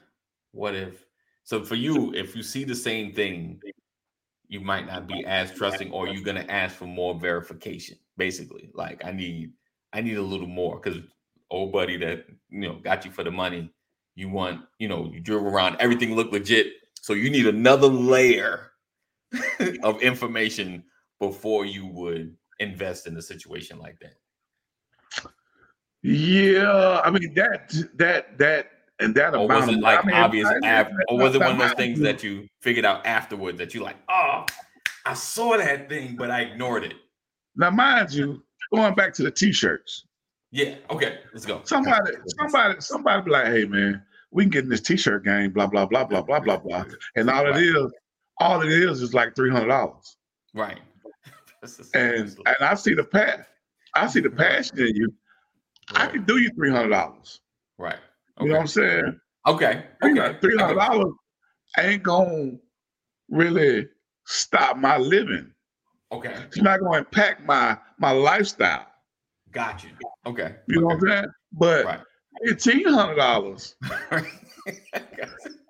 What 0.51 0.75
if? 0.75 1.05
So 1.43 1.63
for 1.63 1.75
you, 1.75 2.13
if 2.13 2.35
you 2.35 2.43
see 2.43 2.63
the 2.63 2.75
same 2.75 3.13
thing, 3.13 3.59
you 4.49 4.59
might 4.59 4.87
not 4.87 5.07
be 5.07 5.23
as 5.25 5.51
trusting, 5.51 5.91
or 5.91 6.07
you're 6.07 6.23
gonna 6.23 6.45
ask 6.49 6.75
for 6.75 6.85
more 6.85 7.17
verification. 7.17 7.97
Basically, 8.17 8.71
like 8.73 9.05
I 9.05 9.11
need 9.11 9.53
I 9.93 10.01
need 10.01 10.17
a 10.17 10.21
little 10.21 10.47
more 10.47 10.79
because 10.79 10.99
old 11.51 11.71
buddy 11.71 11.97
that 11.97 12.25
you 12.49 12.61
know 12.61 12.79
got 12.83 13.05
you 13.05 13.11
for 13.11 13.23
the 13.23 13.31
money. 13.31 13.71
You 14.15 14.29
want 14.29 14.61
you 14.79 14.89
know 14.89 15.09
you 15.13 15.19
drove 15.21 15.45
around, 15.45 15.77
everything 15.79 16.15
looked 16.15 16.33
legit, 16.33 16.73
so 16.99 17.13
you 17.13 17.29
need 17.29 17.45
another 17.45 17.87
layer 17.87 18.71
of 19.83 20.01
information 20.01 20.83
before 21.19 21.65
you 21.65 21.85
would 21.85 22.35
invest 22.59 23.05
in 23.05 23.15
a 23.17 23.21
situation 23.21 23.77
like 23.77 23.99
that. 23.99 24.15
Yeah, 26.01 27.01
I 27.03 27.11
mean 27.11 27.35
that 27.35 27.71
that 27.95 28.37
that 28.39 28.71
and 28.99 29.15
that 29.15 29.35
Or 29.35 29.47
was 29.47 29.67
it 29.69 29.79
like 29.79 30.03
I 30.03 30.07
mean, 30.07 30.15
obvious 30.15 30.47
I- 30.47 30.65
after, 30.67 30.95
or 31.07 31.17
was 31.17 31.35
it 31.35 31.39
one 31.39 31.51
of 31.53 31.57
those 31.59 31.73
things 31.73 31.99
that 31.99 32.23
you 32.23 32.47
figured 32.61 32.85
out 32.85 33.05
afterward 33.05 33.57
that 33.57 33.73
you 33.73 33.81
like, 33.81 33.95
oh, 34.09 34.45
I 35.05 35.13
saw 35.13 35.57
that 35.57 35.89
thing, 35.89 36.15
but 36.17 36.29
I 36.29 36.41
ignored 36.41 36.83
it. 36.83 36.93
Now, 37.55 37.69
mind 37.71 38.11
you, 38.11 38.43
going 38.73 38.93
back 38.95 39.13
to 39.15 39.23
the 39.23 39.31
t-shirts, 39.31 40.05
Yeah, 40.51 40.75
okay, 40.89 41.19
let's 41.33 41.45
go. 41.45 41.61
somebody, 41.63 42.11
somebody, 42.37 42.79
somebody 42.81 43.21
be 43.23 43.31
like, 43.31 43.45
"Hey, 43.47 43.65
man, 43.65 44.03
we 44.31 44.43
can 44.43 44.49
get 44.49 44.63
in 44.65 44.69
this 44.69 44.81
t-shirt 44.81 45.23
game, 45.25 45.51
blah 45.51 45.67
blah 45.67 45.85
blah 45.85 46.03
blah 46.05 46.21
blah 46.21 46.39
blah 46.39 46.57
blah," 46.57 46.85
and 47.15 47.29
all 47.29 47.47
it 47.47 47.57
is, 47.57 47.91
all 48.39 48.61
it 48.61 48.69
is, 48.71 49.01
is 49.01 49.13
like 49.13 49.35
three 49.35 49.49
hundred 49.51 49.67
dollars. 49.69 50.17
Right. 50.53 50.79
And 51.93 52.37
and 52.45 52.55
I 52.61 52.73
see 52.75 52.93
the 52.93 53.03
path, 53.03 53.45
I 53.95 54.07
see 54.07 54.21
the 54.21 54.29
passion 54.29 54.79
in 54.79 54.95
you. 54.95 55.13
I 55.93 56.03
right. 56.05 56.13
can 56.13 56.23
do 56.23 56.37
you 56.37 56.51
three 56.51 56.69
hundred 56.71 56.89
dollars. 56.91 57.41
right. 57.77 57.97
You 58.39 58.47
know 58.47 58.53
what 58.55 58.61
I'm 58.61 58.67
saying? 58.67 59.19
Okay. 59.47 59.85
Okay. 60.03 60.37
Three 60.41 60.57
hundred 60.57 60.75
dollars 60.75 61.13
ain't 61.77 62.03
gonna 62.03 62.51
really 63.29 63.87
stop 64.25 64.77
my 64.77 64.97
living. 64.97 65.51
Okay. 66.11 66.33
It's 66.47 66.57
not 66.57 66.79
gonna 66.79 66.99
impact 66.99 67.45
my 67.45 67.77
my 67.97 68.11
lifestyle. 68.11 68.85
Got 69.51 69.83
you. 69.83 69.89
Okay. 70.25 70.55
You 70.67 70.81
know 70.81 70.87
what 70.87 70.95
I'm 70.95 71.07
saying? 71.07 71.25
But 71.53 71.85
Right. 71.85 71.99
eighteen 72.49 72.87
hundred 72.87 73.15
dollars. 73.15 73.75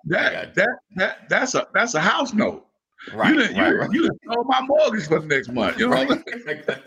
That 0.06 0.54
that 0.54 0.68
that 0.96 1.28
that's 1.28 1.54
a 1.54 1.68
that's 1.74 1.94
a 1.94 2.00
house 2.00 2.32
note. 2.32 2.66
right. 3.14 3.34
you 3.34 3.40
done, 3.40 3.54
right, 3.54 3.72
you, 3.92 4.08
right. 4.08 4.18
you 4.24 4.44
my 4.46 4.60
mortgage 4.62 5.06
for 5.06 5.20
the 5.20 5.26
next 5.26 5.50
month. 5.50 5.78
You 5.78 5.88
know 5.88 6.04
what 6.04 6.10
I'm 6.10 6.24
saying? 6.46 6.64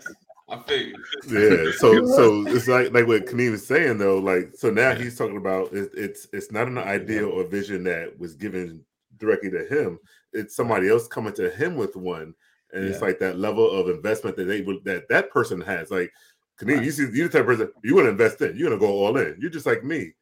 I 0.48 0.62
feel. 0.62 0.96
Yeah, 1.30 1.70
so 1.78 2.04
so 2.06 2.46
it's 2.48 2.68
like 2.68 2.92
like 2.92 3.06
what 3.06 3.26
Kaneem 3.26 3.52
was 3.52 3.66
saying 3.66 3.98
though. 3.98 4.18
Like 4.18 4.50
so 4.54 4.70
now 4.70 4.94
he's 4.94 5.16
talking 5.16 5.36
about 5.36 5.72
it, 5.72 5.90
it's 5.94 6.26
it's 6.32 6.52
not 6.52 6.68
an 6.68 6.78
idea 6.78 7.26
or 7.26 7.44
vision 7.44 7.84
that 7.84 8.18
was 8.18 8.34
given 8.34 8.84
directly 9.18 9.50
to 9.50 9.64
him. 9.64 9.98
It's 10.32 10.54
somebody 10.54 10.88
else 10.88 11.08
coming 11.08 11.32
to 11.34 11.50
him 11.50 11.76
with 11.76 11.96
one, 11.96 12.34
and 12.72 12.84
it's 12.84 13.00
like 13.00 13.18
that 13.20 13.38
level 13.38 13.70
of 13.70 13.88
investment 13.88 14.36
that 14.36 14.44
they 14.44 14.60
would 14.60 14.84
that 14.84 15.08
that 15.08 15.30
person 15.30 15.60
has. 15.62 15.90
Like 15.90 16.12
Kaneem, 16.60 16.76
Right. 16.76 16.84
you 16.84 16.90
see, 16.90 17.02
you 17.04 17.28
the 17.28 17.28
type 17.28 17.40
of 17.42 17.46
person 17.46 17.72
you 17.82 17.94
want 17.94 18.06
to 18.06 18.10
invest 18.10 18.40
in. 18.42 18.56
You're 18.56 18.68
gonna 18.68 18.80
go 18.80 18.88
all 18.88 19.16
in. 19.16 19.36
You're 19.40 19.50
just 19.50 19.66
like 19.66 19.82
me. 19.82 20.12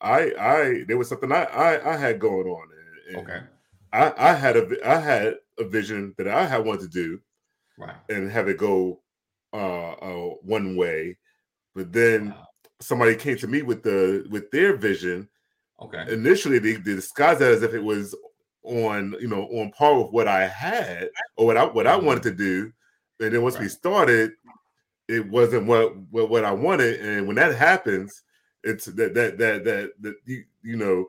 I 0.00 0.32
I 0.38 0.84
there 0.88 0.98
was 0.98 1.08
something 1.08 1.30
I 1.30 1.44
I, 1.44 1.94
I 1.94 1.96
had 1.96 2.18
going 2.18 2.48
on. 2.48 2.68
And, 2.72 3.16
and 3.16 3.28
Okay. 3.28 3.40
I 3.92 4.30
I 4.30 4.34
had 4.34 4.56
a 4.56 4.88
I 4.88 4.98
had 4.98 5.36
a 5.58 5.64
vision 5.64 6.14
that 6.18 6.26
I 6.28 6.46
had 6.46 6.64
wanted 6.64 6.82
to 6.82 6.88
do 6.88 7.20
Right. 7.78 7.94
and 8.08 8.30
have 8.30 8.48
it 8.48 8.58
go 8.58 9.00
uh, 9.52 9.92
uh 9.92 10.34
one 10.42 10.76
way 10.76 11.16
but 11.74 11.92
then 11.92 12.28
Wow. 12.28 12.46
somebody 12.80 13.14
came 13.16 13.36
to 13.36 13.46
me 13.46 13.62
with 13.62 13.82
the 13.82 14.26
with 14.30 14.50
their 14.50 14.76
vision 14.76 15.28
Okay. 15.80 16.12
initially 16.12 16.58
they, 16.58 16.72
they 16.72 16.94
disguised 16.94 17.40
that 17.40 17.52
as 17.52 17.62
if 17.62 17.72
it 17.72 17.82
was 17.82 18.14
on 18.62 19.14
you 19.20 19.28
know 19.28 19.44
on 19.44 19.70
par 19.72 19.98
with 19.98 20.12
what 20.12 20.28
i 20.28 20.46
had 20.46 21.08
or 21.36 21.46
what 21.46 21.56
i 21.56 21.64
what 21.64 21.86
i 21.86 21.96
wanted 21.96 22.22
to 22.22 22.32
do 22.32 22.72
and 23.20 23.32
then 23.32 23.42
once 23.42 23.58
we 23.58 23.68
started 23.68 24.32
it 25.08 25.26
wasn't 25.28 25.64
what, 25.66 25.96
what 26.10 26.28
what 26.28 26.44
i 26.44 26.52
wanted 26.52 27.00
and 27.00 27.26
when 27.26 27.36
that 27.36 27.54
happens 27.54 28.22
it's 28.64 28.86
that 28.86 29.14
that 29.14 29.38
that 29.38 29.64
that, 29.64 29.90
that 30.00 30.14
you, 30.26 30.44
you 30.62 30.76
know 30.76 31.06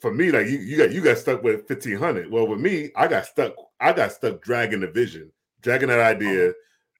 for 0.00 0.12
me 0.12 0.30
like 0.30 0.46
you, 0.46 0.58
you 0.58 0.76
got 0.76 0.92
you 0.92 1.00
got 1.02 1.18
stuck 1.18 1.42
with 1.42 1.68
1500 1.68 2.30
well 2.30 2.46
with 2.46 2.60
me 2.60 2.90
i 2.96 3.06
got 3.06 3.26
stuck 3.26 3.52
i 3.80 3.92
got 3.92 4.12
stuck 4.12 4.40
dragging 4.40 4.80
the 4.80 4.86
vision 4.86 5.30
dragging 5.60 5.88
that 5.88 6.00
idea 6.00 6.52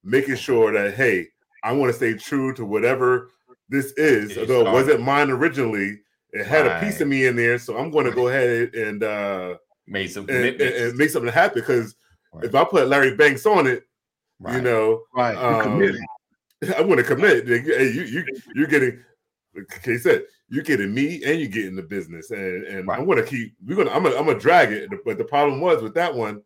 making 0.04 0.36
sure 0.36 0.72
that 0.72 0.94
hey 0.94 1.26
i 1.62 1.72
want 1.72 1.90
to 1.90 1.96
stay 1.96 2.14
true 2.14 2.52
to 2.54 2.64
whatever 2.64 3.30
this 3.68 3.92
is 3.92 4.36
You 4.36 4.42
although 4.42 4.68
it 4.68 4.72
wasn't 4.72 5.02
mine 5.02 5.30
originally 5.30 5.98
it 6.32 6.46
had 6.46 6.66
a 6.66 6.78
piece 6.80 7.00
of 7.00 7.08
me 7.08 7.26
in 7.26 7.36
there 7.36 7.58
so 7.58 7.76
i'm 7.78 7.90
going 7.90 8.04
to 8.04 8.12
go 8.12 8.28
ahead 8.28 8.74
and 8.74 9.02
uh 9.02 9.56
Made 9.86 10.10
some 10.10 10.24
and, 10.28 10.30
and, 10.44 10.56
commitments. 10.58 10.80
and 10.80 10.98
make 10.98 11.10
something 11.10 11.32
happen 11.32 11.60
because 11.60 11.96
Right. 12.32 12.44
if 12.44 12.54
i 12.54 12.64
put 12.64 12.88
larry 12.88 13.16
banks 13.16 13.46
on 13.46 13.66
it 13.66 13.84
you 14.52 14.60
know 14.60 15.02
Right. 15.14 15.36
um, 15.36 15.60
i'm 16.62 16.86
going 16.86 16.96
to 16.98 17.04
commit 17.04 17.46
hey 17.46 17.90
you 17.92 18.02
you 18.02 18.24
you're 18.54 18.66
getting 18.66 19.02
like 19.54 19.84
he 19.84 19.96
said 19.98 20.24
you're 20.48 20.64
getting 20.64 20.92
me 20.92 21.22
and 21.24 21.38
you're 21.40 21.48
getting 21.48 21.76
the 21.76 21.82
business 21.82 22.30
and 22.30 22.64
and 22.64 22.86
Right. 22.88 22.98
i'm 22.98 23.06
going 23.06 23.18
to 23.18 23.24
keep 23.24 23.54
we're 23.66 23.76
going 23.76 23.88
to 23.88 23.94
i'm 23.94 24.02
going 24.02 24.14
to 24.14 24.18
I'm 24.20 24.26
gonna 24.26 24.38
drag 24.38 24.72
it 24.72 24.90
but 25.04 25.16
the 25.18 25.24
problem 25.24 25.60
was 25.60 25.82
with 25.82 25.94
that 25.94 26.14
one 26.14 26.42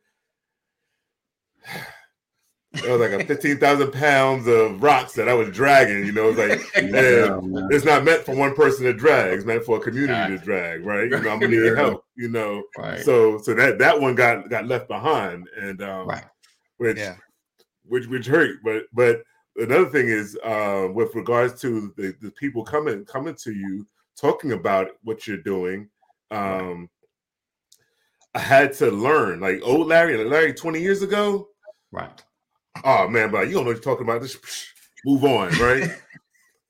it 2.73 2.89
was 2.89 3.01
like 3.01 3.13
a 3.13 3.25
fifteen 3.25 3.59
thousand 3.59 3.93
pounds 3.93 4.47
of 4.47 4.83
rocks 4.83 5.15
that 5.15 5.29
I 5.29 5.35
was 5.35 5.49
dragging. 5.51 6.05
You 6.05 6.13
know, 6.13 6.29
it's 6.31 6.39
like 6.39 6.61
Yeah, 6.85 7.41
man. 7.43 7.69
it's 7.71 7.85
not 7.85 8.05
meant 8.05 8.25
for 8.25 8.35
one 8.37 8.55
person 8.55 8.85
to 8.85 8.93
drag; 8.93 9.33
it's 9.33 9.45
meant 9.47 9.65
for 9.65 9.79
a 9.79 9.81
community 9.81 10.37
to 10.37 10.45
drag, 10.45 10.85
right? 10.85 11.05
You 11.05 11.11
know, 11.11 11.31
I'm 11.31 11.41
gonna 11.41 11.49
need 11.49 11.77
help. 11.77 12.05
You 12.17 12.29
know, 12.29 12.63
Right. 12.77 13.01
so 13.01 13.39
so 13.39 13.55
that 13.55 13.79
that 13.79 13.99
one 14.01 14.15
got 14.15 14.49
got 14.51 14.67
left 14.67 14.87
behind, 14.89 15.49
and 15.57 15.83
um, 15.83 16.07
right. 16.09 16.25
which 16.77 16.99
Yeah. 16.99 17.17
which 17.85 18.07
which 18.07 18.27
hurt. 18.27 18.57
But 18.63 18.85
but 18.93 19.23
another 19.57 19.89
thing 19.89 20.09
is 20.09 20.37
uh, 20.45 20.89
with 20.93 21.15
regards 21.15 21.61
to 21.63 21.93
the, 21.97 22.15
the 22.21 22.31
people 22.33 22.65
coming 22.65 23.05
coming 23.07 23.35
to 23.45 23.53
you 23.53 23.87
talking 24.21 24.53
about 24.53 24.89
what 25.05 25.27
you're 25.27 25.37
doing. 25.39 25.89
Um, 26.31 26.91
I 28.35 28.41
had 28.41 28.75
to 28.75 28.91
learn, 28.91 29.41
like 29.41 29.61
old 29.63 29.87
Larry, 29.89 30.23
Larry 30.23 30.53
20 30.53 30.81
years 30.81 31.01
ago. 31.03 31.49
Right. 31.91 32.11
Oh 32.85 33.09
man, 33.09 33.31
but 33.31 33.49
you 33.49 33.55
don't 33.55 33.65
know 33.65 33.71
what 33.71 33.77
you're 33.77 33.83
talking 33.83 34.05
about. 34.05 34.23
Just 34.23 34.39
move 35.05 35.25
on, 35.25 35.51
right? 35.59 35.91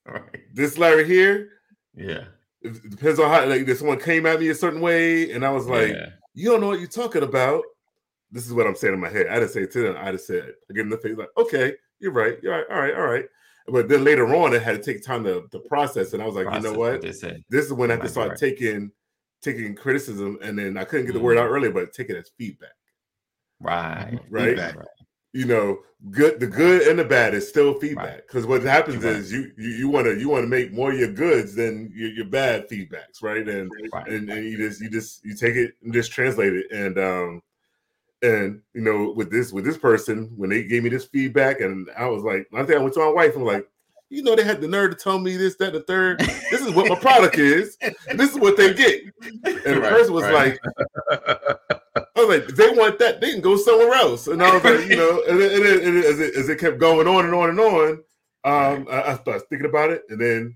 Right. 0.06 0.40
this 0.54 0.78
Larry 0.78 1.06
here, 1.06 1.50
Yeah. 1.94 2.24
it 2.62 2.88
depends 2.88 3.20
on 3.20 3.28
how 3.28 3.44
like 3.44 3.68
if 3.68 3.76
someone 3.76 4.00
came 4.00 4.24
at 4.24 4.40
me 4.40 4.48
a 4.48 4.54
certain 4.54 4.80
way, 4.80 5.30
and 5.32 5.44
I 5.44 5.50
was 5.50 5.66
like, 5.66 5.92
yeah. 5.92 6.06
you 6.32 6.50
don't 6.50 6.62
know 6.62 6.68
what 6.68 6.78
you're 6.78 6.88
talking 6.88 7.22
about. 7.22 7.62
This 8.30 8.46
is 8.46 8.54
what 8.54 8.66
I'm 8.66 8.74
saying 8.74 8.94
in 8.94 9.00
my 9.00 9.11
head. 9.11 9.26
I 9.26 9.34
didn't 9.34 9.50
say 9.50 9.64
it 9.64 9.72
to 9.72 9.82
them. 9.82 9.96
I 9.98 10.12
just 10.12 10.26
said, 10.26 10.54
I 10.70 10.72
get 10.72 10.80
in 10.80 10.88
the 10.88 10.96
face, 10.96 11.14
like, 11.14 11.28
okay, 11.36 11.74
you're 12.00 12.12
right. 12.12 12.38
You're 12.42 12.52
right. 12.52 12.64
All 12.70 12.80
right. 12.80 12.94
All 12.94 13.06
right. 13.06 13.26
But 13.66 13.88
then 13.88 14.02
later 14.04 14.34
on, 14.34 14.54
it 14.54 14.62
had 14.62 14.82
to 14.82 14.92
take 14.92 15.04
time 15.04 15.24
to, 15.24 15.46
to 15.50 15.59
process. 15.61 16.14
And 16.14 16.22
I 16.22 16.26
was 16.26 16.34
like, 16.34 16.46
Process 16.46 16.64
you 16.64 16.72
know 16.72 16.78
what? 16.78 17.02
This 17.02 17.22
is 17.66 17.72
when 17.72 17.90
I 17.90 17.94
had 17.94 18.02
to 18.02 18.09
start 18.09 18.30
right. 18.30 18.38
taking 18.38 18.90
taking 19.42 19.74
criticism. 19.74 20.38
And 20.42 20.59
then 20.59 20.76
I 20.78 20.84
couldn't 20.84 21.06
get 21.06 21.12
the 21.12 21.20
word 21.20 21.36
out 21.38 21.48
earlier, 21.48 21.70
but 21.70 21.92
take 21.92 22.09
it 22.11 22.16
as 22.16 22.30
feedback. 22.38 22.70
Right. 23.61 24.18
Right. 24.30 24.48
Feedback. 24.48 24.76
You 25.33 25.45
know, 25.45 25.79
good 26.11 26.41
the 26.41 26.47
good 26.47 26.89
and 26.89 26.99
the 26.99 27.05
bad 27.05 27.35
is 27.35 27.49
still 27.49 27.79
feedback. 27.79 28.05
Right. 28.05 28.26
Because 28.26 28.47
what 28.47 28.62
happens 28.62 29.05
right. 29.05 29.16
is 29.16 29.31
you 29.33 29.53
you 29.57 29.68
you 29.70 29.89
want 29.89 30.07
to 30.07 30.18
you 30.18 30.29
want 30.29 30.45
to 30.45 30.49
make 30.49 30.72
more 30.72 30.91
of 30.93 30.99
your 30.99 31.12
goods 31.12 31.55
than 31.55 31.93
your, 31.95 32.09
your 32.11 32.26
bad 32.26 32.68
feedbacks, 32.68 33.22
right? 33.22 33.47
And 33.47 33.70
Right. 33.93 34.09
and, 34.09 34.31
and 34.31 34.45
you 34.45 34.57
just 34.57 34.81
you 34.81 34.89
just 34.89 35.24
you 35.24 35.35
take 35.35 35.57
it 35.57 35.74
and 35.83 35.93
just 35.93 36.12
translate 36.12 36.55
it 36.55 36.70
and 36.72 36.99
um 36.99 37.43
and 38.22 38.61
you 38.74 38.81
know 38.81 39.12
with 39.12 39.31
this 39.31 39.53
with 39.53 39.64
this 39.64 39.79
person 39.79 40.33
when 40.37 40.51
they 40.51 40.64
gave 40.64 40.83
me 40.83 40.89
this 40.89 41.05
feedback 41.05 41.61
and 41.61 41.89
i 41.97 42.07
was 42.07 42.22
like 42.24 42.49
i 42.53 42.62
think 42.64 42.79
i 42.79 42.83
went 42.83 42.93
to 42.93 43.01
my 43.01 43.09
wife 43.09 43.35
and 43.35 43.45
was 43.45 43.55
like 43.55 43.68
you 44.11 44.22
know 44.22 44.35
they 44.35 44.43
had 44.43 44.61
the 44.61 44.66
nerve 44.66 44.91
to 44.91 44.97
tell 44.97 45.18
me 45.20 45.37
this 45.37 45.55
that 45.57 45.72
the 45.72 45.81
third 45.83 46.18
this 46.51 46.61
is 46.61 46.72
what 46.72 46.89
my 46.89 46.97
product 46.97 47.39
is 47.39 47.76
this 48.14 48.33
is 48.33 48.39
what 48.39 48.57
they 48.57 48.74
get 48.74 49.03
and 49.45 49.76
the 49.76 49.81
Right, 49.81 49.93
person 49.93 50.12
was 50.12 50.24
right. 50.24 50.59
like 51.11 51.78
i 52.18 52.24
was 52.24 52.38
like 52.38 52.48
if 52.48 52.56
they 52.56 52.68
want 52.70 52.98
that 52.98 53.20
they 53.20 53.32
can 53.32 53.40
go 53.40 53.56
somewhere 53.56 53.92
else 53.94 54.26
and 54.26 54.42
i 54.42 54.52
was 54.54 54.64
like 54.64 54.88
you 54.88 54.96
know 54.96 55.22
and, 55.28 55.40
then- 55.40 55.52
and, 55.54 55.64
then- 55.64 55.88
and 55.88 56.04
as, 56.04 56.20
it, 56.20 56.34
as 56.34 56.48
it 56.48 56.58
kept 56.58 56.78
going 56.78 57.06
on 57.08 57.24
and 57.24 57.34
on 57.34 57.50
and 57.50 57.60
on 57.60 57.90
um 58.44 58.86
I, 58.90 59.12
I 59.12 59.16
started 59.16 59.48
thinking 59.48 59.68
about 59.68 59.90
it 59.90 60.02
and 60.08 60.20
then 60.20 60.54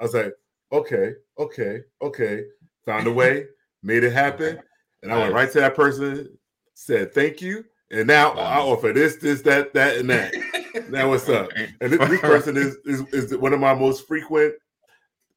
i 0.00 0.04
was 0.04 0.14
like 0.14 0.32
okay 0.72 1.14
okay 1.38 1.80
okay 2.00 2.44
found 2.84 3.06
a 3.06 3.12
way 3.12 3.46
made 3.82 4.04
it 4.04 4.12
happen 4.12 4.58
and 5.02 5.12
I 5.12 5.18
went 5.18 5.34
right 5.34 5.50
to 5.50 5.58
that 5.60 5.74
person, 5.74 6.28
said 6.74 7.12
thank 7.12 7.42
you, 7.42 7.64
and 7.90 8.06
now 8.06 8.30
I 8.34 8.58
offer 8.60 8.92
this, 8.92 9.16
this, 9.16 9.42
that, 9.42 9.74
that, 9.74 9.96
and 9.96 10.08
that. 10.10 10.32
Now 10.90 11.08
what's 11.08 11.28
up? 11.28 11.50
And 11.56 11.92
this, 11.92 11.98
this 12.08 12.20
person 12.32 12.56
is, 12.56 12.76
is 12.84 13.00
is 13.12 13.36
one 13.36 13.52
of 13.52 13.58
my 13.58 13.74
most 13.74 14.06
frequent, 14.06 14.54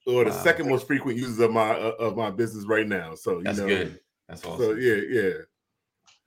or 0.05 0.23
the 0.25 0.29
Wow. 0.29 0.43
second 0.43 0.69
most 0.69 0.85
frequent 0.85 1.17
users 1.17 1.39
of 1.39 1.51
my 1.51 1.71
uh, 1.71 1.95
of 1.97 2.15
my 2.15 2.29
business 2.29 2.65
right 2.67 2.87
now. 2.87 3.15
So 3.15 3.37
you 3.39 3.43
That's 3.45 3.57
know, 3.57 3.67
good. 3.67 3.99
That's 4.29 4.45
awesome. 4.45 4.59
so 4.65 4.71
yeah, 4.73 5.01
yeah, 5.09 5.33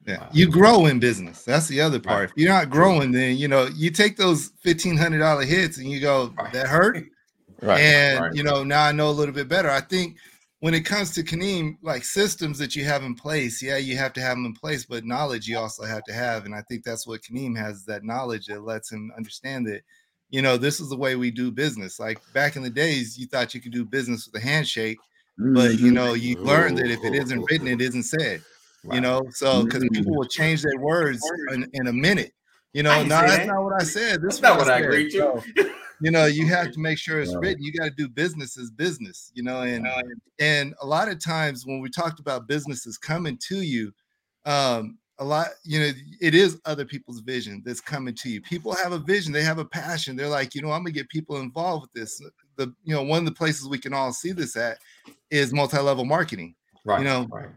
Yeah. 0.06 0.20
Wow. 0.20 0.28
You 0.32 0.48
grow 0.50 0.86
in 0.86 0.98
business. 1.00 1.44
That's 1.44 1.68
the 1.68 1.80
other 1.80 2.00
part. 2.00 2.20
Right. 2.20 2.30
If 2.30 2.36
you're 2.36 2.52
not 2.52 2.70
growing, 2.70 3.12
then 3.12 3.36
you 3.36 3.48
know, 3.48 3.68
you 3.74 3.90
take 3.90 4.16
those 4.16 4.52
fifteen 4.62 4.96
hundred 4.96 5.18
dollar 5.18 5.44
hits 5.44 5.78
and 5.78 5.90
you 5.90 6.00
go, 6.00 6.32
Right. 6.38 6.52
that 6.52 6.66
hurt. 6.66 7.04
right. 7.62 7.80
and 7.80 8.20
right. 8.20 8.34
you 8.34 8.42
know, 8.42 8.62
now 8.64 8.84
I 8.84 8.92
know 8.92 9.10
a 9.10 9.12
little 9.12 9.34
bit 9.34 9.48
better. 9.48 9.68
I 9.70 9.80
think 9.80 10.16
when 10.60 10.74
it 10.74 10.84
comes 10.84 11.12
to 11.12 11.22
Kaneem, 11.22 11.76
like 11.82 12.04
systems 12.04 12.58
that 12.58 12.74
you 12.74 12.84
have 12.84 13.02
in 13.04 13.14
place, 13.14 13.62
yeah, 13.62 13.76
you 13.76 13.96
have 13.96 14.12
to 14.14 14.20
have 14.20 14.36
them 14.36 14.46
in 14.46 14.54
place, 14.54 14.84
but 14.84 15.04
knowledge 15.04 15.46
you 15.46 15.56
also 15.58 15.84
have 15.84 16.02
to 16.04 16.12
have. 16.12 16.46
And 16.46 16.54
I 16.54 16.62
think 16.62 16.84
that's 16.84 17.06
what 17.06 17.20
Kaneem 17.22 17.56
has 17.56 17.84
that 17.84 18.02
knowledge 18.04 18.46
that 18.46 18.64
lets 18.64 18.90
him 18.90 19.12
understand 19.16 19.66
that, 19.68 19.82
you 20.30 20.42
know, 20.42 20.56
this 20.56 20.80
is 20.80 20.88
the 20.88 20.96
way 20.96 21.14
we 21.16 21.30
do 21.30 21.50
business. 21.52 22.00
Like 22.00 22.18
back 22.32 22.56
in 22.56 22.62
the 22.62 22.70
days, 22.70 23.16
you 23.18 23.26
thought 23.26 23.54
you 23.54 23.60
could 23.60 23.72
do 23.72 23.84
business 23.84 24.26
with 24.26 24.42
a 24.42 24.44
handshake, 24.44 24.98
but 25.36 25.78
you 25.78 25.90
Mhm. 25.90 25.94
know, 25.94 26.14
you 26.14 26.36
learn 26.36 26.74
that 26.76 26.90
if 26.90 27.04
it 27.04 27.14
isn't 27.14 27.44
written, 27.50 27.68
it 27.68 27.80
isn't 27.80 28.02
said. 28.04 28.42
You 28.84 29.00
know, 29.00 29.20
so 29.30 29.64
because 29.64 29.82
Mm. 29.84 29.92
people 29.92 30.16
will 30.16 30.26
change 30.28 30.62
their 30.62 30.78
words 30.78 31.20
in, 31.52 31.68
in 31.74 31.88
a 31.88 31.92
minute. 31.92 32.32
You 32.72 32.82
know, 32.82 33.02
no, 33.02 33.08
that's 33.08 33.38
that. 33.38 33.46
not 33.46 33.62
what 33.64 33.80
I 33.80 33.84
said. 33.84 34.22
This 34.22 34.38
That's 34.38 34.42
not 34.42 34.58
what 34.58 34.68
I 34.68 34.78
said. 34.80 34.84
agreed 34.84 35.10
to. 35.10 35.18
So, 35.18 35.44
you 36.00 36.10
know, 36.10 36.26
you 36.26 36.46
have 36.48 36.70
to 36.72 36.80
make 36.80 36.98
sure 36.98 37.20
it's 37.20 37.34
Right. 37.34 37.48
written. 37.48 37.64
You 37.64 37.72
got 37.72 37.86
to 37.86 37.90
do 37.90 38.08
business 38.08 38.56
as 38.56 38.70
business. 38.70 39.32
You 39.34 39.42
know, 39.42 39.62
and 39.62 39.86
and 40.38 40.74
a 40.80 40.86
lot 40.86 41.08
of 41.08 41.22
times 41.22 41.66
when 41.66 41.80
we 41.80 41.90
talked 41.90 42.20
about 42.20 42.46
businesses 42.46 42.96
coming 42.98 43.36
to 43.48 43.62
you, 43.62 43.92
um, 44.44 44.98
a 45.18 45.24
lot, 45.24 45.48
you 45.64 45.80
know, 45.80 45.90
it 46.20 46.34
is 46.36 46.60
other 46.64 46.84
people's 46.84 47.18
vision 47.20 47.62
that's 47.66 47.80
coming 47.80 48.14
to 48.14 48.28
you. 48.30 48.40
People 48.40 48.72
have 48.76 48.92
a 48.92 48.98
vision, 49.00 49.32
they 49.32 49.42
have 49.42 49.58
a 49.58 49.64
passion. 49.64 50.14
They're 50.14 50.28
like, 50.28 50.54
you 50.54 50.62
know, 50.62 50.70
I'm 50.70 50.82
gonna 50.82 50.92
get 50.92 51.08
people 51.08 51.38
involved 51.38 51.82
with 51.82 51.92
this. 51.92 52.22
The 52.56 52.72
you 52.84 52.94
know, 52.94 53.02
one 53.02 53.18
of 53.18 53.24
the 53.24 53.32
places 53.32 53.68
we 53.68 53.78
can 53.78 53.92
all 53.92 54.12
see 54.12 54.30
this 54.30 54.56
at 54.56 54.78
is 55.30 55.52
multi-level 55.52 56.04
marketing 56.04 56.54
Right. 56.84 57.00
You 57.00 57.04
know, 57.04 57.26
right. 57.30 57.48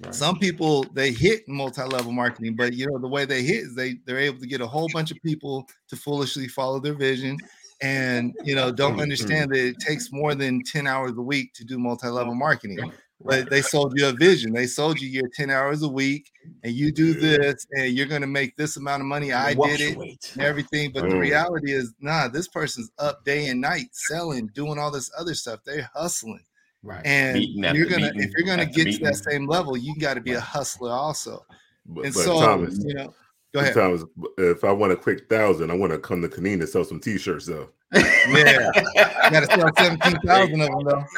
Right. 0.00 0.14
some 0.14 0.38
people 0.38 0.84
they 0.94 1.12
hit 1.12 1.46
multi-level 1.48 2.12
marketing 2.12 2.54
but 2.56 2.72
you 2.74 2.86
know 2.86 2.98
the 2.98 3.08
way 3.08 3.24
they 3.24 3.42
hit 3.42 3.62
is 3.64 3.74
they 3.74 3.94
they're 4.06 4.18
able 4.18 4.38
to 4.40 4.46
get 4.46 4.60
a 4.60 4.66
whole 4.66 4.88
bunch 4.88 5.10
of 5.10 5.18
people 5.22 5.66
to 5.88 5.96
foolishly 5.96 6.48
follow 6.48 6.80
their 6.80 6.94
vision 6.94 7.38
and 7.82 8.34
you 8.44 8.54
know 8.54 8.70
don't 8.70 8.96
Mhm. 8.96 9.02
understand 9.02 9.50
that 9.50 9.58
it 9.58 9.78
takes 9.80 10.12
more 10.12 10.34
than 10.34 10.62
10 10.62 10.86
hours 10.86 11.12
a 11.16 11.22
week 11.22 11.54
to 11.54 11.64
do 11.64 11.78
multi-level 11.78 12.34
marketing. 12.34 12.78
But 13.24 13.48
they 13.50 13.62
sold 13.62 13.92
you 13.96 14.06
a 14.08 14.12
vision. 14.12 14.52
They 14.52 14.66
sold 14.66 15.00
you 15.00 15.08
your 15.08 15.28
10 15.34 15.50
hours 15.50 15.82
a 15.82 15.88
week 15.88 16.30
and 16.62 16.74
you 16.74 16.90
do 16.92 17.14
this 17.14 17.66
and 17.72 17.92
you're 17.92 18.06
going 18.06 18.22
to 18.22 18.26
make 18.26 18.56
this 18.56 18.76
amount 18.76 19.02
of 19.02 19.06
money. 19.06 19.32
I 19.32 19.54
did 19.54 19.80
it 19.80 19.96
and 20.34 20.42
everything. 20.42 20.90
But 20.92 21.02
the 21.02 21.14
Mm. 21.14 21.20
reality 21.20 21.72
is 21.72 21.94
nah 22.00 22.28
this 22.28 22.48
person's 22.48 22.90
up 22.98 23.24
day 23.24 23.46
and 23.48 23.60
night 23.60 23.88
selling 23.92 24.48
doing 24.48 24.78
all 24.78 24.90
this 24.90 25.10
other 25.18 25.34
stuff. 25.34 25.60
They're 25.64 25.88
hustling 25.94 26.44
Right. 26.82 27.02
and 27.04 27.38
Meeting 27.38 27.62
you're 27.74 27.84
gonna 27.86 28.06
meeting 28.06 28.22
if 28.22 28.30
you're 28.36 28.46
gonna 28.46 28.62
after 28.62 28.84
get 28.84 28.94
to 28.94 29.04
that 29.04 29.16
same 29.16 29.46
level 29.46 29.76
you 29.76 29.94
got 29.98 30.14
to 30.14 30.20
be 30.22 30.32
a 30.32 30.40
hustler 30.40 30.92
also. 30.92 31.44
But, 31.86 32.06
and 32.06 32.14
but 32.14 32.24
so 32.24 32.40
Thomas, 32.40 32.78
you 32.82 32.94
know 32.94 33.12
go 33.52 33.60
ahead. 33.60 33.74
Thomas, 33.74 34.02
if 34.38 34.64
I 34.64 34.72
want 34.72 34.92
a 34.92 34.96
quick 34.96 35.28
thousand, 35.28 35.70
I 35.70 35.74
want 35.74 35.92
to 35.92 35.98
come 35.98 36.22
to 36.22 36.28
Kaneem 36.28 36.60
and 36.60 36.68
sell 36.68 36.84
some 36.84 37.00
t-shirts 37.00 37.44
though. 37.46 37.68
yeah. 37.92 38.70
You 38.74 39.30
gotta 39.30 39.46
sell 39.46 39.68
17000 39.76 40.60
of 40.60 40.68
them 40.68 40.84
though. 40.84 41.04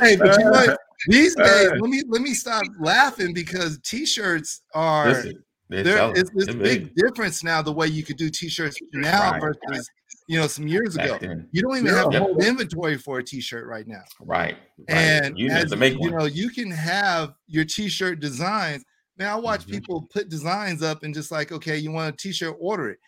Hey 0.00 0.16
but 0.16 0.38
you 0.38 0.44
know 0.44 0.50
what? 0.50 0.78
these 1.08 1.34
days 1.34 1.70
let 1.80 1.90
me 1.90 2.02
let 2.08 2.20
me 2.22 2.34
stop 2.34 2.62
laughing 2.78 3.32
because 3.34 3.78
t-shirts 3.84 4.62
are 4.74 5.08
Listen, 5.08 5.42
they're 5.70 5.82
there 5.82 5.96
selling. 5.96 6.16
is 6.16 6.30
this 6.34 6.54
big. 6.54 6.94
difference 6.94 7.42
now 7.42 7.62
the 7.62 7.72
way 7.72 7.86
you 7.86 8.02
could 8.02 8.16
do 8.18 8.28
t-shirts 8.30 8.76
now 8.92 9.32
Right, 9.32 9.40
versus 9.40 9.88
you 10.30 10.38
know 10.38 10.46
some 10.46 10.68
years 10.68 10.94
ago 10.94 11.18
you 11.50 11.60
don't 11.60 11.76
even 11.76 11.92
have 11.92 12.14
a 12.14 12.18
whole 12.20 12.38
inventory 12.38 12.96
for 12.96 13.18
a 13.18 13.24
t-shirt 13.24 13.66
right 13.66 13.88
now 13.88 14.02
Right. 14.20 14.56
right. 14.78 14.88
and 14.88 15.36
you 15.36 15.50
as 15.50 15.70
to 15.70 15.76
make 15.76 15.94
you 16.00 16.10
know 16.12 16.24
you 16.26 16.50
can 16.50 16.70
have 16.70 17.34
your 17.48 17.64
t-shirt 17.64 18.20
designs 18.20 18.84
now 19.18 19.36
i 19.36 19.40
watch 19.40 19.66
Mhm. 19.66 19.70
people 19.72 20.08
put 20.12 20.28
designs 20.28 20.84
up 20.84 21.02
and 21.02 21.12
just 21.12 21.32
like 21.32 21.50
okay 21.50 21.76
you 21.78 21.90
want 21.90 22.14
a 22.14 22.16
t-shirt 22.16 22.54
order 22.60 22.90
it 22.90 22.98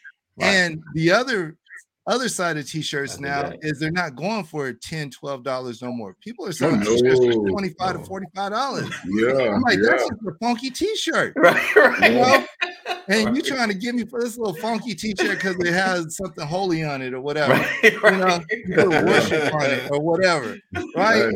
Right. 0.41 0.49
and 0.49 0.83
the 0.95 1.13
other 1.13 1.57
other 2.09 2.29
side 2.29 2.57
of 2.57 2.69
t-shirts 2.69 3.13
I 3.15 3.17
do 3.19 3.23
now 3.23 3.43
that. 3.51 3.59
is 3.63 3.79
they're 3.79 3.93
not 3.93 4.17
going 4.17 4.43
for 4.43 4.73
10 4.73 5.11
12 5.11 5.45
dollars 5.45 5.81
no 5.81 5.93
more 5.93 6.17
people 6.21 6.45
are 6.45 6.51
selling 6.51 6.81
no. 6.81 6.97
t-shirts 6.97 7.21
for 7.21 7.49
25 7.51 7.95
No. 7.95 8.01
to 8.01 8.05
45 8.09 8.51
dollars 8.51 8.91
Yeah, 9.07 9.55
i'm 9.55 9.61
like 9.63 9.79
yeah. 9.79 9.91
that's 9.91 10.03
just 10.09 10.13
a 10.27 10.33
funky 10.41 10.71
t-shirt 10.71 11.35
right. 11.37 11.77
Right. 11.77 12.11
you 12.13 12.19
know 12.19 12.45
and 13.09 13.37
you 13.37 13.43
trying 13.43 13.69
to 13.69 13.75
give 13.75 13.95
me 13.95 14.05
for 14.05 14.21
this 14.21 14.37
little 14.39 14.55
funky 14.55 14.95
t-shirt 14.95 15.31
because 15.39 15.57
it 15.61 15.73
has 15.73 16.17
something 16.17 16.47
holy 16.47 16.83
on 16.85 17.03
it 17.03 17.13
or 17.15 17.21
whatever 17.21 17.53
Right. 17.53 17.93
you 17.93 18.01
know 18.01 18.25
right. 18.25 18.45
you 18.51 18.75
put 18.75 18.89
worship 19.05 19.55
on 19.55 19.65
it 19.71 19.91
or 19.91 20.01
whatever 20.01 20.57
right 20.97 21.25
Right. 21.27 21.35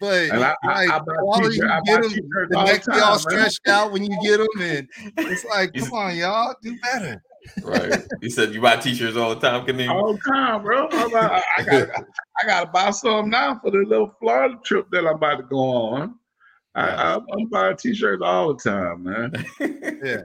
but 0.00 0.30
And 0.30 0.44
I, 0.44 0.54
I, 0.64 0.84
like 0.86 0.90
I 0.90 0.98
buy 1.00 1.48
you 1.50 1.68
I 1.68 1.80
get 1.80 1.86
buy 1.86 1.92
'em, 1.94 2.02
t-shirts 2.10 2.50
the 2.50 2.56
all 2.58 2.66
neck 2.66 2.82
the 2.84 2.90
be 2.92 2.98
all 3.00 3.00
time, 3.00 3.10
man. 3.10 3.50
stretched 3.50 3.68
out 3.68 3.92
when 3.92 4.04
you 4.04 4.16
get 4.22 4.38
them, 4.38 4.48
and 4.60 4.88
it's 5.18 5.44
like, 5.44 5.74
come 5.74 5.92
on, 5.92 6.16
y'all, 6.16 6.54
do 6.62 6.78
better. 6.80 7.22
right. 7.64 8.02
You 8.20 8.30
said 8.30 8.52
you 8.54 8.60
buy 8.60 8.76
t-shirts 8.76 9.16
all 9.16 9.34
the 9.34 9.40
time, 9.40 9.64
Kaneem? 9.66 9.90
all 9.90 10.12
the 10.14 10.20
time, 10.30 10.62
bro. 10.62 10.86
I'm 10.90 11.14
I, 11.16 11.42
I 11.58 11.62
got 11.64 11.88
I 12.42 12.46
got 12.46 12.64
to 12.64 12.70
buy 12.70 12.90
some 12.90 13.30
now 13.30 13.58
for 13.62 13.70
the 13.72 13.78
little 13.78 14.14
Florida 14.20 14.56
trip 14.64 14.86
that 14.92 15.06
I'm 15.06 15.16
about 15.16 15.36
to 15.38 15.42
go 15.44 15.58
on. 15.58 16.14
I, 16.74 16.88
I, 16.90 17.14
I'm 17.16 17.46
buying 17.50 17.76
t-shirts 17.76 18.22
all 18.24 18.54
the 18.54 18.70
time, 18.70 19.02
man. 19.02 19.32
Yeah. 20.04 20.22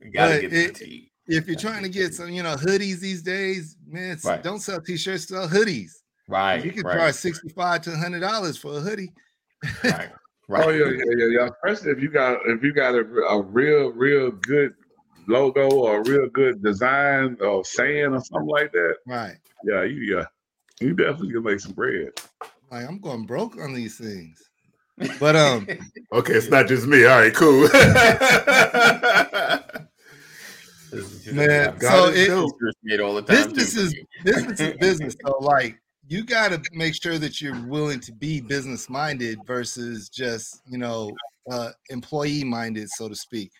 You 0.00 0.10
gotta 0.12 0.34
But 0.34 0.40
get 0.42 0.52
it- 0.52 0.74
the 0.74 0.84
tea. 0.84 1.10
If 1.26 1.46
you're 1.46 1.56
trying 1.56 1.82
to 1.82 1.88
get 1.88 2.12
some, 2.12 2.28
you 2.30 2.42
know, 2.42 2.54
hoodies 2.54 3.00
these 3.00 3.22
days, 3.22 3.78
man, 3.86 4.18
Right. 4.22 4.42
don't 4.42 4.58
sell 4.60 4.78
t-shirts, 4.82 5.26
sell 5.28 5.48
hoodies. 5.48 5.92
Right. 6.28 6.62
You 6.62 6.70
can 6.70 6.82
right, 6.82 6.98
charge 6.98 7.14
sixty-five 7.14 7.80
to 7.82 7.96
hundred 7.96 8.20
dollars 8.20 8.58
for 8.58 8.76
a 8.76 8.80
hoodie. 8.80 9.12
Right. 9.82 10.10
Right. 10.46 10.62
Oh 10.66 10.68
yeah, 10.68 10.90
yeah, 10.90 11.04
yeah, 11.16 11.26
yeah. 11.40 11.48
Especially 11.64 11.92
if 11.92 12.02
you 12.02 12.10
got 12.10 12.38
if 12.44 12.62
you 12.62 12.74
got 12.74 12.94
a, 12.94 12.98
a 13.00 13.40
real, 13.40 13.90
real 13.92 14.30
good 14.30 14.74
logo 15.26 15.70
or 15.70 16.00
a 16.00 16.02
real 16.06 16.28
good 16.28 16.62
design 16.62 17.38
or 17.40 17.64
saying 17.64 18.12
or 18.12 18.20
something 18.20 18.48
like 18.48 18.70
that, 18.72 18.96
Right. 19.06 19.38
yeah, 19.64 19.84
you 19.84 20.02
yeah, 20.02 20.26
you 20.82 20.92
definitely 20.92 21.32
can 21.32 21.44
make 21.44 21.60
some 21.60 21.72
bread. 21.72 22.10
Like 22.70 22.86
I'm 22.86 22.98
going 22.98 23.24
broke 23.24 23.56
on 23.56 23.72
these 23.72 23.96
things. 23.96 24.38
But 25.18 25.34
um, 25.34 25.66
Okay, 26.12 26.34
it's 26.34 26.50
not 26.50 26.68
just 26.68 26.86
me. 26.86 27.06
All 27.06 27.20
right, 27.20 27.32
cool. 27.34 27.66
Man, 31.32 31.76
Got 31.78 31.90
so 31.90 32.12
it. 32.14 32.74
Made 32.82 33.00
all 33.00 33.14
the 33.14 33.22
time. 33.22 33.52
business 33.52 33.76
is 33.76 33.94
business 34.24 34.60
is 34.60 34.76
business. 34.78 35.16
So 35.24 35.38
like 35.38 35.80
you 36.08 36.24
got 36.24 36.50
to 36.50 36.62
make 36.72 37.00
sure 37.00 37.18
that 37.18 37.40
you're 37.40 37.60
willing 37.66 38.00
to 38.00 38.12
be 38.12 38.40
business 38.40 38.90
minded 38.90 39.38
versus 39.46 40.08
just 40.08 40.60
you 40.68 40.78
know 40.78 41.10
uh, 41.50 41.70
employee 41.90 42.44
minded, 42.44 42.88
so 42.90 43.08
to 43.08 43.14
speak. 43.14 43.50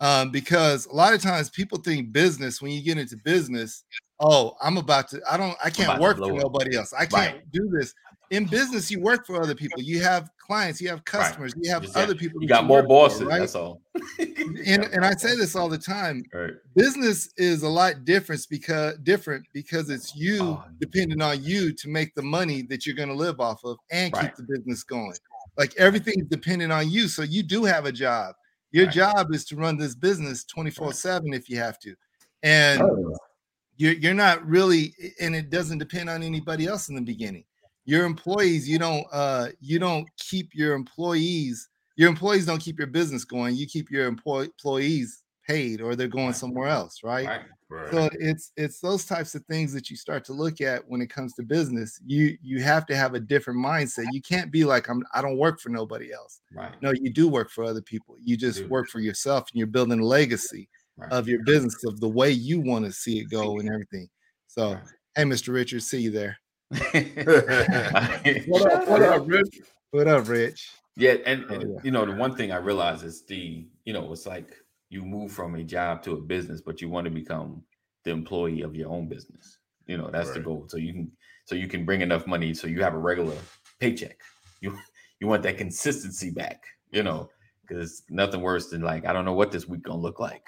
Um, 0.00 0.30
because 0.30 0.86
a 0.86 0.94
lot 0.94 1.12
of 1.12 1.20
times 1.20 1.50
people 1.50 1.78
think 1.78 2.12
business 2.12 2.62
when 2.62 2.72
you 2.72 2.82
get 2.82 2.96
into 2.96 3.16
business, 3.18 3.84
oh, 4.18 4.54
I'm 4.62 4.78
about 4.78 5.08
to, 5.08 5.20
I 5.30 5.36
don't, 5.36 5.56
I 5.62 5.68
can't 5.68 6.00
work 6.00 6.16
for 6.16 6.32
nobody 6.32 6.76
else. 6.76 6.94
I 6.98 7.04
can't 7.04 7.50
do 7.52 7.68
this. 7.70 7.94
In 8.30 8.46
business, 8.46 8.90
you 8.90 9.00
work 9.00 9.26
for 9.26 9.42
other 9.42 9.54
people. 9.54 9.82
You 9.82 10.02
have 10.02 10.30
clients, 10.50 10.80
you 10.80 10.88
have 10.88 11.04
customers, 11.04 11.54
you 11.60 11.70
have 11.70 11.86
other 11.94 12.12
people. 12.12 12.42
You 12.42 12.48
got 12.48 12.64
more 12.64 12.78
work 12.78 12.86
for, 12.86 12.88
bosses. 12.88 13.22
right? 13.22 13.38
That's 13.38 13.54
all. 13.54 13.80
And 14.66 14.82
and 14.84 15.04
I 15.04 15.12
say 15.12 15.36
this 15.36 15.54
all 15.54 15.68
the 15.68 15.78
time 15.78 16.24
Right. 16.34 16.54
business 16.74 17.32
is 17.36 17.62
a 17.62 17.68
lot 17.68 18.04
different 18.04 18.44
because 18.50 18.98
different 19.04 19.44
because 19.52 19.90
it's 19.90 20.16
you 20.16 20.38
Oh. 20.42 20.64
depending 20.80 21.22
on 21.22 21.44
you 21.44 21.72
to 21.74 21.88
make 21.88 22.12
the 22.16 22.22
money 22.22 22.62
that 22.62 22.84
you're 22.84 22.96
going 22.96 23.08
to 23.10 23.14
live 23.14 23.38
off 23.38 23.60
of 23.64 23.76
and 23.92 24.12
Right. 24.12 24.22
keep 24.22 24.34
the 24.36 24.42
business 24.54 24.82
going 24.82 25.14
like 25.56 25.76
everything's 25.76 26.26
dependent 26.28 26.72
on 26.72 26.90
you 26.90 27.06
so 27.06 27.22
you 27.22 27.42
do 27.44 27.64
have 27.64 27.84
a 27.86 27.92
job 27.92 28.34
your 28.72 28.86
Right. 28.86 28.94
job 28.94 29.32
is 29.32 29.44
to 29.46 29.56
run 29.56 29.76
this 29.78 29.94
business 29.94 30.44
24 30.44 30.92
7 30.94 31.32
if 31.32 31.48
you 31.48 31.56
have 31.58 31.78
to 31.80 31.94
and 32.42 32.80
Oh, 32.82 33.16
you're, 33.76 33.94
you're 34.02 34.14
not 34.14 34.44
really 34.46 34.94
and 35.20 35.34
it 35.36 35.48
doesn't 35.50 35.78
depend 35.78 36.08
on 36.10 36.22
anybody 36.22 36.66
else 36.66 36.88
in 36.88 36.94
the 36.96 37.02
beginning 37.02 37.44
your 37.90 38.04
employees 38.04 38.68
you 38.68 38.78
don't 38.78 39.06
uh 39.12 39.48
you 39.60 39.78
don't 39.78 40.08
keep 40.16 40.48
your 40.54 40.74
employees 40.74 41.68
your 41.96 42.08
employees 42.08 42.46
don't 42.46 42.62
keep 42.62 42.78
your 42.78 42.86
business 42.86 43.24
going 43.24 43.56
you 43.56 43.66
keep 43.66 43.90
your 43.90 44.06
employ- 44.06 44.44
employees 44.44 45.24
paid 45.46 45.80
or 45.80 45.96
they're 45.96 46.06
going 46.20 46.32
somewhere 46.32 46.68
else 46.68 47.00
right 47.02 47.26
Right. 47.28 47.40
Right. 47.68 47.90
so 47.92 48.10
it's 48.20 48.52
it's 48.56 48.78
those 48.80 49.04
types 49.04 49.34
of 49.34 49.44
things 49.46 49.72
that 49.72 49.90
you 49.90 49.96
start 49.96 50.24
to 50.26 50.32
look 50.32 50.60
at 50.60 50.86
when 50.88 51.00
it 51.00 51.10
comes 51.10 51.32
to 51.34 51.42
business 51.42 51.98
you 52.06 52.36
you 52.42 52.62
have 52.62 52.86
to 52.86 52.96
have 52.96 53.14
a 53.14 53.20
different 53.20 53.58
mindset 53.58 54.06
you 54.12 54.22
can't 54.22 54.52
be 54.52 54.64
like 54.64 54.88
i'm 54.88 55.02
i 55.14 55.20
don't 55.22 55.38
work 55.38 55.58
for 55.60 55.70
nobody 55.70 56.12
else 56.12 56.40
Right. 56.54 56.74
no 56.82 56.92
you 56.92 57.10
do 57.10 57.26
work 57.28 57.50
for 57.50 57.64
other 57.64 57.82
people 57.82 58.16
you 58.22 58.36
just 58.36 58.58
do. 58.58 58.68
work 58.68 58.86
for 58.88 59.00
yourself 59.00 59.42
and 59.50 59.58
you're 59.58 59.66
building 59.76 59.98
a 60.00 60.04
legacy 60.04 60.68
Right. 60.96 61.10
of 61.12 61.28
your 61.28 61.42
business 61.44 61.82
of 61.84 61.98
the 62.00 62.08
way 62.08 62.30
you 62.30 62.60
want 62.60 62.84
to 62.84 62.92
see 62.92 63.18
it 63.20 63.30
go 63.30 63.58
and 63.58 63.68
everything 63.68 64.08
so 64.46 64.78
hey 65.16 65.24
mr 65.24 65.48
richards 65.52 65.86
see 65.86 66.00
you 66.02 66.10
there 66.10 66.36
what 66.70 68.72
up? 68.72 68.88
What 68.88 69.02
up, 69.02 69.26
Rich? 69.26 69.60
what 69.90 70.06
up 70.06 70.28
rich 70.28 70.70
Yeah, 70.96 71.14
and, 71.26 71.44
Oh, 71.50 71.54
yeah. 71.60 71.80
you 71.82 71.90
know 71.90 72.06
the 72.06 72.12
one 72.12 72.36
thing 72.36 72.52
I 72.52 72.58
realize 72.58 73.02
is 73.02 73.24
the 73.24 73.66
you 73.84 73.92
know 73.92 74.12
it's 74.12 74.24
like 74.26 74.54
you 74.88 75.04
move 75.04 75.32
from 75.32 75.56
a 75.56 75.64
job 75.64 76.02
to 76.04 76.12
a 76.12 76.20
business, 76.20 76.60
but 76.60 76.80
you 76.80 76.88
want 76.88 77.06
to 77.06 77.10
become 77.10 77.62
the 78.04 78.12
employee 78.12 78.62
of 78.62 78.76
your 78.76 78.88
own 78.88 79.08
business. 79.08 79.58
You 79.86 79.98
know 79.98 80.10
that's 80.12 80.30
the 80.30 80.38
goal. 80.40 80.66
So 80.68 80.76
you 80.76 80.92
can 80.92 81.10
so 81.44 81.56
you 81.56 81.66
can 81.66 81.84
bring 81.84 82.02
enough 82.02 82.28
money 82.28 82.54
so 82.54 82.68
you 82.68 82.82
have 82.84 82.94
a 82.94 82.98
regular 82.98 83.36
paycheck. 83.80 84.20
You 84.60 84.78
you 85.18 85.26
want 85.26 85.42
that 85.42 85.58
consistency 85.58 86.30
back. 86.30 86.62
You 86.92 87.02
know 87.02 87.30
because 87.66 88.02
nothing 88.10 88.42
worse 88.42 88.68
than 88.68 88.82
like 88.82 89.06
I 89.06 89.12
don't 89.12 89.24
know 89.24 89.34
what 89.34 89.50
this 89.50 89.66
week 89.66 89.82
gonna 89.82 90.00
look 90.00 90.20
like. 90.20 90.46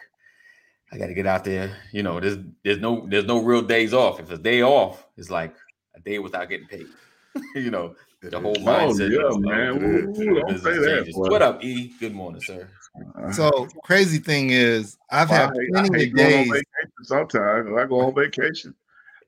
I 0.92 0.98
got 0.98 1.06
to 1.06 1.14
get 1.14 1.26
out 1.26 1.42
there. 1.44 1.76
You 1.92 2.04
know 2.04 2.20
there's 2.20 2.36
there's 2.62 2.78
no 2.78 3.06
there's 3.08 3.24
no 3.24 3.42
real 3.42 3.62
days 3.62 3.92
off. 3.92 4.20
If 4.20 4.30
a 4.30 4.38
day 4.38 4.62
off 4.62 5.04
is 5.16 5.30
like 5.30 5.56
a 5.94 6.00
day 6.00 6.18
without 6.18 6.48
getting 6.48 6.66
paid. 6.66 6.86
you 7.54 7.70
know 7.70 7.94
the 8.22 8.38
whole 8.38 8.54
is. 8.56 8.62
Oh, 8.62 8.68
mindset. 8.68 9.10
yeah, 9.10 9.38
man. 9.38 9.68
of 9.68 9.82
Ooh, 9.82 10.34
don't 10.40 10.58
say 10.58 10.78
that, 10.78 10.86
changes. 10.86 11.16
What 11.16 11.42
up, 11.42 11.62
E? 11.64 11.92
Good 11.98 12.14
morning, 12.14 12.40
sir. 12.40 12.68
Uh-huh. 12.94 13.32
so 13.32 13.68
crazy 13.84 14.18
thing 14.18 14.50
is 14.50 14.98
i've 15.10 15.30
Well, 15.30 15.48
had 15.48 15.48
I 15.48 15.52
hate- 15.58 15.70
I 15.74 15.80
plenty 15.80 15.98
hate 15.98 16.08
of 16.10 16.14
going 16.14 16.34
on 16.34 16.40
days 16.42 16.48
vacation 16.52 17.04
sometimes. 17.04 17.68
If 17.70 17.74
I 17.78 17.84
go 17.86 18.00
on 18.00 18.14
vacation, 18.14 18.74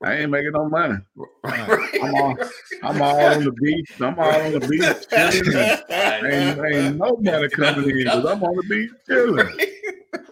I 0.03 0.15
ain't 0.17 0.31
making 0.31 0.53
no 0.53 0.69
money. 0.69 0.97
I'm 1.45 2.15
all, 2.15 2.37
I'm 2.83 3.01
all 3.01 3.25
on 3.25 3.45
the 3.45 3.53
beach. 3.53 3.91
I'm 4.01 4.19
all 4.19 4.43
on 4.43 4.53
the 4.53 4.61
beach 4.61 4.83
chilling. 5.11 5.57
and 5.89 6.59
Ain't, 6.61 6.75
ain't 6.75 6.97
no 6.99 7.17
money 7.17 7.49
coming 7.49 7.89
in 7.89 7.97
because 7.97 8.25
I'm 8.27 8.43
on 8.43 8.57
the 8.57 8.63
beach 8.69 8.91
chilling. 9.07 9.49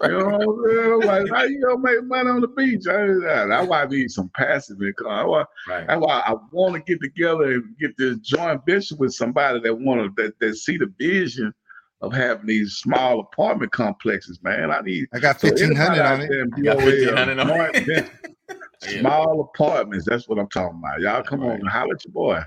You 0.03 0.09
know 0.19 0.25
what 0.25 0.35
I'm 0.35 0.77
saying? 0.77 0.93
I'm 0.93 1.01
like, 1.01 1.31
how 1.31 1.45
you 1.45 1.61
gonna 1.63 1.79
make 1.79 2.05
money 2.05 2.29
on 2.31 2.41
the 2.41 2.49
beach? 2.49 2.87
I, 2.89 3.47
that's 3.47 3.69
why 3.69 3.83
I 3.83 3.87
need 3.87 4.11
some 4.11 4.31
passive 4.35 4.83
income. 4.83 5.09
That's 5.09 5.29
why, 5.29 5.45
Right. 5.69 5.87
that's 5.87 6.01
why 6.01 6.23
I 6.27 6.35
want 6.51 6.75
to 6.75 6.81
get 6.81 7.01
together 7.01 7.53
and 7.53 7.77
get 7.79 7.97
this 7.97 8.17
joint 8.19 8.63
venture 8.67 8.97
with 8.97 9.13
somebody 9.13 9.61
that 9.61 9.75
want 9.75 10.17
to 10.17 10.23
that, 10.23 10.39
that 10.41 10.57
see 10.57 10.77
the 10.77 10.93
vision 10.99 11.53
of 12.01 12.13
having 12.13 12.47
these 12.47 12.75
small 12.75 13.21
apartment 13.21 13.71
complexes. 13.73 14.41
Man, 14.43 14.71
I 14.73 14.81
need 14.81 15.07
i 15.13 15.21
got 15.21 15.41
1500 15.43 15.99
anybody 15.99 16.01
on 16.01 16.21
it 16.21 16.29
there 16.29 16.47
got 16.65 16.83
1500 16.85 17.39
on 17.39 17.71
it. 17.89 18.07
small 19.01 19.41
apartments. 19.41 20.07
That's 20.09 20.29
what 20.29 20.39
I'm 20.39 20.49
talking 20.49 20.79
about. 20.79 21.01
Y'all 21.01 21.23
come 21.23 21.43
on 21.43 21.51
Right. 21.51 21.61
and 21.61 21.69
holler 21.69 21.95
at 21.95 22.05
your 22.05 22.13
boy. 22.13 22.41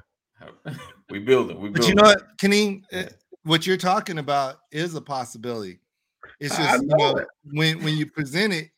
we 1.10 1.20
building. 1.20 1.60
We 1.60 1.70
building. 1.70 1.74
But 1.74 1.88
you 1.88 1.96
know 1.96 2.04
what, 2.04 2.38
Kenny, 2.38 2.84
uh, 2.92 2.98
Yeah. 2.98 3.10
what 3.44 3.66
you're 3.66 3.78
talking 3.78 4.18
about 4.18 4.58
is 4.72 4.96
a 4.96 5.02
possibility. 5.02 5.80
It's 6.40 6.56
just 6.56 6.82
you 6.82 6.88
know 6.88 7.18
it. 7.18 7.28
when 7.52 7.84
when 7.84 7.96
you 7.98 8.06
present 8.10 8.54
it, 8.54 8.70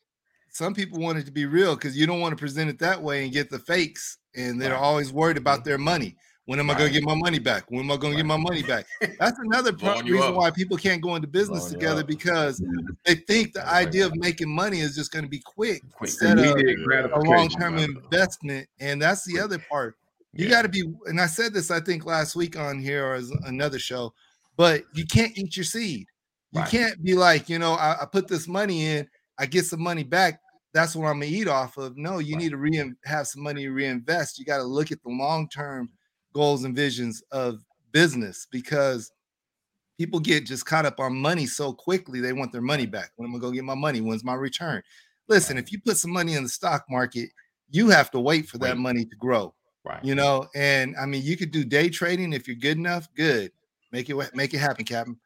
some 0.50 0.74
people 0.74 0.98
want 1.00 1.18
it 1.18 1.26
to 1.26 1.32
be 1.32 1.46
real 1.46 1.74
because 1.74 1.96
you 1.96 2.06
don't 2.06 2.20
want 2.20 2.32
to 2.32 2.36
present 2.36 2.70
it 2.70 2.78
that 2.80 3.02
way 3.02 3.24
and 3.24 3.32
get 3.32 3.50
the 3.50 3.58
fakes, 3.58 4.18
and 4.36 4.60
they're 4.60 4.72
Right. 4.72 4.80
always 4.80 5.12
worried 5.12 5.36
about 5.36 5.60
mm-hmm. 5.60 5.68
their 5.68 5.78
money. 5.78 6.16
When 6.46 6.58
am 6.58 6.70
I 6.70 6.78
going 6.78 6.86
to 6.90 6.92
get 6.98 7.04
my 7.06 7.14
money 7.14 7.38
back? 7.38 7.64
When 7.70 7.80
am 7.80 7.90
I 7.90 7.98
going 7.98 8.14
to 8.14 8.16
get 8.16 8.24
my 8.24 8.38
money 8.38 8.62
back? 8.62 8.86
That's 9.20 9.38
another 9.38 9.70
pro- 9.78 10.00
reason 10.00 10.28
up. 10.28 10.34
why 10.34 10.50
people 10.50 10.78
can't 10.78 11.02
go 11.02 11.14
into 11.14 11.28
business 11.28 11.58
Blowing 11.64 11.74
together 11.74 12.04
because 12.04 12.62
they 13.04 13.16
think 13.16 13.52
the 13.52 13.68
idea 13.68 14.06
of 14.06 14.16
making 14.16 14.48
money 14.48 14.80
is 14.80 14.94
just 14.94 15.12
going 15.12 15.24
to 15.24 15.28
be 15.28 15.40
quick, 15.40 15.82
Quick. 15.92 16.08
instead 16.08 16.38
of 16.38 16.56
a 16.56 17.20
long-term 17.20 17.76
investment. 17.76 18.66
And 18.80 19.02
that's 19.02 19.24
the 19.26 19.38
other 19.38 19.58
part 19.58 19.96
you 20.32 20.44
Yeah. 20.44 20.50
got 20.50 20.62
to 20.62 20.68
be 20.68 20.84
and 21.06 21.18
i 21.20 21.26
said 21.26 21.54
this 21.54 21.70
i 21.70 21.80
think 21.80 22.04
last 22.04 22.36
week 22.36 22.56
on 22.58 22.78
here 22.78 23.06
or 23.06 23.14
as 23.14 23.30
another 23.46 23.78
show 23.78 24.12
but 24.58 24.82
you 24.92 25.06
can't 25.06 25.36
eat 25.38 25.56
your 25.56 25.64
seed 25.64 26.06
you 26.52 26.60
Right. 26.60 26.70
can't 26.70 27.02
be 27.02 27.14
like 27.14 27.48
you 27.48 27.58
know 27.58 27.72
I, 27.74 28.02
I 28.02 28.06
put 28.06 28.26
this 28.28 28.48
money 28.48 28.86
in 28.86 29.06
i 29.38 29.46
get 29.46 29.66
some 29.66 29.82
money 29.82 30.02
back 30.04 30.40
that's 30.74 30.94
what 30.96 31.06
i'm 31.06 31.20
gonna 31.20 31.26
eat 31.26 31.48
off 31.48 31.76
of. 31.78 31.96
No 31.96 32.18
you 32.18 32.34
Right. 32.34 32.42
need 32.44 32.50
to 32.50 32.56
re- 32.58 32.92
have 33.04 33.26
some 33.26 33.42
money 33.42 33.62
to 33.62 33.70
reinvest. 33.70 34.38
You 34.38 34.44
got 34.44 34.58
to 34.58 34.64
look 34.64 34.92
at 34.92 35.02
the 35.02 35.08
long-term 35.10 35.88
goals 36.34 36.64
and 36.64 36.76
visions 36.76 37.22
of 37.32 37.64
business 37.92 38.46
because 38.52 39.10
people 39.96 40.20
get 40.20 40.44
just 40.46 40.66
caught 40.66 40.84
up 40.86 41.00
on 41.00 41.16
money 41.16 41.46
so 41.46 41.72
quickly 41.72 42.20
they 42.20 42.32
want 42.34 42.52
their 42.52 42.60
money 42.60 42.86
back. 42.86 43.10
When 43.16 43.28
am 43.28 43.34
i 43.34 43.38
gonna 43.38 43.50
go 43.50 43.54
get 43.54 43.64
my 43.64 43.74
money 43.74 44.00
when's 44.02 44.24
my 44.24 44.34
return? 44.34 44.82
Listen 45.26 45.56
if 45.58 45.72
you 45.72 45.80
put 45.80 45.96
some 45.96 46.12
money 46.12 46.34
in 46.34 46.42
the 46.42 46.48
stock 46.48 46.84
market 46.88 47.30
you 47.70 47.88
have 47.90 48.10
to 48.12 48.20
wait 48.20 48.46
for 48.48 48.58
that 48.58 48.76
Wait. 48.76 48.80
money 48.80 49.04
to 49.04 49.16
grow 49.16 49.54
Right. 49.84 50.04
you 50.04 50.14
know? 50.14 50.46
And 50.54 50.96
i 50.96 51.06
mean 51.06 51.22
you 51.22 51.36
could 51.36 51.50
do 51.50 51.64
day 51.64 51.88
trading 51.88 52.32
if 52.34 52.46
you're 52.46 52.56
good 52.56 52.76
enough 52.76 53.08
good. 53.14 53.52
Make 53.90 54.10
it 54.10 54.16
make 54.34 54.52
it 54.54 54.58
happen 54.58 54.84
captain 54.84 55.18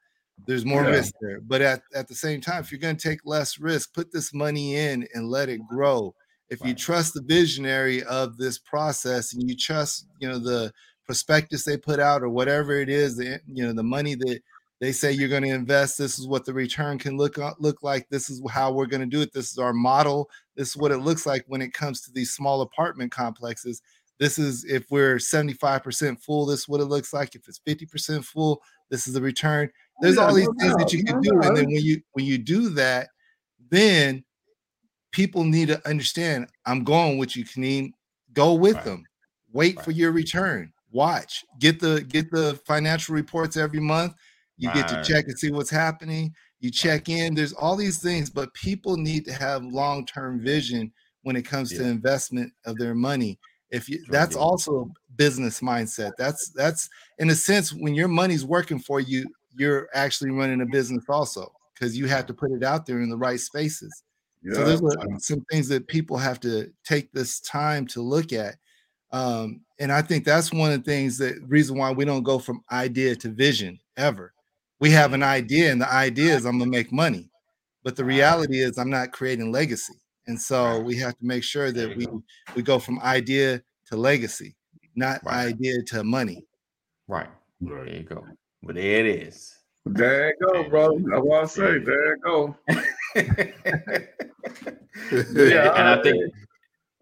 there's 0.46 0.64
more 0.64 0.82
Yeah. 0.84 0.90
risk 0.90 1.14
there. 1.20 1.40
But 1.40 1.62
at, 1.62 1.82
at 1.94 2.08
the 2.08 2.14
same 2.14 2.40
time 2.40 2.60
if 2.62 2.70
you're 2.72 2.80
going 2.80 2.96
to 2.96 3.08
take 3.08 3.20
less 3.24 3.58
risk 3.58 3.94
put 3.94 4.12
this 4.12 4.32
money 4.34 4.76
in 4.76 5.06
and 5.14 5.28
let 5.28 5.48
it 5.48 5.60
grow. 5.68 6.14
If 6.50 6.62
you 6.64 6.74
trust 6.74 7.14
the 7.14 7.22
visionary 7.22 8.02
of 8.02 8.36
this 8.36 8.58
process 8.58 9.32
and 9.32 9.48
you 9.48 9.56
trust 9.56 10.06
you 10.20 10.28
know 10.28 10.38
the 10.38 10.72
prospectus 11.06 11.64
they 11.64 11.76
put 11.76 11.98
out 11.98 12.22
or 12.22 12.28
whatever 12.28 12.72
it 12.80 12.88
is 12.88 13.16
the 13.16 13.40
you 13.46 13.64
know 13.66 13.72
the 13.72 13.82
money 13.82 14.14
that 14.14 14.40
they 14.80 14.92
say 14.92 15.12
you're 15.12 15.28
going 15.28 15.44
to 15.44 15.48
invest 15.48 15.96
this 15.96 16.18
is 16.18 16.26
what 16.26 16.44
the 16.44 16.52
return 16.52 16.98
can 16.98 17.16
look 17.16 17.38
uh, 17.38 17.54
look 17.58 17.82
like 17.82 18.08
this 18.08 18.28
is 18.28 18.42
how 18.50 18.70
we're 18.72 18.86
going 18.86 19.00
to 19.00 19.06
do 19.06 19.20
it 19.22 19.32
this 19.32 19.50
is 19.52 19.58
our 19.58 19.72
model 19.72 20.28
this 20.56 20.70
is 20.70 20.76
what 20.76 20.92
it 20.92 20.98
looks 20.98 21.24
like 21.24 21.44
when 21.46 21.62
it 21.62 21.72
comes 21.72 22.02
to 22.02 22.12
these 22.12 22.32
small 22.32 22.60
apartment 22.60 23.10
complexes. 23.10 23.80
This 24.18 24.38
is 24.38 24.64
if 24.66 24.84
we're 24.90 25.16
75% 25.16 26.20
full 26.22 26.46
this 26.46 26.60
is 26.60 26.68
what 26.68 26.80
it 26.80 26.84
looks 26.86 27.12
like. 27.12 27.34
If 27.34 27.48
it's 27.48 27.60
50% 27.66 28.24
full 28.24 28.60
this 28.90 29.06
is 29.06 29.14
the 29.14 29.22
return 29.22 29.70
there's 30.02 30.16
Yeah, 30.16 30.26
all 30.26 30.34
these 30.34 30.46
no 30.46 30.54
things 30.60 30.76
that 30.76 30.92
you 30.92 31.02
can 31.04 31.16
no 31.16 31.22
do 31.22 31.40
and 31.42 31.56
then 31.56 31.66
when 31.66 31.76
you 31.82 32.02
when 32.12 32.24
you 32.26 32.36
do 32.36 32.68
that 32.68 33.08
then 33.70 34.22
people 35.12 35.44
need 35.44 35.68
to 35.68 35.88
understand 35.88 36.48
i'm 36.66 36.84
going 36.84 37.16
with 37.18 37.36
you 37.36 37.44
Kaneem. 37.44 37.92
go 38.34 38.54
with 38.54 38.76
Right. 38.76 38.84
them. 38.84 39.04
Wait 39.52 39.80
for 39.80 39.90
your 39.90 40.12
return. 40.12 40.72
Watch. 40.90 41.44
Get 41.58 41.80
the 41.80 42.00
get 42.08 42.30
the 42.30 42.58
financial 42.66 43.14
reports 43.14 43.56
every 43.56 43.80
month. 43.80 44.14
You 44.56 44.70
get 44.72 44.88
to 44.88 45.02
check 45.02 45.24
and 45.26 45.38
see 45.38 45.50
what's 45.50 45.70
happening. 45.70 46.34
You 46.60 46.70
check 46.70 47.08
in. 47.08 47.34
There's 47.34 47.52
all 47.52 47.76
these 47.76 47.98
things 47.98 48.30
but 48.30 48.52
people 48.54 48.96
need 48.96 49.24
to 49.26 49.32
have 49.32 49.64
long-term 49.64 50.40
vision 50.40 50.92
when 51.22 51.36
it 51.36 51.42
comes 51.42 51.70
to 51.70 51.84
investment 51.84 52.52
of 52.64 52.78
their 52.78 52.94
money. 52.94 53.38
If 53.70 53.88
you 53.88 53.98
Sure 54.04 54.12
that's 54.12 54.34
do. 54.34 54.40
also 54.40 54.90
business 55.16 55.60
mindset. 55.60 56.12
That's 56.18 56.50
that's 56.50 56.88
in 57.18 57.30
a 57.30 57.34
sense 57.34 57.72
when 57.72 57.94
your 57.94 58.08
money's 58.08 58.44
working 58.44 58.78
for 58.78 59.00
you 59.00 59.26
you're 59.56 59.88
actually 59.94 60.30
running 60.30 60.60
a 60.62 60.66
business 60.66 61.04
also 61.08 61.52
because 61.74 61.96
you 61.96 62.06
have 62.06 62.26
to 62.26 62.34
put 62.34 62.50
it 62.52 62.62
out 62.62 62.86
there 62.86 63.00
in 63.00 63.08
the 63.08 63.16
right 63.16 63.40
spaces 63.40 64.02
Yeah. 64.42 64.54
So 64.54 64.64
there's 64.64 65.24
some 65.24 65.44
things 65.50 65.68
that 65.68 65.86
people 65.86 66.16
have 66.16 66.40
to 66.40 66.72
take 66.84 67.12
this 67.12 67.40
time 67.40 67.86
to 67.88 68.02
look 68.02 68.32
at. 68.32 68.56
Um, 69.12 69.60
and 69.78 69.92
I 69.92 70.02
think 70.02 70.24
that's 70.24 70.52
one 70.52 70.72
of 70.72 70.82
the 70.82 70.90
things 70.90 71.18
that 71.18 71.34
reason 71.46 71.76
why 71.78 71.92
we 71.92 72.04
don't 72.04 72.22
go 72.22 72.38
from 72.38 72.62
idea 72.72 73.14
to 73.16 73.28
vision 73.28 73.78
ever. 73.96 74.32
We 74.80 74.90
have 74.90 75.12
an 75.12 75.22
idea, 75.22 75.70
and 75.70 75.80
the 75.80 75.92
idea 75.92 76.34
is 76.34 76.44
I'm 76.44 76.58
gonna 76.58 76.70
make 76.70 76.90
money, 76.90 77.30
but 77.84 77.94
the 77.94 78.04
reality 78.04 78.58
is 78.60 78.78
I'm 78.78 78.90
not 78.90 79.12
creating 79.12 79.52
legacy. 79.52 79.94
And 80.26 80.40
so 80.40 80.80
we 80.80 80.96
have 80.96 81.16
to 81.18 81.24
make 81.24 81.44
sure 81.44 81.70
that 81.72 81.96
we 81.96 82.06
go. 82.06 82.22
we 82.56 82.62
go 82.62 82.78
from 82.78 82.98
idea 83.00 83.62
to 83.86 83.96
legacy, 83.96 84.56
not 84.94 85.20
Right. 85.24 85.46
idea 85.48 85.82
to 85.88 86.02
money. 86.04 86.46
Right. 87.06 87.28
Right. 87.60 87.86
There 87.86 87.96
you 87.98 88.02
go. 88.02 88.26
But 88.62 88.76
there 88.76 89.00
it 89.00 89.06
is. 89.06 89.56
There 89.84 90.28
you 90.28 90.34
go, 90.40 90.68
bro. 90.68 90.98
That's 90.98 91.22
what 91.22 91.42
I 91.42 91.46
say. 91.46 91.78
There 91.78 92.16
you 92.16 92.20
go. 92.22 92.56
yeah, 95.34 95.72
and 95.74 95.88
I 95.88 96.02
think 96.02 96.32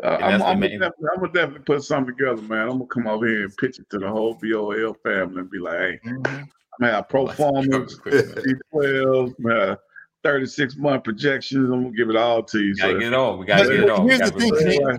Uh, 0.02 0.16
And 0.22 0.34
I'm, 0.36 0.42
I'm, 0.42 0.61
gonna 0.61 0.68
definitely, 0.70 1.08
I'm 1.14 1.20
gonna 1.20 1.32
definitely 1.34 1.64
put 1.66 1.82
something 1.84 2.16
together, 2.16 2.40
man. 2.40 2.62
I'm 2.62 2.78
gonna 2.78 2.86
come 2.86 3.06
over 3.06 3.26
here 3.26 3.44
and 3.44 3.56
pitch 3.58 3.78
it 3.78 3.90
to 3.90 3.98
the 3.98 4.08
whole 4.08 4.32
BOL 4.40 4.94
family 5.04 5.40
and 5.40 5.50
be 5.50 5.58
like, 5.58 5.78
hey, 5.78 5.98
Mhm. 6.06 6.48
man, 6.78 7.04
pro 7.11 7.24
Like, 7.24 7.36
formas, 7.36 8.00
B12, 8.02 9.34
man, 9.38 9.76
36 10.24 10.76
month 10.76 11.04
projections. 11.04 11.70
I'm 11.70 11.82
gonna 11.82 11.94
give 11.94 12.08
it 12.08 12.16
all 12.16 12.42
to 12.44 12.58
you. 12.61 12.74
gotta 12.76 12.94
So, 12.94 12.98
get 12.98 13.08
it 13.08 13.14
on. 13.14 13.38
We 13.38 13.44
gotta 13.44 13.64
But 13.64 13.72
get 13.72 13.80
it 13.80 13.90
on. 13.90 14.06
We 14.06 14.16
the 14.16 14.62
thing, 14.64 14.98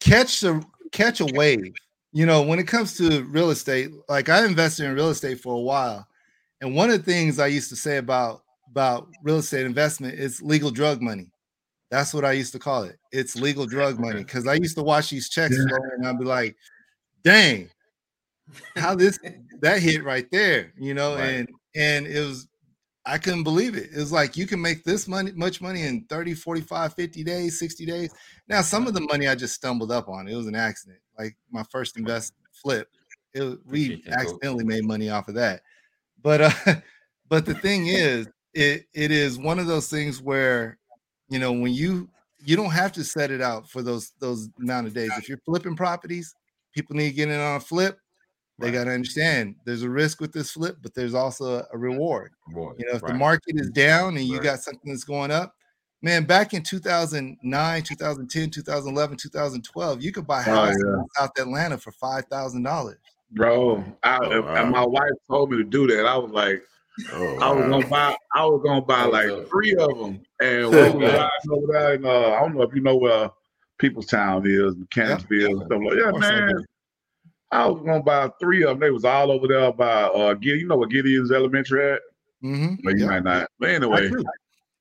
catch 0.00 0.40
the 0.40 0.62
catch 0.92 1.20
a 1.20 1.26
wave. 1.26 1.74
You 2.12 2.24
know, 2.26 2.42
when 2.42 2.58
it 2.58 2.66
comes 2.66 2.96
to 2.98 3.22
real 3.24 3.50
estate, 3.50 3.90
like 4.08 4.28
I 4.28 4.44
invested 4.46 4.86
in 4.86 4.94
real 4.94 5.10
estate 5.10 5.40
for 5.40 5.54
a 5.54 5.60
while, 5.60 6.06
and 6.60 6.74
one 6.74 6.90
of 6.90 6.98
the 7.04 7.10
things 7.12 7.38
I 7.38 7.48
used 7.48 7.68
to 7.70 7.76
say 7.76 7.98
about 7.98 8.42
about 8.70 9.08
real 9.22 9.38
estate 9.38 9.66
investment 9.66 10.18
is 10.18 10.42
legal 10.42 10.70
drug 10.70 11.00
money. 11.02 11.30
That's 11.90 12.12
what 12.12 12.24
I 12.24 12.32
used 12.32 12.52
to 12.52 12.58
call 12.58 12.84
it. 12.84 12.98
It's 13.12 13.36
legal 13.36 13.66
drug 13.66 13.98
money 13.98 14.18
because 14.24 14.46
I 14.46 14.54
used 14.54 14.76
to 14.76 14.82
watch 14.82 15.10
these 15.10 15.28
checks 15.28 15.56
Yeah. 15.56 15.76
and 15.96 16.06
I'd 16.06 16.18
be 16.18 16.24
like, 16.24 16.56
"Dang, 17.24 17.70
how 18.76 18.94
this 18.94 19.18
that 19.60 19.80
hit 19.82 20.02
right 20.02 20.26
there," 20.30 20.72
you 20.78 20.94
know, 20.94 21.14
Right. 21.14 21.24
and 21.28 21.48
and 21.76 22.06
it 22.06 22.20
was 22.20 22.48
I 23.06 23.18
couldn't 23.18 23.44
believe 23.44 23.74
it. 23.76 23.90
It 23.92 23.96
was 23.98 24.12
like 24.12 24.36
you 24.36 24.46
can 24.46 24.60
make 24.60 24.84
this 24.84 25.08
money 25.08 25.32
much 25.34 25.60
money 25.60 25.82
in 25.82 26.04
30, 26.10 26.34
45, 26.34 26.94
50 26.94 27.24
days, 27.24 27.58
60 27.58 27.86
days. 27.86 28.10
Now, 28.48 28.60
some 28.62 28.86
of 28.86 28.94
the 28.94 29.00
money 29.02 29.28
I 29.28 29.34
just 29.34 29.54
stumbled 29.54 29.92
up 29.92 30.08
on. 30.08 30.28
It 30.28 30.34
was 30.34 30.46
an 30.46 30.54
accident. 30.54 30.98
Like 31.18 31.36
my 31.50 31.64
first 31.64 31.96
investment 31.96 32.46
flip. 32.52 32.88
It 33.34 33.42
we 33.42 33.54
Appreciate 33.56 34.04
that, 34.04 34.10
Coach. 34.12 34.20
accidentally 34.20 34.64
made 34.64 34.84
money 34.84 35.10
off 35.10 35.28
of 35.28 35.34
that. 35.34 35.62
But 36.22 36.40
uh 36.40 36.74
but 37.28 37.44
the 37.44 37.54
thing 37.54 37.86
is, 37.88 38.28
it 38.54 38.86
it 38.94 39.10
is 39.10 39.38
one 39.38 39.58
of 39.58 39.66
those 39.66 39.88
things 39.88 40.22
where 40.22 40.78
you 41.28 41.38
know 41.38 41.52
when 41.52 41.72
you 41.72 42.08
you 42.40 42.56
don't 42.56 42.70
have 42.70 42.92
to 42.92 43.04
set 43.04 43.30
it 43.30 43.40
out 43.40 43.68
for 43.68 43.82
those 43.82 44.12
those 44.20 44.48
amount 44.60 44.86
of 44.86 44.94
days. 44.94 45.10
If 45.18 45.28
you're 45.28 45.38
flipping 45.44 45.76
properties, 45.76 46.34
people 46.72 46.96
need 46.96 47.10
to 47.10 47.14
get 47.14 47.28
in 47.28 47.40
on 47.40 47.56
a 47.56 47.60
flip. 47.60 47.98
They 48.58 48.66
Right. 48.66 48.74
got 48.74 48.84
to 48.84 48.90
understand 48.90 49.56
there's 49.64 49.82
a 49.82 49.90
risk 49.90 50.20
with 50.20 50.32
this 50.32 50.52
flip, 50.52 50.78
but 50.82 50.94
there's 50.94 51.14
also 51.14 51.64
a 51.72 51.78
reward. 51.78 52.32
Boy, 52.48 52.72
You 52.78 52.86
know, 52.86 52.94
if 52.94 53.02
the 53.04 53.14
market 53.14 53.54
is 53.56 53.70
down 53.70 54.16
and 54.16 54.26
you 54.26 54.34
Right. 54.34 54.42
got 54.42 54.60
something 54.60 54.90
that's 54.90 55.04
going 55.04 55.30
up, 55.30 55.54
man, 56.02 56.24
back 56.24 56.54
in 56.54 56.62
2009, 56.62 57.82
2010, 57.82 58.50
2011, 58.50 59.16
2012, 59.16 60.02
you 60.02 60.12
could 60.12 60.26
buy 60.26 60.40
Oh, 60.46 60.54
houses 60.54 60.84
yeah. 60.86 60.94
in 60.94 61.06
South 61.16 61.30
Atlanta 61.38 61.78
for 61.78 61.92
$5,000. 61.92 62.94
bro, 63.32 63.84
I, 64.02 64.18
Oh, 64.22 64.40
wow. 64.42 64.54
and 64.54 64.70
my 64.70 64.86
wife 64.86 65.10
told 65.28 65.50
me 65.50 65.58
to 65.58 65.64
do 65.64 65.86
that. 65.88 66.06
I 66.06 66.16
was 66.16 66.30
like, 66.30 66.62
Oh, 67.12 67.38
I 67.40 67.52
was 67.52 67.64
wow. 67.64 67.70
gonna 67.70 67.88
buy, 67.88 68.16
I 68.34 68.44
was 68.46 68.60
gonna 68.64 68.82
buy 68.82 69.04
Oh, 69.04 69.10
like 69.10 69.48
three 69.48 69.74
of 69.76 69.96
them, 69.98 70.20
and 70.40 70.64
Oh, 70.64 70.70
we 70.70 70.76
were 70.76 70.98
good. 71.00 71.14
riding 71.14 71.50
over 71.52 71.72
there. 71.72 71.94
In, 71.94 72.04
uh, 72.04 72.08
I 72.36 72.40
don't 72.40 72.54
know 72.56 72.62
if 72.62 72.74
you 72.74 72.80
know 72.80 72.96
where 72.96 73.30
Peoplestown 73.80 74.44
is, 74.46 74.74
Mechanicsville, 74.76 75.60
and 75.60 75.66
stuff 75.66 75.80
like. 75.84 75.96
Yeah, 75.98 76.10
I 76.14 76.18
man. 76.18 76.64
I 77.52 77.66
was 77.66 77.80
gonna 77.86 78.02
buy 78.02 78.28
three 78.40 78.62
of 78.64 78.70
them. 78.70 78.80
They 78.80 78.90
was 78.90 79.04
all 79.04 79.30
over 79.30 79.46
there 79.46 79.72
by 79.72 80.02
uh 80.02 80.34
Gideon. 80.34 80.58
You 80.60 80.66
know 80.66 80.76
where 80.76 80.88
Gideon's 80.88 81.30
elementary 81.30 81.92
at? 81.92 82.00
Mm-hmm. 82.42 82.74
Well, 82.84 82.96
you 82.98 83.06
might 83.06 83.22
not. 83.24 83.48
But 83.60 83.70
anyway, 83.70 84.08
do. 84.10 84.24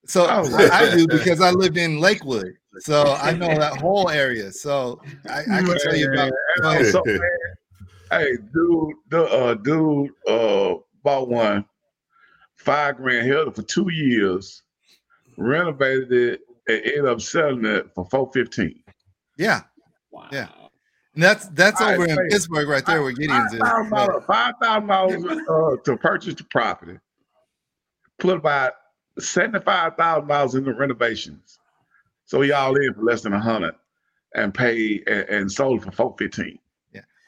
So 0.07 0.25
Oh, 0.29 0.69
I, 0.71 0.85
I 0.85 0.95
do 0.95 1.07
because 1.07 1.41
I 1.41 1.51
lived 1.51 1.77
in 1.77 1.99
Lakewood, 1.99 2.53
so 2.79 3.13
I 3.21 3.33
know 3.33 3.47
that 3.47 3.77
whole 3.81 4.09
area. 4.09 4.51
So 4.51 5.01
I, 5.29 5.41
I 5.41 5.61
can 5.61 5.77
tell 5.79 5.95
you 5.95 6.11
about. 6.13 6.31
go 6.61 6.69
ahead. 6.71 6.85
So, 6.87 7.03
man, 7.05 7.19
hey, 8.11 8.31
dude, 8.53 8.93
the 9.09 9.23
uh, 9.25 9.53
dude 9.55 10.11
uh 10.27 10.75
bought 11.03 11.27
one, 11.29 11.65
five 12.55 12.95
grand, 12.97 13.27
held 13.27 13.49
it 13.49 13.55
for 13.55 13.63
two 13.63 13.89
years, 13.91 14.63
renovated 15.37 16.11
it, 16.13 16.41
and 16.67 16.81
ended 16.85 17.05
up 17.05 17.19
selling 17.21 17.65
it 17.65 17.93
for 17.93 18.07
four 18.09 18.31
fifteen. 18.33 18.81
Yeah, 19.37 19.61
Wow. 20.11 20.29
Yeah. 20.31 20.47
and 21.15 21.23
that's 21.23 21.47
that's 21.49 21.81
All 21.81 21.87
right, 21.87 21.95
over 21.95 22.07
in 22.07 22.15
wait. 22.15 22.31
Pittsburgh, 22.31 22.67
right 22.69 22.85
there, 22.85 23.03
where 23.03 23.11
Gideon's 23.11 23.53
is. 23.53 23.59
Five 23.59 24.53
thousand 24.61 24.87
dollars 24.87 25.23
uh, 25.49 25.75
to 25.83 25.97
purchase 25.97 26.35
the 26.35 26.45
property. 26.45 26.97
Put 28.19 28.37
about 28.37 28.73
seventy 29.19 29.63
five 29.63 29.95
thousand 29.95 30.27
dollars 30.27 30.55
in 30.55 30.63
the 30.63 30.73
renovations. 30.73 31.59
So 32.25 32.41
y'all 32.41 32.75
in 32.75 32.93
for 32.93 33.03
less 33.03 33.21
than 33.21 33.33
a 33.33 33.39
hundred, 33.39 33.75
and 34.35 34.53
paid 34.53 35.07
and, 35.07 35.29
and 35.29 35.51
sold 35.51 35.83
for 35.83 35.91
four 35.91 36.15
fifteen. 36.17 36.59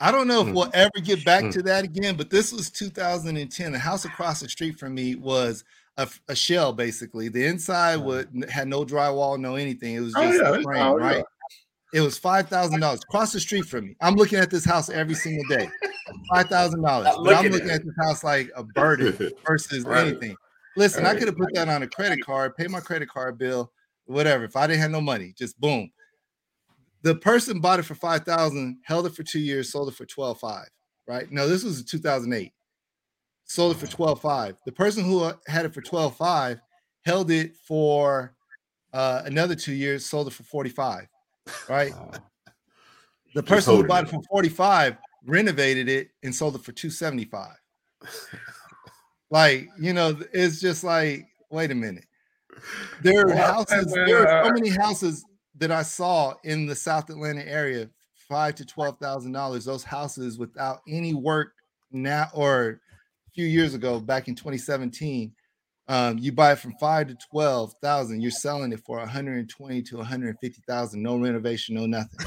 I 0.01 0.13
don't 0.13 0.29
know 0.29 0.39
if 0.39 0.47
Mm. 0.47 0.53
we'll 0.53 0.71
ever 0.73 0.91
get 1.03 1.25
back 1.25 1.43
Mm. 1.43 1.51
to 1.51 1.61
that 1.63 1.83
again, 1.83 2.15
but 2.15 2.29
this 2.29 2.53
was 2.53 2.69
2010. 2.69 3.73
The 3.73 3.79
house 3.79 4.05
across 4.05 4.39
the 4.39 4.47
street 4.47 4.79
from 4.79 4.93
me 4.95 5.15
was 5.15 5.65
a 6.29 6.33
shell, 6.35 6.71
basically. 6.71 7.27
The 7.27 7.45
inside 7.45 7.97
would 7.97 8.45
had 8.49 8.69
no 8.69 8.85
drywall, 8.85 9.37
no 9.37 9.55
anything. 9.55 9.95
It 9.95 9.99
was 9.99 10.13
Oh, 10.15 10.21
just 10.21 10.41
yeah, 10.41 10.49
a 10.55 10.61
frame, 10.61 10.85
oh, 10.87 10.97
yeah. 10.97 11.05
right? 11.05 11.25
It 11.93 11.99
was 11.99 12.17
five 12.17 12.47
thousand 12.47 12.79
dollars 12.79 13.01
across 13.03 13.33
the 13.33 13.41
street 13.41 13.65
from 13.65 13.87
me. 13.87 13.97
I'm 13.99 14.15
looking 14.15 14.39
at 14.39 14.49
this 14.49 14.63
house 14.63 14.89
every 14.89 15.15
single 15.15 15.43
day. 15.49 15.69
Five 16.33 16.47
thousand 16.47 16.81
dollars, 16.81 17.07
Not 17.07 17.23
but 17.25 17.35
I'm 17.35 17.43
looking 17.43 17.51
looking 17.51 17.69
at 17.71 17.81
at 17.81 17.85
this 17.85 17.95
house 17.99 18.23
like 18.23 18.51
a 18.55 18.63
burden 18.63 19.17
versus 19.45 19.83
Right. 19.83 20.07
anything. 20.07 20.37
Listen, 20.79 21.05
I 21.05 21.13
could 21.13 21.27
have 21.27 21.35
put 21.35 21.53
that 21.55 21.67
on 21.67 21.83
a 21.83 21.87
credit 21.87 22.23
card, 22.25 22.55
pay 22.55 22.67
my 22.67 22.79
credit 22.79 23.09
card 23.09 23.37
bill, 23.37 23.71
whatever. 24.05 24.45
If 24.45 24.55
I 24.55 24.65
didn't 24.65 24.81
have 24.81 24.91
no 24.91 25.01
money, 25.01 25.33
just 25.37 25.59
boom. 25.59 25.91
The 27.01 27.15
person 27.15 27.59
bought 27.59 27.79
it 27.79 27.83
for 27.83 27.95
five 27.95 28.23
thousand, 28.23 28.77
held 28.83 29.05
it 29.05 29.13
for 29.13 29.23
two 29.23 29.39
years, 29.39 29.73
sold 29.73 29.89
it 29.89 29.95
for 29.95 30.05
twelve 30.05 30.39
five. 30.39 30.69
Right? 31.05 31.29
No, 31.31 31.49
this 31.49 31.65
was 31.65 31.83
2008. 31.83 32.53
Sold 33.43 33.75
it 33.75 33.79
for 33.79 33.87
twelve 33.87 34.21
five. 34.21 34.55
The 34.65 34.71
person 34.71 35.03
who 35.03 35.23
uh, 35.23 35.33
had 35.47 35.65
it 35.65 35.73
for 35.73 35.81
twelve 35.81 36.15
five 36.15 36.61
held 37.03 37.29
it 37.29 37.57
for 37.57 38.33
uh, 38.93 39.23
another 39.25 39.55
two 39.55 39.73
years, 39.73 40.05
sold 40.05 40.27
it 40.27 40.33
for 40.33 40.43
forty 40.43 40.69
five. 40.69 41.07
Right? 41.67 41.91
The 43.35 43.43
person 43.43 43.75
who 43.75 43.83
bought 43.83 44.05
it. 44.05 44.07
it 44.07 44.11
for 44.11 44.21
45 44.29 44.95
renovated 45.25 45.89
it 45.89 46.09
and 46.23 46.33
sold 46.33 46.55
it 46.55 46.63
for 46.63 46.71
275. 46.71 47.51
Like, 49.29 49.67
you 49.79 49.93
know, 49.93 50.17
it's 50.33 50.59
just 50.59 50.83
like, 50.83 51.27
wait 51.49 51.71
a 51.71 51.75
minute. 51.75 52.05
There 53.01 53.27
are 53.27 53.35
houses, 53.35 53.91
there 53.93 54.27
are 54.27 54.45
so 54.45 54.51
many 54.51 54.69
houses 54.69 55.25
that 55.57 55.71
I 55.71 55.83
saw 55.83 56.33
in 56.43 56.65
the 56.65 56.75
South 56.75 57.09
Atlanta 57.09 57.47
area, 57.47 57.89
five 58.15 58.55
to 58.55 58.65
twelve 58.65 58.97
thousand 58.99 59.31
dollars. 59.33 59.65
Those 59.65 59.83
houses 59.83 60.37
without 60.37 60.81
any 60.87 61.13
work 61.13 61.53
now 61.91 62.27
or 62.33 62.81
a 63.27 63.31
few 63.33 63.45
years 63.45 63.73
ago, 63.73 63.99
back 63.99 64.27
in 64.27 64.35
2017. 64.35 65.31
Um, 65.89 66.19
you 66.19 66.31
buy 66.31 66.51
it 66.51 66.59
from 66.59 66.73
five 66.79 67.07
to 67.07 67.15
twelve 67.31 67.73
thousand, 67.81 68.21
you're 68.21 68.29
selling 68.29 68.71
it 68.71 68.79
for 68.85 68.99
120 68.99 69.81
to 69.81 69.97
150,000, 69.97 71.01
no 71.01 71.17
renovation, 71.17 71.73
no 71.75 71.87
nothing. 71.87 72.19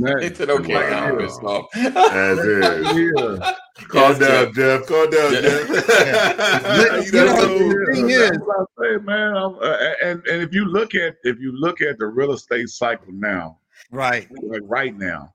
Man, 0.00 0.22
It's 0.22 0.40
an 0.40 0.50
okay. 0.50 0.74
wow. 0.74 1.08
I'm 1.10 1.18
pissed. 1.18 1.40
As 1.74 2.38
is. 2.38 2.96
Yeah. 3.76 3.86
Calm 3.88 4.12
Yes, 4.12 4.18
down, 4.18 4.54
Jeff. 4.54 4.86
Calm 4.86 5.10
down, 5.10 5.32
Yeah. 5.34 5.40
Jeff. 5.42 5.68
You 7.06 7.12
know, 7.12 7.26
know, 7.26 7.58
the 7.68 7.90
thing 7.94 8.10
is- 8.10 8.38
what 8.40 8.56
I 8.78 8.82
say, 8.82 9.04
man. 9.04 9.36
I'm, 9.36 9.54
uh, 9.58 9.76
and 10.02 10.26
and 10.26 10.42
if 10.42 10.54
you 10.54 10.64
look 10.64 10.94
at 10.94 11.16
if 11.24 11.38
you 11.38 11.52
look 11.52 11.82
at 11.82 11.98
the 11.98 12.06
real 12.06 12.32
estate 12.32 12.68
cycle 12.70 13.12
now, 13.12 13.58
Right. 13.90 14.28
like 14.44 14.62
right 14.64 14.96
now, 14.96 15.34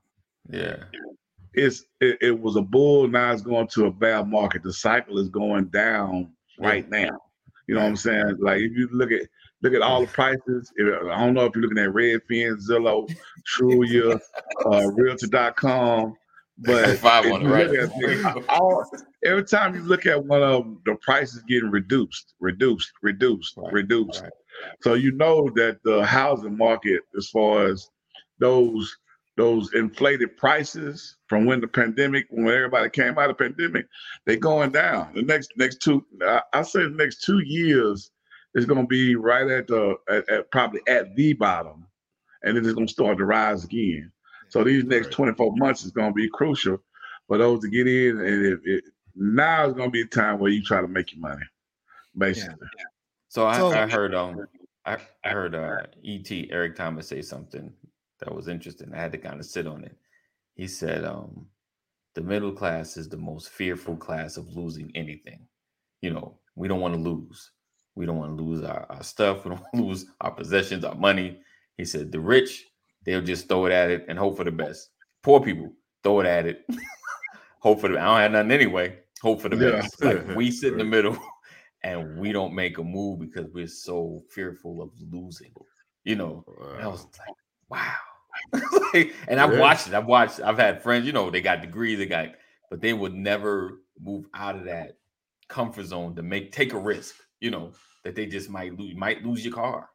yeah. 0.50 0.76
it's 1.54 1.84
it, 2.00 2.18
it 2.20 2.40
was 2.40 2.56
a 2.56 2.62
bull. 2.62 3.06
Now 3.08 3.30
it's 3.32 3.42
going 3.42 3.68
to 3.68 3.86
a 3.86 3.90
bad 3.92 4.28
market. 4.28 4.62
The 4.64 4.72
cycle 4.72 5.18
is 5.18 5.28
going 5.28 5.66
down 5.66 6.32
right 6.58 6.88
now. 6.90 7.20
You 7.66 7.74
know 7.74 7.80
what 7.82 7.88
I'm 7.88 7.96
saying? 7.96 8.36
Like 8.38 8.60
if 8.60 8.72
you 8.72 8.88
look 8.92 9.10
at 9.12 9.22
look 9.62 9.74
at 9.74 9.82
all 9.82 10.02
the 10.02 10.06
prices. 10.06 10.72
If, 10.76 11.02
I 11.10 11.24
don't 11.24 11.34
know 11.34 11.46
if 11.46 11.54
you're 11.54 11.62
looking 11.62 11.78
at 11.78 11.90
Redfin, 11.90 12.58
Zillow, 12.68 13.12
Trulia, 13.56 14.20
uh, 14.64 14.90
Realtor.com, 14.92 16.14
but 16.58 16.98
Five 16.98 17.26
if 17.26 17.32
on 17.32 17.42
it, 17.42 17.44
you 17.44 17.52
right? 17.52 17.74
at 17.74 18.48
all, 18.48 18.84
every 19.24 19.44
time 19.44 19.74
you 19.74 19.82
look 19.82 20.06
at 20.06 20.24
one 20.24 20.42
of 20.42 20.62
them, 20.64 20.80
the 20.84 20.94
price 20.96 21.34
is 21.34 21.42
getting 21.42 21.70
reduced, 21.70 22.34
reduced, 22.40 22.92
reduced, 23.02 23.56
Right, 23.56 23.72
reduced. 23.72 24.22
right. 24.22 24.32
So 24.82 24.94
you 24.94 25.12
know 25.12 25.50
that 25.56 25.78
the 25.84 26.04
housing 26.04 26.56
market, 26.56 27.02
as 27.16 27.28
far 27.28 27.66
as 27.66 27.90
those 28.38 28.94
those 29.36 29.72
inflated 29.74 30.36
prices 30.36 31.16
from 31.28 31.44
when 31.44 31.60
the 31.60 31.68
pandemic, 31.68 32.26
when 32.30 32.48
everybody 32.48 32.88
came 32.88 33.18
out 33.18 33.30
of 33.30 33.36
the 33.36 33.44
pandemic, 33.44 33.86
they 34.24 34.36
going 34.36 34.70
down. 34.70 35.12
The 35.14 35.22
next 35.22 35.52
next 35.56 35.82
two, 35.82 36.04
I, 36.22 36.40
I 36.52 36.62
say 36.62 36.82
the 36.84 36.90
next 36.90 37.22
two 37.22 37.40
years, 37.40 38.10
is 38.54 38.64
gonna 38.64 38.86
be 38.86 39.14
right 39.16 39.48
at 39.48 39.66
the 39.66 39.96
at, 40.08 40.28
at 40.30 40.50
probably 40.50 40.80
at 40.88 41.14
the 41.16 41.34
bottom, 41.34 41.86
and 42.42 42.56
then 42.56 42.64
it's 42.64 42.74
gonna 42.74 42.88
start 42.88 43.18
to 43.18 43.24
rise 43.26 43.64
again. 43.64 44.10
So 44.48 44.64
these 44.64 44.84
next 44.84 45.10
24 45.12 45.54
months 45.56 45.84
is 45.84 45.90
gonna 45.90 46.12
be 46.12 46.28
crucial 46.30 46.78
for 47.28 47.36
those 47.36 47.60
to 47.60 47.68
get 47.68 47.86
in, 47.86 48.18
and 48.20 48.46
if 48.46 48.60
it, 48.64 48.84
now 49.14 49.66
is 49.66 49.74
gonna 49.74 49.90
be 49.90 50.00
a 50.02 50.06
time 50.06 50.38
where 50.38 50.50
you 50.50 50.62
try 50.62 50.80
to 50.80 50.88
make 50.88 51.12
your 51.12 51.20
money, 51.20 51.44
basically. 52.16 52.68
So 53.28 53.46
I, 53.46 53.58
So- 53.58 53.70
I 53.70 53.86
heard 53.86 54.14
um 54.14 54.46
I, 54.86 54.98
I 55.24 55.30
heard 55.30 55.54
uh 55.54 55.82
ET 56.06 56.30
Eric 56.50 56.76
Thomas 56.76 57.08
say 57.08 57.20
something 57.20 57.72
that 58.20 58.34
was 58.34 58.48
interesting. 58.48 58.92
I 58.94 59.00
had 59.00 59.12
to 59.12 59.18
kind 59.18 59.40
of 59.40 59.46
sit 59.46 59.66
on 59.66 59.84
it. 59.84 59.96
He 60.54 60.66
said 60.66 61.04
um 61.04 61.46
the 62.14 62.22
middle 62.22 62.52
class 62.52 62.96
is 62.96 63.08
the 63.08 63.16
most 63.16 63.50
fearful 63.50 63.96
class 63.96 64.38
of 64.38 64.56
losing 64.56 64.90
anything. 64.94 65.46
You 66.00 66.12
know, 66.12 66.38
we 66.54 66.66
don't 66.66 66.80
want 66.80 66.94
to 66.94 67.00
lose. 67.00 67.50
We 67.94 68.06
don't 68.06 68.18
want 68.18 68.36
to 68.36 68.42
lose 68.42 68.64
our, 68.64 68.86
our 68.88 69.02
stuff. 69.02 69.44
We 69.44 69.50
don't 69.50 69.60
want 69.60 69.74
to 69.74 69.82
lose 69.84 70.06
our 70.20 70.30
possessions, 70.30 70.84
our 70.84 70.94
money. 70.94 71.40
He 71.76 71.84
said 71.84 72.10
the 72.10 72.20
rich, 72.20 72.64
they'll 73.04 73.20
just 73.20 73.48
throw 73.48 73.66
it 73.66 73.72
at 73.72 73.90
it 73.90 74.06
and 74.08 74.18
hope 74.18 74.38
for 74.38 74.44
the 74.44 74.50
best. 74.50 74.90
Poor 75.22 75.40
people 75.40 75.72
throw 76.02 76.20
it 76.20 76.26
at 76.26 76.46
it, 76.46 76.64
hope 77.60 77.80
for 77.80 77.88
the 77.88 77.98
I 77.98 78.04
don't 78.04 78.20
have 78.20 78.32
nothing 78.32 78.52
anyway. 78.52 78.98
Hope 79.22 79.42
for 79.42 79.48
the 79.50 79.56
Yeah. 79.56 79.82
best. 79.82 80.02
Like 80.02 80.26
we 80.36 80.50
sit 80.50 80.72
in 80.72 80.78
the 80.78 80.84
middle 80.84 81.18
and 81.82 82.16
we 82.18 82.32
don't 82.32 82.54
make 82.54 82.78
a 82.78 82.82
move 82.82 83.20
because 83.20 83.50
we're 83.52 83.66
so 83.66 84.22
fearful 84.30 84.80
of 84.80 84.90
losing. 85.10 85.52
You 86.04 86.16
know, 86.16 86.44
and 86.74 86.82
I 86.82 86.88
was 86.88 87.04
like, 87.18 87.36
wow. 87.68 87.94
Like, 88.94 89.14
and 89.28 89.40
I've 89.40 89.52
Yeah. 89.52 89.60
watched 89.60 89.88
it. 89.88 89.94
I've 89.94 90.06
watched, 90.06 90.40
I've 90.40 90.58
had 90.58 90.82
friends, 90.82 91.06
you 91.06 91.12
know, 91.12 91.30
they 91.30 91.40
got 91.40 91.60
degrees, 91.60 91.98
they 91.98 92.06
got, 92.06 92.28
but 92.70 92.80
they 92.80 92.92
would 92.92 93.14
never 93.14 93.80
move 94.00 94.26
out 94.34 94.56
of 94.56 94.64
that 94.64 94.98
comfort 95.48 95.86
zone 95.86 96.14
to 96.16 96.22
make 96.22 96.52
take 96.52 96.72
a 96.72 96.78
risk, 96.78 97.16
you 97.40 97.50
know, 97.50 97.72
that 98.04 98.14
they 98.14 98.26
just 98.26 98.48
might 98.48 98.78
lose, 98.78 98.94
might 98.96 99.24
lose 99.24 99.44
your 99.44 99.54
car. 99.54 99.90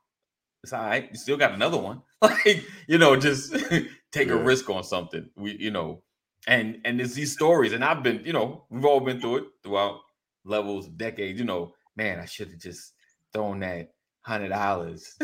It's 0.64 0.74
all 0.74 0.84
right. 0.84 1.10
You 1.12 1.18
still 1.18 1.38
got 1.38 1.54
another 1.54 1.78
one. 1.78 2.02
Like, 2.22 2.64
you 2.88 3.00
know, 3.00 3.16
just 3.16 3.52
take 4.12 4.30
a 4.30 4.36
risk 4.38 4.70
on 4.70 4.84
something. 4.84 5.28
We, 5.36 5.58
you 5.58 5.72
know, 5.72 6.04
and 6.48 6.80
and 6.86 7.00
there's 7.00 7.16
these 7.16 7.34
stories, 7.34 7.74
and 7.74 7.84
I've 7.84 8.04
been, 8.04 8.22
you 8.24 8.32
know, 8.32 8.66
we've 8.70 8.86
all 8.86 9.00
been 9.00 9.20
through 9.20 9.38
it 9.38 9.44
throughout 9.64 10.02
levels, 10.46 10.88
decades, 10.88 11.40
you 11.40 11.46
know, 11.46 11.74
man, 11.96 12.20
I 12.20 12.26
should 12.26 12.50
have 12.50 12.60
just 12.60 12.94
thrown 13.34 13.62
that 13.62 13.94
hundred 14.22 14.50
dollars 14.50 15.16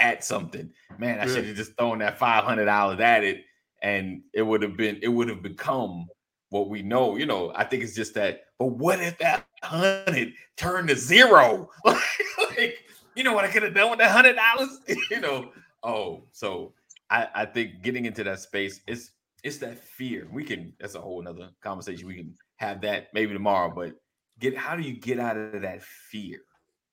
at 0.00 0.24
something. 0.24 0.70
Man, 0.98 1.20
I 1.20 1.26
should 1.26 1.46
have 1.46 1.56
just 1.56 1.76
thrown 1.76 1.98
that 1.98 2.18
five 2.18 2.44
hundred 2.44 2.66
dollars 2.66 3.00
at 3.00 3.24
it, 3.24 3.44
and 3.82 4.22
it 4.32 4.42
would 4.42 4.62
have 4.62 4.76
been, 4.76 4.98
it 5.02 5.08
would 5.08 5.28
have 5.28 5.42
become 5.42 6.06
what 6.50 6.68
we 6.68 6.82
know. 6.82 7.16
You 7.16 7.26
know, 7.26 7.52
I 7.54 7.64
think 7.64 7.82
it's 7.82 7.94
just 7.94 8.14
that. 8.14 8.42
But 8.58 8.66
what 8.66 9.00
if 9.00 9.18
that 9.18 9.46
hundred 9.62 10.32
turned 10.56 10.88
to 10.88 10.96
zero? 10.96 11.70
like, 11.84 12.78
you 13.14 13.24
know 13.24 13.32
what 13.32 13.44
I 13.44 13.48
could 13.48 13.62
have 13.62 13.74
done 13.74 13.90
with 13.90 13.98
that 14.00 14.10
hundred 14.10 14.36
dollars? 14.36 14.80
you 15.10 15.20
know. 15.20 15.52
Oh, 15.82 16.24
so 16.32 16.72
I, 17.10 17.28
I 17.34 17.44
think 17.44 17.82
getting 17.82 18.04
into 18.04 18.24
that 18.24 18.40
space 18.40 18.80
is 18.86 19.12
it's 19.44 19.58
that 19.58 19.78
fear. 19.78 20.26
We 20.32 20.44
can 20.44 20.72
that's 20.80 20.94
a 20.94 21.00
whole 21.00 21.22
nother 21.22 21.50
conversation. 21.62 22.06
We 22.06 22.16
can 22.16 22.34
have 22.56 22.80
that 22.82 23.08
maybe 23.14 23.32
tomorrow, 23.32 23.72
but 23.74 23.94
get 24.38 24.56
how 24.56 24.76
do 24.76 24.82
you 24.82 24.98
get 24.98 25.18
out 25.18 25.36
of 25.36 25.62
that 25.62 25.82
fear? 25.82 26.40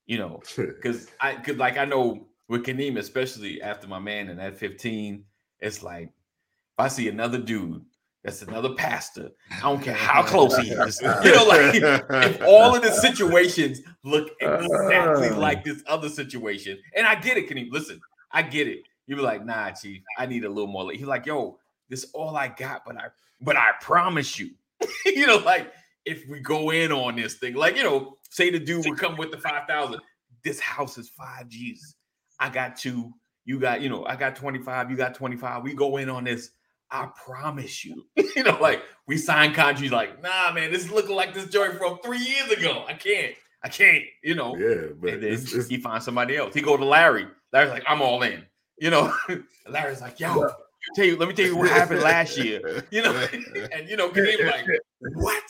You 0.06 0.18
know, 0.18 0.42
because 0.56 1.08
I 1.20 1.34
could 1.34 1.58
like 1.58 1.76
I 1.78 1.84
know 1.84 2.28
with 2.48 2.64
Kaneem, 2.64 2.98
especially 2.98 3.60
after 3.62 3.86
my 3.88 3.98
man 3.98 4.28
in 4.28 4.36
that 4.36 4.56
15, 4.58 5.24
it's 5.60 5.82
like 5.82 6.04
if 6.04 6.78
I 6.78 6.88
see 6.88 7.08
another 7.08 7.38
dude 7.38 7.84
that's 8.22 8.42
another 8.42 8.74
pastor, 8.74 9.30
I 9.52 9.60
don't 9.60 9.82
care 9.82 9.94
how 9.94 10.22
close 10.22 10.56
he 10.58 10.70
is, 10.70 11.00
you 11.24 11.32
know, 11.34 11.44
like 11.44 11.74
if 11.74 12.42
all 12.42 12.74
of 12.74 12.82
the 12.82 12.90
situations 12.92 13.80
look 14.04 14.30
exactly 14.40 15.28
Uh. 15.28 15.36
like 15.38 15.64
this 15.64 15.82
other 15.86 16.08
situation, 16.08 16.78
and 16.94 17.06
I 17.06 17.14
get 17.14 17.36
it, 17.36 17.48
Kaneem. 17.48 17.70
Listen, 17.70 18.00
I 18.32 18.42
get 18.42 18.66
it. 18.68 18.80
You 19.06 19.14
be 19.16 19.22
like, 19.22 19.44
nah, 19.44 19.70
chief, 19.70 20.02
I 20.18 20.26
need 20.26 20.44
a 20.44 20.48
little 20.48 20.66
more. 20.66 20.90
He's 20.90 21.06
like, 21.06 21.26
yo, 21.26 21.58
this 21.88 22.06
all 22.12 22.36
I 22.36 22.48
got, 22.48 22.84
but 22.84 22.96
I 22.96 23.06
but 23.40 23.56
I 23.56 23.70
promise 23.80 24.38
you, 24.38 24.50
you 25.06 25.26
know, 25.26 25.36
like 25.38 25.72
if 26.04 26.26
we 26.28 26.40
go 26.40 26.70
in 26.70 26.90
on 26.92 27.16
this 27.16 27.34
thing, 27.34 27.54
like 27.54 27.76
you 27.76 27.84
know, 27.84 28.16
say 28.30 28.50
the 28.50 28.58
dude 28.58 28.86
would 28.86 28.98
come 28.98 29.16
with 29.16 29.30
the 29.30 29.38
five 29.38 29.66
thousand. 29.68 30.00
This 30.44 30.60
house 30.60 30.98
is 30.98 31.08
five 31.08 31.48
G's. 31.48 31.96
I 32.38 32.48
got 32.50 32.76
two. 32.76 33.12
You 33.44 33.60
got, 33.60 33.80
you 33.80 33.88
know, 33.88 34.04
I 34.04 34.16
got 34.16 34.36
25, 34.36 34.90
you 34.90 34.96
got 34.96 35.14
25. 35.14 35.62
We 35.62 35.74
go 35.74 35.96
in 35.98 36.08
on 36.08 36.24
this. 36.24 36.50
I 36.90 37.08
promise 37.24 37.84
you. 37.84 38.06
you 38.16 38.42
know, 38.42 38.58
like 38.60 38.82
we 39.06 39.16
sign 39.16 39.52
contracts 39.54 39.92
like, 39.92 40.22
nah, 40.22 40.52
man, 40.52 40.72
this 40.72 40.84
is 40.84 40.90
looking 40.90 41.16
like 41.16 41.34
this 41.34 41.46
joint 41.46 41.74
from 41.74 41.98
three 42.04 42.18
years 42.18 42.50
ago. 42.50 42.84
I 42.88 42.94
can't, 42.94 43.34
I 43.62 43.68
can't, 43.68 44.04
you 44.22 44.34
know. 44.34 44.56
yeah, 44.56 44.92
but 45.00 45.14
and 45.14 45.22
then 45.22 45.32
it's, 45.32 45.52
it's, 45.52 45.68
he 45.68 45.78
finds 45.78 46.04
somebody 46.04 46.36
else. 46.36 46.54
He 46.54 46.60
go 46.60 46.76
to 46.76 46.84
Larry. 46.84 47.26
Larry's 47.52 47.70
like, 47.70 47.84
I'm 47.88 48.02
all 48.02 48.22
in. 48.22 48.44
You 48.78 48.90
know, 48.90 49.12
Larry's 49.68 50.00
like, 50.00 50.20
yo, 50.20 50.48
tell 50.94 51.04
you, 51.04 51.16
let 51.16 51.28
me 51.28 51.34
tell 51.34 51.46
you 51.46 51.56
what 51.56 51.70
happened 51.70 52.02
last 52.02 52.36
year. 52.38 52.84
You 52.90 53.02
know, 53.02 53.28
and 53.72 53.88
you 53.88 53.96
know, 53.96 54.08
Kadeem 54.10 54.50
like, 54.50 54.66
what? 55.14 55.42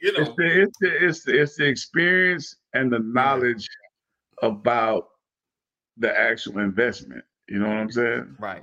you 0.00 0.12
know, 0.12 0.20
It's 0.20 0.36
the, 0.36 0.62
it's 0.62 0.78
the 0.78 1.06
it's 1.06 1.24
the 1.24 1.42
it's 1.42 1.56
the 1.56 1.66
experience 1.66 2.56
and 2.74 2.92
the 2.92 3.00
knowledge 3.00 3.68
about 4.42 5.08
the 6.00 6.18
actual 6.18 6.58
investment. 6.58 7.24
You 7.48 7.58
know 7.60 7.68
what 7.68 7.76
I'm 7.76 7.90
saying? 7.90 8.36
right. 8.38 8.62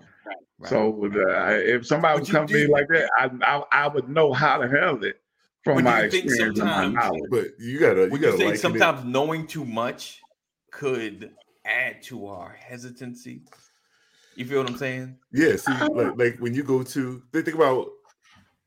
right. 0.59 0.69
So 0.69 1.05
uh, 1.05 1.49
if 1.51 1.85
somebody 1.85 2.19
But 2.19 2.27
would 2.27 2.31
come 2.31 2.47
to 2.47 2.53
me 2.53 2.67
like 2.67 2.87
that, 2.89 3.09
I, 3.17 3.29
I 3.43 3.83
I 3.83 3.87
would 3.87 4.09
know 4.09 4.33
how 4.33 4.57
to 4.57 4.67
handle 4.67 5.03
it 5.03 5.21
But 5.63 5.75
from 5.75 5.83
my 5.83 6.01
you 6.01 6.05
experience 6.05 6.59
and 6.59 6.69
my 6.69 6.87
knowledge. 6.87 7.21
but 7.29 7.45
you 7.59 7.79
gotta 7.79 8.05
you 8.05 8.11
Would 8.11 8.21
gotta 8.21 8.33
you 8.33 8.37
say 8.39 8.45
like 8.47 8.57
sometimes 8.57 9.05
knowing 9.05 9.47
too 9.47 9.65
much 9.65 10.21
could 10.71 11.31
add 11.65 12.01
to 12.03 12.27
our 12.27 12.51
hesitancy? 12.51 13.41
You 14.35 14.45
feel 14.45 14.59
what 14.59 14.69
I'm 14.69 14.77
saying? 14.77 15.17
Yeah, 15.31 15.55
see, 15.55 15.73
like, 15.73 16.17
like 16.17 16.37
when 16.39 16.53
you 16.53 16.63
go 16.63 16.83
to 16.83 17.23
they 17.31 17.41
think 17.41 17.55
about 17.57 17.89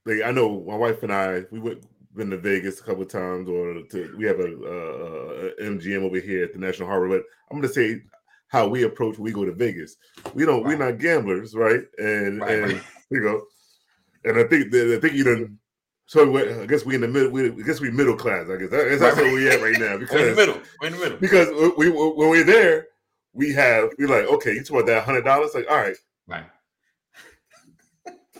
like 0.04 0.22
I 0.24 0.32
know 0.32 0.64
my 0.66 0.76
wife 0.76 1.02
and 1.02 1.12
I 1.12 1.44
we 1.50 1.60
went 1.60 1.84
been 2.14 2.30
to 2.30 2.36
Vegas 2.36 2.80
a 2.80 2.82
couple 2.82 3.02
of 3.02 3.08
times 3.08 3.48
or 3.48 3.82
to 3.82 4.14
we 4.18 4.24
have 4.26 4.40
a, 4.40 4.44
uh, 4.44 5.50
a 5.58 5.62
MGM 5.62 6.02
over 6.02 6.18
here 6.18 6.44
at 6.44 6.52
the 6.52 6.58
National 6.58 6.88
Harbor, 6.88 7.08
but 7.08 7.22
I'm 7.50 7.60
gonna 7.60 7.72
say 7.72 8.02
how 8.50 8.68
we 8.68 8.82
approach 8.82 9.16
when 9.16 9.24
we 9.24 9.32
go 9.32 9.44
to 9.44 9.52
Vegas. 9.52 9.96
We 10.34 10.44
don't 10.44 10.64
we're 10.64 10.76
not 10.76 10.98
gamblers, 10.98 11.54
right? 11.54 11.82
And 11.98 12.40
Right, 12.40 12.50
and 12.58 12.72
right. 12.74 12.82
you 13.10 13.20
know, 13.20 13.42
and 14.24 14.38
I 14.38 14.44
think 14.44 14.70
that 14.72 14.94
I 14.96 15.00
think 15.00 15.14
you 15.14 15.24
done 15.24 15.58
so 16.06 16.36
I 16.36 16.66
guess 16.66 16.84
we 16.84 16.96
in 16.96 17.00
the 17.02 17.08
middle. 17.08 17.30
We, 17.30 17.46
I 17.46 17.48
guess 17.50 17.80
we 17.80 17.90
middle 17.90 18.16
class. 18.16 18.48
I 18.50 18.56
guess, 18.56 18.70
that's 18.70 19.00
Right, 19.00 19.16
where 19.16 19.32
we 19.32 19.48
at 19.48 19.62
right 19.62 19.78
now 19.78 19.96
We're 19.96 20.00
in 20.00 20.00
the 20.00 20.06
because 20.06 20.36
middle. 20.36 20.60
We're 20.80 20.86
in 20.88 20.92
the 20.94 20.98
middle. 20.98 21.18
because 21.18 21.48
we, 21.78 21.88
we 21.88 21.90
when 21.90 22.28
we're 22.30 22.42
there, 22.44 22.88
we 23.32 23.52
have 23.52 23.90
we 23.98 24.06
like 24.06 24.26
okay, 24.26 24.54
you 24.54 24.64
talk 24.64 24.78
about 24.80 24.86
that 24.86 25.04
hundred 25.04 25.22
dollars. 25.24 25.54
Like 25.54 25.70
all 25.70 25.76
right, 25.78 25.96
Right. 26.26 26.44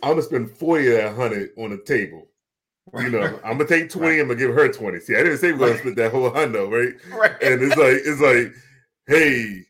I'm 0.03 0.11
gonna 0.11 0.23
spend 0.23 0.51
40 0.51 0.87
of 0.89 0.93
that 0.95 1.15
hundred 1.15 1.51
on 1.59 1.71
the 1.71 1.79
table. 1.79 2.27
You 2.99 3.11
know, 3.11 3.39
I'm 3.45 3.59
gonna 3.59 3.67
take 3.69 3.91
20, 3.93 4.19
I'm 4.19 4.27
gonna 4.29 4.39
give 4.39 4.53
her 4.55 4.69
20. 4.73 4.99
See, 5.01 5.15
I 5.15 5.19
didn't 5.23 5.39
say 5.39 5.53
we're 5.53 5.59
gonna 5.69 5.79
split 5.79 5.97
that 5.97 6.11
whole 6.11 6.31
hundo, 6.31 6.69
right? 6.71 6.95
Right. 7.17 7.41
And 7.43 7.63
it's 7.63 7.77
like, 7.77 7.99
it's 8.05 8.21
like, 8.21 8.53
hey, 9.07 9.63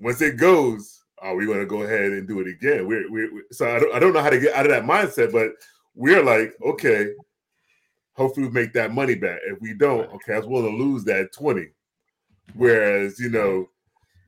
once 0.00 0.20
it 0.22 0.36
goes, 0.36 1.02
are 1.20 1.34
we 1.34 1.46
gonna 1.46 1.66
go 1.66 1.82
ahead 1.82 2.12
and 2.12 2.28
do 2.28 2.40
it 2.40 2.48
again? 2.48 2.86
We're, 2.86 3.10
we're 3.10 3.34
we- 3.34 3.42
so 3.52 3.68
I 3.74 3.78
don't, 3.80 3.94
I 3.94 3.98
don't 3.98 4.12
know 4.12 4.22
how 4.22 4.30
to 4.30 4.40
get 4.40 4.54
out 4.54 4.66
of 4.66 4.70
that 4.72 4.84
mindset, 4.84 5.32
but 5.32 5.52
we're 5.94 6.22
like, 6.22 6.54
okay, 6.64 7.12
hopefully 8.12 8.46
we 8.46 8.52
make 8.52 8.72
that 8.74 8.92
money 8.92 9.14
back. 9.14 9.40
If 9.44 9.60
we 9.60 9.74
don't, 9.74 10.10
okay, 10.14 10.34
I 10.34 10.38
was 10.38 10.46
willing 10.46 10.76
to 10.78 10.84
lose 10.84 11.04
that 11.04 11.32
20. 11.32 11.68
Whereas, 12.54 13.18
you 13.18 13.30
know, 13.30 13.68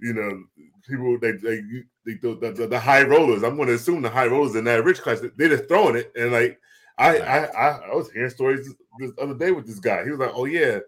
you 0.01 0.13
know, 0.15 0.43
people 0.89 1.19
they 1.19 1.33
they, 1.33 1.61
they 2.07 2.15
the, 2.15 2.53
the, 2.57 2.67
the 2.67 2.81
high 2.81 3.03
rollers. 3.05 3.43
I'm 3.43 3.57
going 3.57 3.69
to 3.69 3.75
assume 3.75 4.03
the 4.03 4.11
high 4.11 4.27
rollers 4.27 4.55
in 4.57 4.65
that 4.65 4.85
rich 4.85 5.01
class 5.01 5.21
they're 5.37 5.49
just 5.49 5.69
throwing 5.69 5.97
it 5.97 6.13
and 6.17 6.33
like 6.33 6.59
I, 6.99 7.19
I 7.19 7.45
I 7.45 7.69
I 7.93 7.95
was 7.95 8.11
hearing 8.11 8.31
stories 8.31 8.69
this 8.99 9.13
other 9.19 9.35
day 9.35 9.53
with 9.53 9.67
this 9.67 9.79
guy. 9.79 10.05
He 10.05 10.11
was 10.11 10.21
like, 10.21 10.33
"Oh 10.35 10.45
yeah, 10.45 10.81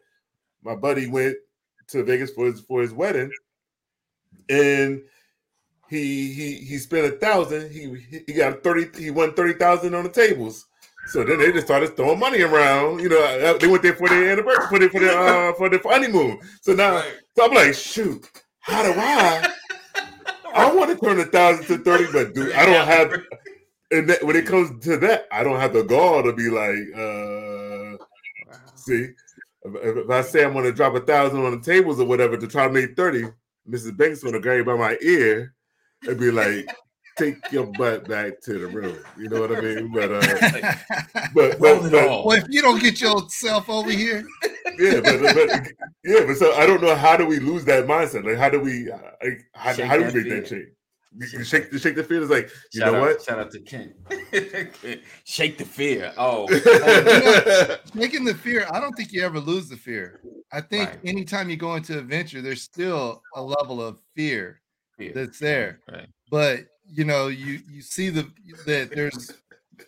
my 0.63 0.75
buddy 0.75 1.07
went 1.09 1.37
to 1.89 2.05
Vegas 2.05 2.31
for 2.33 2.47
his 2.47 2.61
for 2.61 2.83
his 2.83 2.93
wedding, 2.93 3.31
and 4.49 5.03
he 5.89 6.33
he 6.33 6.55
he 6.57 6.79
spent 6.79 7.07
a 7.13 7.17
thousand. 7.19 7.71
He 7.71 8.23
he 8.27 8.33
got 8.33 8.63
thirty. 8.63 8.89
He 9.03 9.11
won 9.11 9.35
thirty 9.35 9.55
thousand 9.55 9.95
on 9.95 10.05
the 10.05 10.11
tables. 10.11 10.67
So 11.09 11.25
then 11.25 11.39
they 11.39 11.51
just 11.53 11.67
started 11.67 11.97
throwing 11.97 12.19
money 12.21 12.43
around. 12.43 13.01
You 13.01 13.09
know, 13.09 13.23
uh, 13.23 13.59
they 13.59 13.67
went 13.67 13.83
there 13.83 13.95
for 13.95 14.09
their 14.09 14.31
anniversary, 14.31 14.67
for 14.69 14.79
their 14.79 14.89
for 14.91 15.01
their 15.01 15.19
uh, 15.19 15.53
for 15.55 15.69
their 15.69 15.81
honeymoon. 15.83 16.39
So 16.63 16.75
now, 16.75 16.95
Right. 16.95 17.15
so 17.37 17.45
I'm 17.45 17.55
like, 17.55 17.75
shoot, 17.75 18.31
how 18.61 18.83
do 18.85 18.93
I? 18.99 19.49
I 20.55 20.73
want 20.75 20.91
to 20.99 21.05
turn 21.05 21.19
a 21.19 21.25
thousand 21.25 21.67
to 21.67 21.79
thirty, 21.85 22.11
but 22.13 22.35
dude, 22.35 22.53
I 22.53 22.67
don't 22.67 22.87
have. 22.87 23.13
And 23.91 24.09
that, 24.09 24.23
when 24.25 24.37
it 24.37 24.47
comes 24.47 24.83
to 24.87 24.97
that, 24.99 25.27
I 25.31 25.43
don't 25.45 25.61
have 25.61 25.75
the 25.75 25.83
gall 25.83 26.23
to 26.23 26.33
be 26.33 26.49
like, 26.49 26.77
uh, 26.97 27.99
see, 28.75 29.11
if, 29.65 29.99
if 29.99 30.11
I 30.11 30.23
say 30.23 30.45
I'm 30.45 30.55
going 30.55 30.65
to 30.65 30.73
drop 30.73 30.95
a 30.95 31.01
thousand 31.01 31.45
on 31.45 31.53
the 31.53 31.61
tables 31.61 32.01
or 32.01 32.07
whatever 32.07 32.39
to 32.39 32.47
try 32.47 32.67
to 32.67 32.73
make 32.73 32.97
thirty, 32.97 33.25
Mrs. 33.69 33.97
Banks 33.97 34.23
going 34.23 34.35
to 34.35 34.41
grab 34.41 34.59
you 34.59 34.65
by 34.65 34.77
my 34.77 34.97
ear 35.03 35.55
and 36.03 36.19
be 36.19 36.31
like, 36.31 36.69
take 37.17 37.53
your 37.53 37.67
butt 37.67 38.09
back 38.09 38.41
to 38.43 38.59
the 38.59 38.67
room. 38.67 38.99
You 39.19 39.29
know 39.29 39.41
what 39.41 39.57
I 39.57 39.61
mean? 39.61 39.93
But 39.93 40.13
uh, 40.13 40.75
but, 41.35 41.61
Roll 41.61 41.81
but, 41.81 41.91
but 41.91 41.93
well, 41.93 42.33
if 42.33 42.47
you 42.49 42.63
don't 42.63 42.81
get 42.81 43.01
yourself 43.01 43.69
over 43.69 43.91
here, 43.91 44.25
yeah, 44.79 45.01
but, 45.01 45.21
but 45.21 45.69
yeah, 46.05 46.25
but 46.27 46.37
so 46.37 46.53
I 46.55 46.67
don't 46.67 46.83
know 46.83 46.95
how 46.95 47.17
do 47.17 47.27
we 47.27 47.39
lose 47.39 47.65
that 47.67 47.87
mindset? 47.87 48.25
Like 48.25 48.39
how 48.39 48.49
do 48.49 48.61
we 48.61 48.91
uh, 48.91 48.99
like, 49.23 49.45
how, 49.55 49.75
how 49.85 49.97
do 49.97 50.05
we 50.05 50.13
make 50.13 50.13
break 50.13 50.29
that 50.29 50.49
fear. 50.49 50.73
Chain? 51.21 51.29
You 51.31 51.37
can 51.39 51.45
shake 51.45 51.71
the 51.71 51.79
shake 51.79 51.97
the 51.97 52.05
fear. 52.05 52.23
It's 52.23 52.31
like 52.31 52.51
you 52.73 52.81
shout 52.81 52.93
know 52.93 52.99
out, 52.99 53.03
what? 53.03 53.23
Shout 53.23 53.39
out 53.39 53.51
to 53.51 53.61
Kent. 53.61 53.93
Shake 55.25 55.59
the 55.59 55.65
fear. 55.65 56.13
Oh, 56.17 56.47
making 57.95 58.25
the 58.25 58.35
fear, 58.35 58.67
I 58.71 58.81
don't 58.81 58.93
think 58.97 59.13
you 59.13 59.23
ever 59.25 59.39
lose 59.41 59.69
the 59.69 59.77
fear. 59.77 60.21
I 60.53 60.61
think 60.61 60.89
Right. 60.91 60.99
anytime 61.05 61.49
you 61.51 61.57
go 61.57 61.75
into 61.77 61.99
a 61.99 62.03
venture, 62.03 62.43
there's 62.43 62.63
still 62.63 63.23
a 63.35 63.43
level 63.43 63.83
of 63.83 63.99
fear 64.15 64.61
fear. 64.99 65.13
that's 65.15 65.39
there. 65.39 65.81
Right. 65.91 66.09
But 66.31 66.61
you 66.87 67.05
know, 67.05 67.29
you 67.29 67.61
you 67.71 67.83
see 67.83 68.09
the 68.11 68.27
that 68.67 68.91
there's 68.95 69.33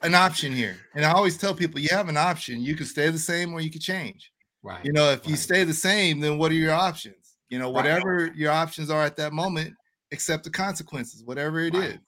an 0.03 0.15
option 0.15 0.53
here. 0.53 0.77
And 0.95 1.05
I 1.05 1.13
always 1.13 1.37
tell 1.37 1.55
people 1.55 1.81
you 1.81 1.89
have 1.91 2.09
an 2.09 2.17
option. 2.17 2.61
You 2.61 2.75
can 2.77 2.87
stay 2.87 3.11
the 3.11 3.19
same 3.19 3.53
or 3.53 3.61
you 3.61 3.71
can 3.71 3.81
change. 3.81 4.33
Right. 4.63 4.85
You 4.85 4.93
know, 4.93 5.11
if 5.11 5.29
you 5.29 5.37
stay 5.37 5.65
the 5.65 5.75
same, 5.75 6.21
then 6.21 6.39
what 6.39 6.51
are 6.51 6.55
your 6.55 6.73
options? 6.73 7.37
You 7.51 7.59
know, 7.59 7.67
Right. 7.67 7.75
whatever 7.75 8.33
your 8.35 8.51
options 8.51 8.89
are 8.91 9.03
at 9.05 9.17
that 9.17 9.33
moment, 9.33 9.75
accept 10.15 10.45
the 10.45 10.51
consequences, 10.51 11.23
whatever 11.25 11.61
it 11.61 11.75
is. 11.75 11.81
Right. 11.83 12.01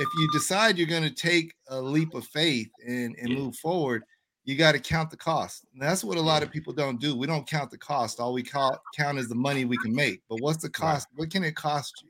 If 0.00 0.08
you 0.18 0.28
decide 0.32 0.78
you're 0.78 0.86
going 0.86 1.02
to 1.02 1.10
take 1.10 1.54
a 1.68 1.78
leap 1.80 2.14
of 2.14 2.24
faith 2.28 2.70
and, 2.86 3.14
and 3.20 3.28
Yeah. 3.30 3.38
move 3.38 3.56
forward, 3.56 4.02
you 4.44 4.56
got 4.56 4.72
to 4.72 4.78
count 4.78 5.10
the 5.10 5.16
cost. 5.16 5.66
And 5.74 5.82
that's 5.82 6.02
what 6.02 6.16
a 6.16 6.20
lot 6.22 6.42
of 6.42 6.50
people 6.50 6.72
don't 6.72 6.98
do. 7.00 7.14
We 7.16 7.26
don't 7.26 7.46
count 7.46 7.70
the 7.70 7.76
cost. 7.78 8.18
All 8.20 8.32
we 8.32 8.42
count, 8.42 8.78
count 8.96 9.18
is 9.18 9.28
the 9.28 9.34
money 9.34 9.64
we 9.66 9.76
can 9.76 9.94
make. 9.94 10.22
But 10.28 10.40
what's 10.40 10.62
the 10.62 10.70
cost? 10.70 11.08
What 11.16 11.30
can 11.30 11.44
it 11.44 11.54
cost 11.56 12.00
you? 12.02 12.08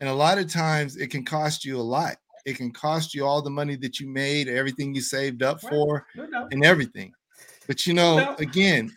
And 0.00 0.08
a 0.10 0.12
lot 0.14 0.36
of 0.36 0.50
times 0.52 0.96
it 0.96 1.08
can 1.10 1.24
cost 1.24 1.64
you 1.64 1.78
a 1.78 1.80
lot. 1.80 2.16
It 2.44 2.56
can 2.56 2.72
cost 2.72 3.14
you 3.14 3.24
all 3.24 3.40
the 3.40 3.50
money 3.50 3.76
that 3.76 4.00
you 4.00 4.08
made, 4.08 4.48
everything 4.48 4.94
you 4.94 5.00
saved 5.00 5.42
up 5.44 5.62
Right. 5.62 5.70
for, 5.70 6.06
No 6.16 6.48
and 6.50 6.64
everything. 6.64 7.12
But 7.68 7.86
you 7.86 7.94
know, 7.94 8.16
doubt. 8.18 8.40
again, 8.40 8.92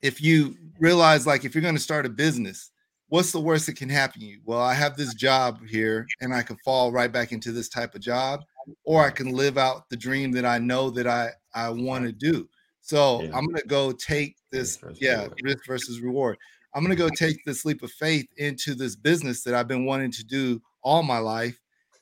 if 0.00 0.22
you 0.22 0.56
realize 0.78 1.26
like 1.26 1.44
if 1.44 1.54
you're 1.54 1.62
going 1.62 1.74
to 1.74 1.80
start 1.80 2.06
a 2.06 2.08
business, 2.08 2.70
what's 3.12 3.30
the 3.30 3.38
worst 3.40 3.66
that 3.66 3.76
can 3.76 3.90
happen 3.90 4.20
to 4.20 4.26
you? 4.26 4.40
Well, 4.46 4.62
I 4.62 4.72
have 4.72 4.96
this 4.96 5.12
job 5.12 5.60
here 5.68 6.06
and 6.22 6.34
I 6.34 6.42
can 6.42 6.56
fall 6.64 6.90
right 6.90 7.12
back 7.12 7.30
into 7.30 7.52
this 7.52 7.68
type 7.68 7.94
of 7.94 8.00
job, 8.00 8.40
or 8.84 9.04
I 9.04 9.10
can 9.10 9.32
live 9.32 9.58
out 9.58 9.90
the 9.90 9.98
dream 9.98 10.32
that 10.32 10.46
I 10.46 10.56
know 10.58 10.88
that 10.90 11.06
I 11.06 11.32
I 11.54 11.68
want 11.68 12.06
to 12.06 12.12
do. 12.12 12.48
So 12.80 13.22
Yeah. 13.22 13.36
I'm 13.36 13.44
gonna 13.46 13.62
go 13.66 13.92
take 13.92 14.36
this, 14.50 14.82
Risk 14.82 14.98
yeah, 15.02 15.24
reward. 15.24 15.40
risk 15.42 15.66
versus 15.66 16.00
reward. 16.00 16.38
I'm 16.74 16.82
gonna 16.82 16.96
go 16.96 17.10
take 17.10 17.44
this 17.44 17.66
leap 17.66 17.82
of 17.82 17.92
faith 17.92 18.26
into 18.38 18.74
this 18.74 18.96
business 18.96 19.42
that 19.44 19.54
I've 19.54 19.68
been 19.68 19.84
wanting 19.84 20.10
to 20.12 20.24
do 20.24 20.62
all 20.82 21.02
my 21.02 21.18
life. 21.18 21.60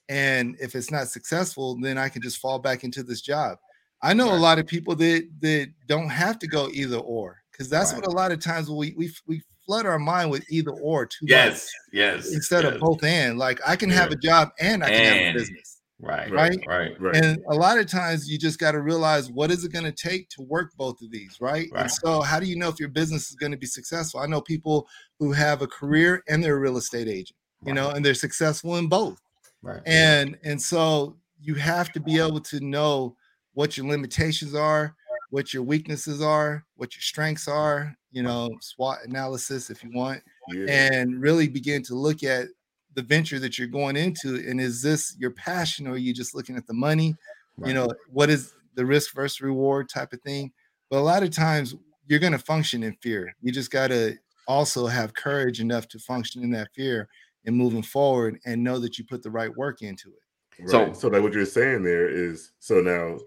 And 0.09 0.57
if 0.61 0.77
it's 0.77 0.93
not 0.93 1.09
successful, 1.09 1.77
then 1.81 1.99
I 1.99 2.09
can 2.09 2.23
just 2.23 2.39
fall 2.39 2.61
back 2.61 2.85
into 2.85 3.03
this 3.03 3.21
job. 3.21 3.59
I 4.01 4.15
know 4.15 4.33
a 4.33 4.39
lot 4.39 4.61
of 4.61 4.67
people 4.69 4.95
that 4.95 5.29
that 5.41 5.73
don't 5.89 6.09
have 6.09 6.39
to 6.39 6.47
go 6.47 6.69
either 6.73 6.99
or 6.99 7.43
because 7.51 7.69
that's 7.69 7.93
Right. 7.93 8.01
what 8.03 8.13
a 8.13 8.17
lot 8.17 8.31
of 8.31 8.39
times 8.39 8.71
we 8.71 8.95
we 8.97 9.13
we 9.27 9.43
flood 9.71 9.87
our 9.87 10.01
mind 10.01 10.33
with 10.33 10.45
either 10.51 10.73
or 10.73 11.07
too 11.07 11.27
Yes. 11.29 11.53
much 11.55 11.71
Yes. 11.93 12.33
instead 12.33 12.65
yes. 12.65 12.75
of 12.75 12.81
both 12.81 13.05
and. 13.05 13.39
Like 13.39 13.61
I 13.65 13.77
can 13.77 13.89
have 13.91 14.11
a 14.11 14.17
job 14.17 14.51
and 14.59 14.83
I 14.83 14.89
can 14.91 15.05
have 15.05 15.35
a 15.35 15.39
business. 15.39 15.81
Right. 16.01 16.31
right? 16.33 16.59
Right. 16.67 17.01
right. 17.01 17.15
And 17.15 17.39
a 17.51 17.55
lot 17.55 17.79
of 17.79 17.87
times 17.87 18.29
you 18.29 18.37
just 18.39 18.59
got 18.59 18.73
to 18.73 18.81
realize 18.81 19.31
what 19.31 19.51
is 19.51 19.65
it 19.65 19.73
going 19.73 19.85
to 19.85 19.93
take 19.93 20.29
to 20.31 20.43
work 20.43 20.73
both 20.77 21.01
of 21.03 21.11
these, 21.13 21.37
right? 21.41 21.69
Right. 21.73 21.83
And 21.83 21.91
so 21.91 22.23
how 22.23 22.41
do 22.41 22.47
you 22.47 22.57
know 22.57 22.69
if 22.69 22.81
your 22.81 22.89
business 22.89 23.29
is 23.31 23.37
going 23.37 23.53
to 23.53 23.59
be 23.59 23.67
successful? 23.67 24.19
I 24.19 24.27
know 24.27 24.41
people 24.41 24.89
who 25.21 25.31
have 25.33 25.63
a 25.63 25.67
career 25.69 26.25
and 26.29 26.43
they're 26.43 26.57
a 26.57 26.61
real 26.61 26.79
estate 26.79 27.07
agent, 27.07 27.37
you 27.65 27.75
know, 27.75 27.91
and 27.91 28.05
they're 28.05 28.15
successful 28.15 28.77
in 28.79 28.89
both. 28.89 29.21
Right. 29.63 29.83
And 29.87 30.37
and 30.43 30.61
so 30.61 31.17
you 31.41 31.55
have 31.55 31.93
to 31.93 32.01
be 32.01 32.19
able 32.19 32.41
to 32.41 32.61
know 32.61 33.15
what 33.53 33.77
your 33.77 33.87
limitations 33.87 34.55
are, 34.55 34.97
what 35.29 35.55
your 35.55 35.63
weaknesses 35.63 36.23
are, 36.23 36.65
what 36.77 36.97
your 36.97 37.03
strengths 37.03 37.47
are, 37.47 37.95
you 38.13 38.23
know, 38.23 38.51
SWOT 38.61 38.99
analysis 39.05 39.71
if 39.71 39.83
you 39.85 39.91
want, 39.93 40.23
yeah. 40.53 40.67
and 40.93 41.21
really 41.21 41.49
begin 41.49 41.83
to 41.85 41.95
look 41.95 42.23
at 42.23 42.49
the 42.95 43.03
venture 43.03 43.39
that 43.39 43.59
you're 43.59 43.69
going 43.69 43.97
into. 43.97 44.37
And 44.37 44.61
is 44.61 44.83
this 44.83 45.17
your 45.19 45.31
passion 45.31 45.87
or 45.87 45.93
are 45.93 45.97
you 45.97 46.13
just 46.13 46.35
looking 46.35 46.57
at 46.57 46.67
the 46.67 46.75
money? 46.75 47.15
Right. 47.57 47.69
You 47.69 47.75
know, 47.75 47.89
what 48.09 48.31
is 48.31 48.55
the 48.75 48.85
risk 48.85 49.15
versus 49.15 49.41
reward 49.41 49.89
type 49.89 50.13
of 50.13 50.21
thing? 50.23 50.53
But 50.91 50.99
a 50.99 51.01
lot 51.01 51.23
of 51.23 51.31
times 51.31 51.75
you're 52.09 52.19
going 52.19 52.33
to 52.33 52.39
function 52.39 52.83
in 52.83 52.95
fear. 53.01 53.35
You 53.43 53.53
just 53.53 53.71
got 53.71 53.89
to 53.89 54.17
also 54.49 54.87
have 54.87 55.15
courage 55.15 55.61
enough 55.61 55.87
to 55.89 55.99
function 55.99 56.43
in 56.43 56.51
that 56.51 56.69
fear 56.75 57.09
and 57.47 57.57
moving 57.57 57.83
forward 57.83 58.39
and 58.45 58.63
know 58.63 58.79
that 58.81 58.99
you 58.99 59.05
put 59.05 59.23
the 59.23 59.31
right 59.31 59.55
work 59.57 59.83
into 59.83 60.09
it. 60.09 60.69
So- 60.69 60.85
Right. 60.85 60.97
So, 60.97 61.09
like 61.09 61.23
what 61.23 61.33
you're 61.33 61.47
saying 61.47 61.85
there 61.85 62.09
is, 62.09 62.53
so 62.59 62.81
now 62.81 63.19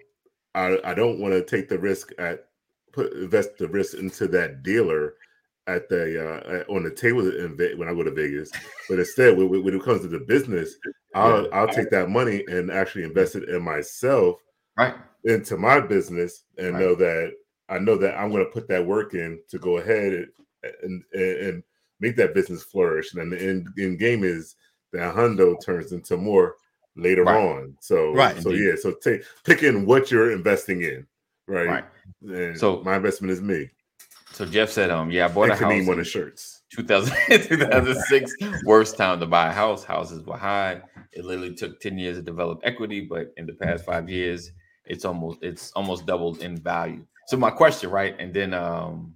I 0.54 0.78
I 0.84 0.94
don't 0.94 1.20
want 1.20 1.34
to 1.34 1.44
take 1.44 1.70
the 1.70 1.80
risk 1.80 2.12
at 2.20 2.50
put 2.94 3.12
invest 3.14 3.58
the 3.58 3.68
risk 3.68 3.96
into 3.96 4.28
that 4.30 4.64
dealer 4.64 5.16
at 5.68 5.90
the 5.90 6.04
uh 6.22 6.54
at- 6.60 6.70
on 6.70 6.84
the 6.84 6.92
table 6.92 7.28
in 7.28 7.58
when 7.78 7.88
I 7.90 7.94
go 7.94 8.04
to 8.04 8.12
Vegas, 8.12 8.52
but 8.90 9.00
instead 9.00 9.38
when, 9.38 9.50
when 9.64 9.74
it 9.76 9.84
comes 9.84 10.02
to 10.02 10.08
the 10.08 10.20
business, 10.20 10.76
I'll 11.16 11.48
I'll 11.54 11.68
take 11.68 11.90
that 11.92 12.10
money 12.10 12.44
and 12.48 12.72
actually 12.72 13.04
invest 13.04 13.36
it 13.36 13.50
in 13.50 13.62
myself 13.64 14.40
Right. 14.78 14.96
into 15.26 15.58
my 15.58 15.80
business 15.80 16.44
and 16.58 16.74
Right. 16.74 16.80
know 16.80 16.96
that 16.96 17.34
I 17.70 17.80
know 17.80 17.96
that 17.98 18.18
I'm 18.18 18.32
going 18.32 18.44
to 18.46 18.52
put 18.52 18.68
that 18.70 18.86
work 18.86 19.14
in 19.14 19.42
to 19.50 19.58
go 19.60 19.78
ahead 19.78 20.28
and 20.84 21.04
and, 21.14 21.38
and 21.40 21.64
make 22.00 22.16
that 22.18 22.34
business 22.34 22.64
flourish. 22.64 23.14
And 23.14 23.22
then 23.22 23.30
the 23.30 23.42
end, 23.50 23.68
end 23.80 24.00
game 24.00 24.24
is 24.24 24.56
that 24.92 25.16
hundo 25.16 25.56
turns 25.64 25.92
into 25.92 26.18
more 26.18 26.56
later 26.96 27.24
Right. 27.26 27.38
on. 27.42 27.76
So 27.80 28.14
Right. 28.14 28.38
so 28.42 28.50
Indeed. 28.50 28.66
yeah, 28.68 28.76
so 28.76 28.94
take 28.94 29.24
pick 29.46 29.64
in 29.64 29.86
what 29.86 30.12
you're 30.12 30.32
investing 30.32 30.82
in, 30.84 31.08
right? 31.48 31.68
Right. 31.68 31.86
So- 32.56 32.82
my 32.84 32.96
investment 32.96 33.32
is 33.32 33.42
me. 33.42 33.70
So 34.32 34.46
Jeff 34.48 34.70
said, 34.72 34.90
um, 34.90 35.12
yeah, 35.12 35.26
I 35.26 35.28
bought 35.28 35.50
a 35.50 35.54
And 35.54 35.62
house. 35.62 35.88
one 35.88 36.00
of 36.00 36.08
shirts. 36.08 36.64
2000, 36.72 37.16
2006, 37.30 38.34
worst 38.66 38.98
time 38.98 39.20
to 39.20 39.28
buy 39.28 39.50
a 39.50 39.52
house. 39.52 39.84
Houses 39.84 40.24
were 40.26 40.38
high. 40.38 40.82
It 41.12 41.24
literally 41.24 41.54
took 41.54 41.80
10 41.80 42.00
years 42.00 42.18
to 42.18 42.24
develop 42.24 42.60
equity, 42.64 43.02
but 43.02 43.32
in 43.38 43.46
the 43.46 43.54
past 43.54 43.86
five 43.86 44.10
years, 44.10 44.52
it's 44.86 45.06
almost 45.06 45.38
it's 45.44 45.72
almost 45.74 46.08
doubled 46.08 46.42
in 46.42 46.58
value. 46.58 47.06
So 47.28 47.38
my 47.38 47.52
question, 47.52 47.92
right? 47.92 48.16
And 48.20 48.34
then 48.34 48.54
um 48.56 49.14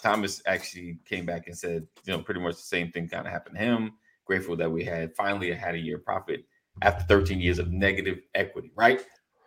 Thomas 0.00 0.42
actually 0.46 0.98
came 1.06 1.26
back 1.26 1.46
and 1.48 1.56
said, 1.56 1.86
you 2.04 2.12
know, 2.12 2.20
pretty 2.22 2.40
much 2.40 2.54
the 2.56 2.62
same 2.62 2.92
thing 2.92 3.08
kind 3.08 3.26
of 3.26 3.32
happened 3.32 3.56
to 3.56 3.62
him. 3.64 3.92
Grateful 4.26 4.56
that 4.56 4.70
we 4.70 4.84
had 4.84 5.14
finally 5.16 5.52
had 5.52 5.74
a 5.74 5.78
year 5.78 5.98
profit 5.98 6.44
after 6.82 7.04
13 7.04 7.40
years 7.40 7.58
of 7.58 7.70
negative 7.72 8.18
equity, 8.34 8.70
right? 8.76 9.04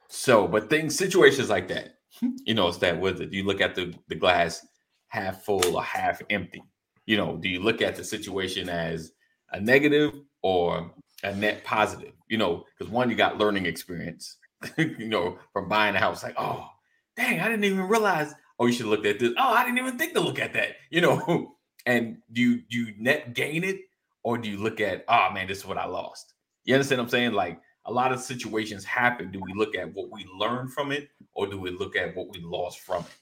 So, 0.09 0.47
but 0.47 0.69
things, 0.69 0.95
situations 0.97 1.49
like 1.49 1.67
that, 1.69 1.96
you 2.22 2.53
know, 2.53 2.68
it's 2.68 2.78
that 2.78 2.99
with 2.99 3.22
it. 3.22 3.34
You 3.34 3.43
look 3.43 3.61
at 3.61 3.76
the 3.76 3.93
the 4.07 4.15
glass 4.15 4.65
half 5.07 5.43
full 5.43 5.76
or 5.76 5.84
half 5.84 6.22
empty. 6.30 6.63
You 7.05 7.18
know, 7.18 7.38
do 7.38 7.49
you 7.49 7.61
look 7.61 7.82
at 7.82 7.95
the 7.95 8.03
situation 8.03 8.70
as 8.70 9.11
a 9.51 9.59
negative 9.59 10.13
or 10.41 10.91
a 11.24 11.34
net 11.34 11.63
positive? 11.63 12.13
You 12.30 12.38
know, 12.38 12.65
because 12.78 12.91
one, 12.91 13.09
you 13.09 13.15
got 13.15 13.38
learning 13.38 13.65
experience, 13.65 14.38
you 14.78 15.07
know, 15.07 15.39
from 15.53 15.70
buying 15.70 15.95
a 15.95 15.99
house, 15.99 16.24
like, 16.24 16.36
oh, 16.38 16.68
dang, 17.15 17.39
I 17.39 17.47
didn't 17.47 17.63
even 17.63 17.88
realize. 17.88 18.34
Oh, 18.59 18.65
you 18.65 18.74
should 18.74 18.88
looked 18.88 19.05
at 19.05 19.20
this. 19.20 19.34
Oh, 19.38 19.53
I 19.53 19.63
didn't 19.63 19.78
even 19.78 19.97
think 19.97 20.13
to 20.13 20.20
look 20.20 20.39
at 20.39 20.53
that. 20.53 20.78
You 20.89 21.01
know, 21.01 21.55
and 21.86 22.18
do 22.32 22.41
you 22.41 22.61
do 22.70 22.78
you 22.78 22.93
net 22.97 23.34
gain 23.34 23.63
it 23.63 23.82
or 24.24 24.38
do 24.38 24.49
you 24.49 24.57
look 24.57 24.82
at, 24.82 25.05
oh 25.07 25.30
man, 25.32 25.47
this 25.47 25.59
is 25.59 25.65
what 25.65 25.78
I 25.78 25.86
lost? 25.86 26.34
You 26.65 26.74
understand 26.74 26.99
what 26.99 27.05
I'm 27.05 27.09
saying? 27.09 27.32
Like 27.34 27.61
a 27.88 27.91
lot 27.91 28.11
of 28.11 28.19
situations 28.19 28.83
happen. 28.85 29.31
Do 29.31 29.39
we 29.39 29.53
look 29.53 29.75
at 29.75 29.91
what 29.93 30.11
we 30.11 30.25
learned 30.38 30.73
from 30.73 30.91
it 30.91 31.09
or 31.33 31.47
do 31.47 31.59
we 31.59 31.71
look 31.71 31.95
at 31.95 32.15
what 32.15 32.27
we 32.31 32.41
lost 32.41 32.81
from 32.81 33.03
it? 33.03 33.15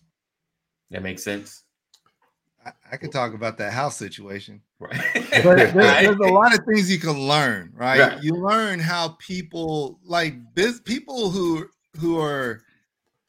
That 0.92 1.04
makes 1.04 1.24
sense? 1.24 1.64
I, 2.66 2.72
I 2.94 2.98
could 2.98 3.12
talk 3.12 3.34
about 3.34 3.58
that 3.60 3.72
house 3.74 3.96
situation. 3.98 4.62
Right. 4.78 5.00
But 5.14 5.56
there's, 5.56 5.74
there's 5.74 6.18
a 6.18 6.34
lot 6.34 6.54
of 6.54 6.66
things 6.66 6.92
you 6.92 7.00
can 7.00 7.18
learn, 7.18 7.72
right? 7.74 7.98
Right. 7.98 8.22
You 8.22 8.34
learn 8.34 8.82
how 8.82 9.16
people 9.20 10.00
like 10.04 10.36
biz, 10.54 10.82
people 10.82 11.30
who 11.30 11.70
who 11.98 12.20
are. 12.20 12.62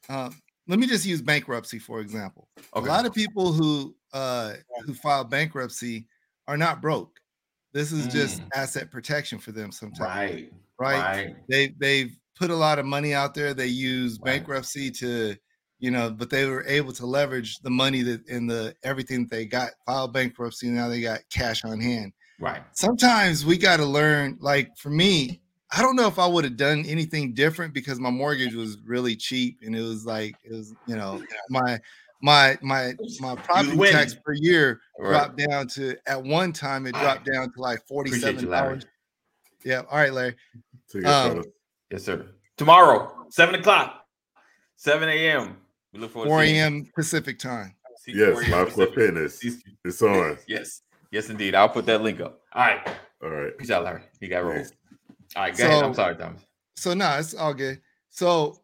Um, 0.09 0.35
let 0.67 0.81
me 0.81 0.89
just 0.89 1.07
use 1.07 1.23
bankruptcy 1.23 1.79
for 1.79 2.01
example. 2.01 2.49
Okay. 2.75 2.85
A 2.85 2.91
lot 2.91 3.07
of 3.07 3.15
people 3.15 3.53
who 3.53 3.95
uh, 4.13 4.55
who 4.85 4.93
file 4.93 5.23
bankruptcy 5.23 6.09
are 6.49 6.57
not 6.57 6.83
broke. 6.83 7.21
This 7.73 7.93
is 7.93 8.09
just 8.09 8.41
Mm. 8.41 8.49
asset 8.57 8.91
protection 8.91 9.39
for 9.39 9.53
them 9.53 9.71
sometimes, 9.71 10.01
right. 10.01 10.53
Right? 10.79 11.25
Right. 11.27 11.37
They 11.49 11.69
they've 11.79 12.17
put 12.39 12.51
a 12.51 12.57
lot 12.57 12.79
of 12.79 12.85
money 12.87 13.15
out 13.15 13.35
there. 13.35 13.55
They 13.55 13.67
use 13.69 14.19
Right. 14.21 14.33
bankruptcy 14.39 14.91
to, 14.93 15.37
you 15.79 15.91
know, 15.91 16.11
but 16.11 16.31
they 16.31 16.47
were 16.47 16.65
able 16.67 16.93
to 16.93 17.07
leverage 17.07 17.59
the 17.61 17.71
money 17.71 18.03
that 18.03 18.27
in 18.29 18.47
the 18.47 18.75
everything 18.83 19.23
that 19.23 19.31
they 19.31 19.47
got 19.47 19.71
filed 19.87 20.13
bankruptcy. 20.13 20.69
Now 20.69 20.89
they 20.89 21.01
got 21.01 21.21
cash 21.31 21.65
on 21.65 21.81
hand. 21.81 22.13
Right. 22.39 22.63
Sometimes 22.73 23.47
we 23.47 23.57
got 23.57 23.79
to 23.79 23.87
learn. 23.87 24.37
Like 24.41 24.77
for 24.77 24.91
me, 24.91 25.41
I 25.73 25.81
don't 25.83 25.97
know 25.97 26.07
if 26.07 26.19
I 26.19 26.27
would 26.27 26.45
have 26.45 26.57
done 26.59 26.85
anything 26.87 27.33
different 27.33 27.73
because 27.75 27.99
my 27.99 28.11
mortgage 28.11 28.55
was 28.55 28.77
really 28.85 29.17
cheap 29.17 29.59
and 29.65 29.75
it 29.75 29.83
was 29.83 30.05
like 30.05 30.37
it 30.45 30.53
was, 30.53 30.75
you 30.87 30.97
know, 30.97 31.23
my 31.49 31.79
my 32.23 32.59
my 32.63 32.95
my 33.21 33.37
property 33.37 33.77
tax 33.91 34.15
per 34.25 34.33
year 34.35 34.81
Right. 34.99 35.11
dropped 35.11 35.37
down 35.39 35.69
to 35.69 35.97
at 36.07 36.23
one 36.23 36.53
time 36.53 36.87
it 36.87 36.93
dropped 36.93 37.27
down 37.31 37.53
to 37.53 37.61
like 37.61 37.81
$47 37.87 38.45
Larry. 38.49 38.81
Yeah. 39.67 39.83
All 39.91 39.99
right, 39.99 40.13
Larry. 40.13 40.37
See 40.87 41.01
you. 41.01 41.07
Um, 41.07 41.43
Yes, 41.91 42.05
sir. 42.05 42.27
Tomorrow, 42.57 43.27
seven 43.31 43.55
o'clock, 43.57 44.05
seven 44.77 45.09
a.m. 45.09 45.57
We 45.93 46.01
look 46.01 46.13
forward 46.13 46.29
4 46.29 46.41
to 46.41 46.47
seeing 46.47 46.57
you. 46.57 46.63
a.m. 46.63 46.91
Pacific 46.95 47.39
time. 47.39 47.75
See- 48.05 48.13
Yes, 48.15 48.33
4 48.33 48.43
Live 48.43 48.73
Club 48.73 48.89
Pacific. 48.89 48.95
Fitness. 48.95 49.45
It's 49.85 50.03
on. 50.03 50.39
Yes, 50.49 50.83
yes, 51.11 51.29
indeed. 51.31 51.55
I'll 51.55 51.69
put 51.69 51.87
that 51.87 52.03
link 52.03 52.21
up. 52.21 52.41
All 52.53 52.63
right. 52.65 52.89
All 53.23 53.31
right. 53.31 53.57
Peace 53.59 53.71
out, 53.71 53.85
Larry. 53.85 54.03
You 54.21 54.29
got 54.29 54.45
rolled. 54.45 54.59
Peace. 54.59 54.73
All 55.37 55.43
right, 55.43 55.57
go 55.57 55.65
ahead. 55.67 55.85
I'm 55.85 55.95
sorry, 55.95 56.17
Thomas. 56.17 56.43
So 56.77 56.95
no, 56.95 57.19
it's 57.19 57.35
all 57.35 57.55
good. 57.55 57.81
So, 58.11 58.61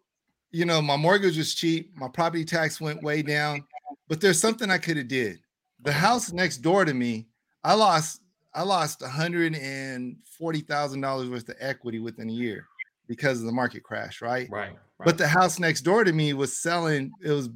you 0.51 0.65
know, 0.65 0.81
my 0.83 0.97
mortgage 0.97 1.37
was 1.37 1.55
cheap. 1.55 1.93
My 1.97 2.09
property 2.09 2.45
tax 2.45 2.81
went 2.81 3.03
way 3.03 3.23
down, 3.23 3.65
but 4.09 4.21
there's 4.21 4.41
something 4.41 4.71
I 4.71 4.79
could 4.79 4.97
have 4.97 5.09
did. 5.09 5.39
The 5.83 5.93
house 5.93 6.33
next 6.33 6.59
door 6.59 6.85
to 6.85 6.95
me, 6.95 7.27
I 7.65 7.75
lost 7.75 8.21
I 8.55 8.63
lost 8.63 9.03
hundred 9.03 9.55
and 9.55 10.17
forty 10.39 10.61
thousand 10.61 11.01
dollars 11.01 11.29
worth 11.29 11.49
of 11.49 11.57
equity 11.61 11.99
within 11.99 12.29
a 12.29 12.33
year 12.33 12.67
because 13.09 13.41
of 13.41 13.47
the 13.47 13.53
market 13.53 13.83
crash, 13.83 14.23
right? 14.23 14.49
Right. 14.51 14.73
right. 14.73 14.79
But 15.05 15.19
the 15.19 15.29
house 15.29 15.59
next 15.59 15.83
door 15.83 16.05
to 16.05 16.13
me 16.13 16.33
was 16.35 16.59
selling, 16.59 17.13
it 17.23 17.31
was 17.31 17.49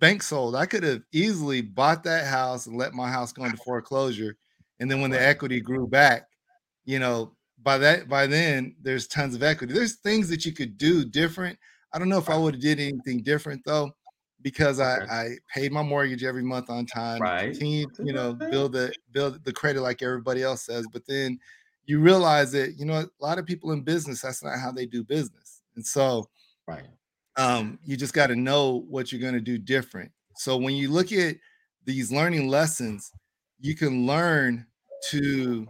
bank 0.00 0.22
sold. 0.22 0.56
I 0.56 0.66
could 0.66 0.82
have 0.82 1.02
easily 1.12 1.60
bought 1.60 2.02
that 2.04 2.26
house 2.26 2.66
and 2.66 2.76
let 2.76 2.94
my 2.94 3.10
house 3.10 3.32
go 3.32 3.44
into 3.44 3.56
foreclosure. 3.58 4.36
And 4.80 4.90
then 4.90 5.00
when 5.00 5.10
the 5.10 5.20
equity 5.20 5.60
grew 5.60 5.86
back, 5.86 6.26
you 6.84 6.98
know, 6.98 7.34
by 7.62 7.78
that 7.78 8.08
by 8.08 8.26
then 8.26 8.76
there's 8.80 9.06
tons 9.06 9.34
of 9.34 9.42
equity. 9.42 9.72
There's 9.72 9.96
things 9.96 10.28
that 10.28 10.44
you 10.44 10.52
could 10.52 10.78
do 10.78 11.04
different. 11.04 11.58
I 11.92 11.98
don't 11.98 12.08
know 12.08 12.18
if 12.18 12.30
I 12.30 12.36
would 12.36 12.54
have 12.54 12.62
did 12.62 12.80
anything 12.80 13.22
different 13.22 13.62
though, 13.64 13.90
because 14.42 14.80
Okay. 14.80 15.06
I, 15.10 15.22
I 15.22 15.28
paid 15.52 15.72
my 15.72 15.82
mortgage 15.82 16.24
every 16.24 16.42
month 16.42 16.70
on 16.70 16.86
time, 16.86 17.22
Right. 17.22 17.38
continued, 17.38 17.90
you 18.00 18.12
know, 18.12 18.34
build 18.50 18.72
the 18.72 18.94
build 19.12 19.44
the 19.44 19.52
credit 19.52 19.82
like 19.82 20.02
everybody 20.02 20.42
else 20.42 20.62
says. 20.62 20.86
But 20.88 21.06
then 21.06 21.38
you 21.86 22.00
realize 22.00 22.52
that, 22.52 22.74
you 22.78 22.84
know, 22.84 23.00
a 23.00 23.08
lot 23.24 23.38
of 23.38 23.46
people 23.46 23.72
in 23.72 23.82
business, 23.82 24.22
that's 24.22 24.42
not 24.44 24.58
how 24.58 24.70
they 24.72 24.86
do 24.86 25.02
business. 25.02 25.62
And 25.76 25.84
so 25.84 26.28
right. 26.66 26.88
um, 27.36 27.78
you 27.84 27.96
just 27.96 28.14
got 28.14 28.28
to 28.28 28.36
know 28.36 28.84
what 28.88 29.12
you're 29.12 29.20
going 29.20 29.34
to 29.34 29.40
do 29.40 29.58
different. 29.58 30.12
So 30.34 30.56
when 30.56 30.74
you 30.74 30.90
look 30.90 31.12
at 31.12 31.36
these 31.84 32.12
learning 32.12 32.48
lessons, 32.48 33.12
you 33.60 33.74
can 33.74 34.06
learn 34.06 34.66
to 35.10 35.68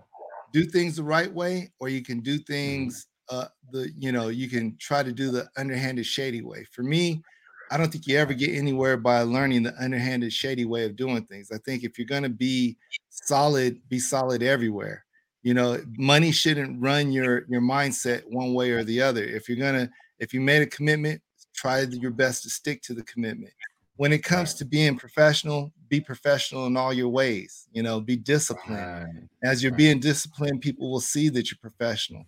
do 0.52 0.64
things 0.64 0.96
the 0.96 1.02
right 1.02 1.32
way, 1.32 1.72
or 1.78 1.88
you 1.88 2.02
can 2.02 2.20
do 2.20 2.38
things 2.38 3.06
uh, 3.30 3.46
the 3.70 3.90
you 3.96 4.10
know 4.12 4.28
you 4.28 4.48
can 4.48 4.76
try 4.78 5.02
to 5.02 5.12
do 5.12 5.30
the 5.30 5.48
underhanded, 5.56 6.06
shady 6.06 6.42
way. 6.42 6.64
For 6.72 6.82
me, 6.82 7.22
I 7.70 7.76
don't 7.76 7.90
think 7.90 8.06
you 8.06 8.16
ever 8.18 8.34
get 8.34 8.54
anywhere 8.54 8.96
by 8.96 9.22
learning 9.22 9.64
the 9.64 9.74
underhanded, 9.82 10.32
shady 10.32 10.64
way 10.64 10.84
of 10.84 10.96
doing 10.96 11.24
things. 11.24 11.50
I 11.52 11.58
think 11.58 11.84
if 11.84 11.98
you're 11.98 12.06
going 12.06 12.22
to 12.22 12.28
be 12.28 12.76
solid, 13.10 13.80
be 13.88 13.98
solid 13.98 14.42
everywhere. 14.42 15.04
You 15.42 15.54
know, 15.54 15.80
money 15.96 16.32
shouldn't 16.32 16.80
run 16.80 17.12
your 17.12 17.44
your 17.48 17.60
mindset 17.60 18.22
one 18.26 18.54
way 18.54 18.70
or 18.72 18.84
the 18.84 19.00
other. 19.00 19.22
If 19.22 19.48
you're 19.48 19.58
gonna 19.58 19.88
if 20.18 20.34
you 20.34 20.40
made 20.40 20.62
a 20.62 20.66
commitment, 20.66 21.22
try 21.54 21.80
your 21.82 22.10
best 22.10 22.42
to 22.42 22.50
stick 22.50 22.82
to 22.82 22.94
the 22.94 23.04
commitment. 23.04 23.52
When 23.96 24.12
it 24.12 24.22
comes 24.22 24.54
to 24.54 24.64
being 24.64 24.96
professional, 24.96 25.72
be 25.88 26.00
professional 26.00 26.66
in 26.66 26.76
all 26.76 26.92
your 26.92 27.08
ways. 27.08 27.68
You 27.72 27.82
know, 27.82 28.00
be 28.00 28.16
disciplined. 28.16 29.28
As 29.42 29.62
you're 29.62 29.72
being 29.72 30.00
disciplined, 30.00 30.60
people 30.60 30.90
will 30.90 31.00
see 31.00 31.28
that 31.30 31.50
you're 31.50 31.58
professional. 31.60 32.26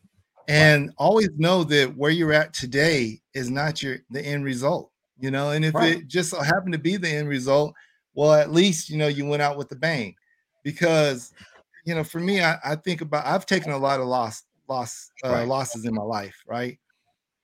And 0.48 0.90
always 0.96 1.30
know 1.36 1.62
that 1.64 1.96
where 1.96 2.10
you're 2.10 2.32
at 2.32 2.54
today 2.54 3.20
is 3.34 3.50
not 3.50 3.82
your 3.82 3.98
the 4.10 4.20
end 4.20 4.44
result. 4.44 4.89
You 5.20 5.30
know, 5.30 5.50
and 5.50 5.64
if 5.64 5.74
Right. 5.74 5.98
it 5.98 6.08
just 6.08 6.30
so 6.30 6.40
happened 6.40 6.72
to 6.72 6.78
be 6.78 6.96
the 6.96 7.08
end 7.08 7.28
result, 7.28 7.74
well, 8.14 8.32
at 8.32 8.52
least 8.52 8.88
you 8.90 8.96
know 8.96 9.08
you 9.08 9.26
went 9.26 9.42
out 9.42 9.56
with 9.58 9.70
a 9.72 9.76
bang. 9.76 10.14
Because 10.64 11.32
you 11.84 11.94
know, 11.94 12.04
for 12.04 12.20
me, 12.20 12.42
I, 12.42 12.58
I 12.64 12.76
think 12.76 13.00
about 13.00 13.26
I've 13.26 13.46
taken 13.46 13.72
a 13.72 13.78
lot 13.78 14.00
of 14.00 14.06
loss 14.06 14.44
loss 14.68 15.10
uh, 15.24 15.32
Right. 15.32 15.48
losses 15.48 15.84
in 15.84 15.94
my 15.94 16.02
life, 16.02 16.42
right? 16.46 16.78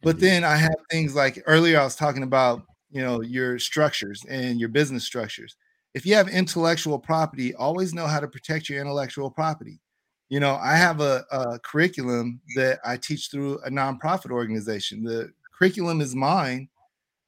But 0.02 0.20
then 0.20 0.44
I 0.44 0.56
have 0.56 0.74
things 0.90 1.14
like 1.14 1.42
earlier 1.46 1.80
I 1.80 1.84
was 1.84 1.96
talking 1.96 2.22
about, 2.22 2.62
you 2.90 3.02
know, 3.02 3.22
your 3.22 3.58
structures 3.58 4.24
and 4.28 4.60
your 4.60 4.68
business 4.68 5.04
structures. 5.04 5.56
If 5.94 6.06
you 6.06 6.14
have 6.14 6.28
intellectual 6.28 6.98
property, 6.98 7.54
always 7.54 7.94
know 7.94 8.06
how 8.06 8.20
to 8.20 8.28
protect 8.28 8.68
your 8.68 8.80
intellectual 8.80 9.30
property. 9.30 9.80
You 10.28 10.40
know, 10.40 10.56
I 10.56 10.76
have 10.76 11.00
a, 11.00 11.24
a 11.30 11.58
curriculum 11.60 12.40
that 12.56 12.80
I 12.84 12.96
teach 12.96 13.30
through 13.30 13.58
a 13.60 13.70
nonprofit 13.70 14.30
organization. 14.30 15.02
The 15.02 15.32
curriculum 15.56 16.00
is 16.00 16.14
mine, 16.14 16.68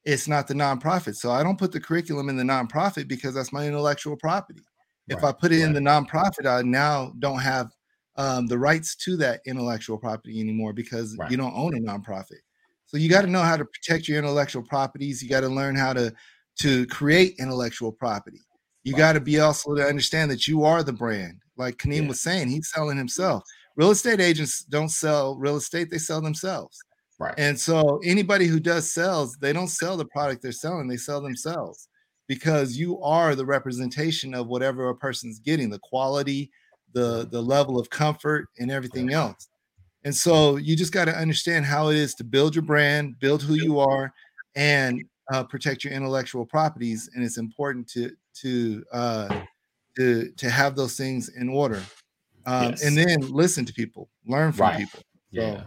it's 0.09 0.27
not 0.27 0.49
the 0.49 0.55
nonprofit. 0.55 1.17
So 1.17 1.31
I 1.31 1.43
don't 1.43 1.59
put 1.59 1.71
the 1.71 1.79
curriculum 1.81 2.31
in 2.31 2.37
the 2.37 2.43
nonprofit 2.43 3.09
because 3.09 3.35
that's 3.35 3.53
my 3.53 3.67
intellectual 3.67 4.17
property. 4.17 4.63
If 5.07 5.23
I 5.23 5.33
put 5.33 5.53
it 5.53 5.61
in 5.61 5.73
the 5.75 5.81
nonprofit, 5.81 6.47
I 6.47 6.63
now 6.63 7.13
don't 7.19 7.39
have 7.41 7.71
um, 8.17 8.47
the 8.47 8.59
rights 8.59 8.97
to 8.97 9.17
that 9.19 9.41
intellectual 9.47 9.99
property 9.99 10.41
anymore 10.41 10.73
because 10.73 11.17
Right. 11.19 11.31
you 11.31 11.37
don't 11.37 11.55
own 11.55 11.75
a 11.77 11.81
nonprofit. 11.81 12.41
So 12.87 12.97
you 12.97 13.11
got 13.11 13.21
to 13.23 13.27
know 13.29 13.43
how 13.43 13.57
to 13.59 13.67
protect 13.67 14.09
your 14.09 14.19
intellectual 14.19 14.63
properties. 14.63 15.23
You 15.23 15.29
got 15.29 15.41
to 15.43 15.49
learn 15.49 15.77
how 15.77 15.93
to 15.93 16.13
to 16.61 16.87
create 16.87 17.35
intellectual 17.39 17.93
property. 17.93 18.41
You 18.85 18.95
Right. 18.95 18.99
got 18.99 19.13
to 19.13 19.21
be 19.21 19.39
also 19.41 19.75
to 19.75 19.85
understand 19.85 20.31
that 20.31 20.49
you 20.49 20.65
are 20.65 20.83
the 20.83 20.93
brand. 20.93 21.41
Like 21.57 21.77
Kaneem 21.77 22.03
Yeah. 22.03 22.09
was 22.09 22.21
saying, 22.21 22.49
he's 22.49 22.71
selling 22.71 22.97
himself. 22.97 23.45
Real 23.77 23.91
estate 23.91 24.21
agents 24.21 24.65
don't 24.65 24.89
sell 24.89 25.37
real 25.37 25.57
estate; 25.57 25.91
they 25.91 25.99
sell 25.99 26.21
themselves. 26.23 26.79
Right. 27.19 27.35
And 27.37 27.59
so 27.59 27.99
anybody 28.05 28.47
who 28.47 28.61
does 28.61 28.93
sales, 28.93 29.37
they 29.41 29.53
don't 29.53 29.69
sell 29.69 29.97
the 29.97 30.07
product 30.07 30.43
they're 30.43 30.53
selling, 30.53 30.87
they 30.89 30.97
sell 30.97 31.21
themselves 31.21 31.89
because 32.29 32.77
you 32.77 33.01
are 33.03 33.35
the 33.35 33.47
representation 33.47 34.35
of 34.35 34.47
whatever 34.47 34.89
a 34.89 34.95
person's 34.95 35.41
getting, 35.41 35.71
the 35.71 35.81
quality, 35.81 36.51
the 36.95 37.29
the 37.31 37.43
level 37.43 37.79
of 37.79 37.91
comfort 37.91 38.47
and 38.59 38.71
everything 38.71 39.13
else. 39.13 39.49
And 40.05 40.15
so 40.15 40.57
you 40.57 40.77
just 40.77 40.93
got 40.93 41.07
to 41.07 41.17
understand 41.17 41.67
how 41.67 41.89
it 41.89 41.97
is 41.97 42.15
to 42.17 42.25
build 42.25 42.55
your 42.55 42.63
brand, 42.65 43.19
build 43.19 43.43
who 43.43 43.55
you 43.55 43.81
are 43.81 44.13
and 44.55 45.05
uh, 45.33 45.45
protect 45.45 45.85
your 45.85 45.93
intellectual 45.93 46.47
properties 46.47 47.11
and 47.15 47.25
it's 47.25 47.37
important 47.39 47.89
to 47.89 48.13
to 48.35 48.85
uh 48.93 49.35
to 49.97 50.31
to 50.33 50.49
have 50.49 50.77
those 50.77 50.97
things 50.97 51.29
in 51.31 51.49
order. 51.49 51.83
Um, 52.47 52.71
Yes. 52.71 52.83
and 52.85 52.97
then 52.97 53.21
listen 53.23 53.65
to 53.67 53.73
people, 53.73 54.09
learn 54.27 54.53
from 54.53 54.67
Right. 54.69 54.77
people. 54.79 55.03
yeah. 55.31 55.65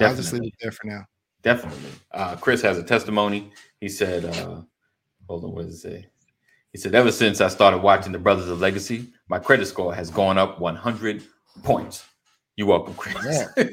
I'll 0.00 0.14
just 0.14 0.30
Definitely. 0.30 0.40
leave 0.46 0.52
it 0.54 0.58
there 0.62 0.72
for 0.72 0.86
now. 0.86 1.04
Definitely. 1.42 1.90
Uh, 2.12 2.36
Chris 2.36 2.62
has 2.62 2.78
a 2.78 2.82
testimony. 2.82 3.50
He 3.80 3.88
said, 3.88 4.24
uh, 4.24 4.62
hold 5.28 5.44
on, 5.44 5.52
what 5.52 5.66
does 5.66 5.76
it 5.76 5.78
say? 5.78 6.06
He 6.72 6.78
said, 6.78 6.94
ever 6.94 7.10
since 7.10 7.40
I 7.40 7.48
started 7.48 7.78
watching 7.78 8.12
the 8.12 8.18
Brothers 8.18 8.48
of 8.48 8.60
Legacy, 8.60 9.08
my 9.28 9.38
credit 9.38 9.66
score 9.66 9.94
has 9.94 10.10
gone 10.10 10.38
up 10.38 10.60
100 10.60 11.22
points. 11.62 12.04
You're 12.56 12.68
welcome, 12.68 12.94
Chris. 12.94 13.44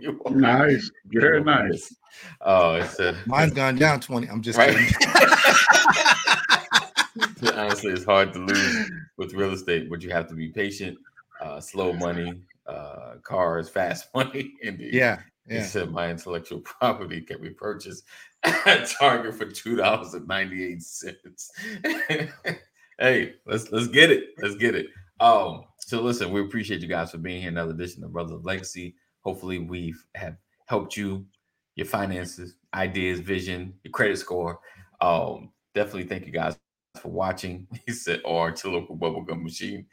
You're 0.00 0.12
welcome. 0.12 0.40
Nice. 0.40 0.90
Very 1.06 1.40
welcome, 1.40 1.68
nice. 1.68 1.70
Chris. 1.70 1.96
Oh, 2.40 2.74
it's 2.74 2.96
said, 2.96 3.16
Mine's 3.26 3.52
gone 3.52 3.76
down 3.76 4.00
20. 4.00 4.28
I'm 4.28 4.42
just 4.42 4.58
right? 4.58 4.76
kidding. 4.76 4.94
Honestly, 7.54 7.92
it's 7.92 8.04
hard 8.04 8.32
to 8.32 8.40
lose 8.40 8.90
with 9.16 9.32
real 9.34 9.52
estate, 9.52 9.88
but 9.88 10.02
you 10.02 10.10
have 10.10 10.26
to 10.28 10.34
be 10.34 10.48
patient. 10.48 10.98
Uh, 11.40 11.60
slow 11.60 11.92
money, 11.92 12.40
uh, 12.66 13.14
cars, 13.22 13.68
fast 13.68 14.08
money. 14.14 14.54
Indeed. 14.62 14.94
Yeah. 14.94 15.20
He 15.48 15.60
said 15.60 15.90
my 15.90 16.10
intellectual 16.10 16.60
property 16.64 17.20
can 17.20 17.42
be 17.42 17.50
purchased 17.50 18.04
at 18.44 18.86
Target 18.98 19.34
for 19.34 19.46
two 19.46 19.76
dollars 19.76 20.14
and 20.14 20.26
ninety 20.26 20.64
eight 20.64 20.82
cents. 20.82 21.50
hey, 22.98 23.34
let's 23.46 23.70
let's 23.70 23.88
get 23.88 24.10
it. 24.10 24.30
Let's 24.40 24.56
get 24.56 24.74
it. 24.74 24.86
Um. 25.20 25.64
So 25.80 26.00
listen, 26.00 26.32
we 26.32 26.40
appreciate 26.40 26.80
you 26.80 26.88
guys 26.88 27.10
for 27.10 27.18
being 27.18 27.42
here. 27.42 27.50
Another 27.50 27.72
edition 27.72 28.02
of 28.04 28.12
Brothers 28.12 28.32
of 28.32 28.46
Legacy. 28.46 28.94
Hopefully, 29.20 29.58
we 29.58 29.94
have 30.14 30.36
helped 30.66 30.96
you, 30.96 31.26
your 31.76 31.86
finances, 31.86 32.56
ideas, 32.72 33.20
vision, 33.20 33.74
your 33.84 33.92
credit 33.92 34.18
score. 34.18 34.60
Um. 35.00 35.50
Definitely 35.74 36.04
thank 36.04 36.24
you 36.24 36.32
guys 36.32 36.56
for 37.00 37.08
watching. 37.08 37.66
He 37.84 37.92
said, 37.92 38.20
or 38.24 38.52
to 38.52 38.70
local 38.70 38.96
bubblegum 38.96 39.42
machine. 39.42 39.86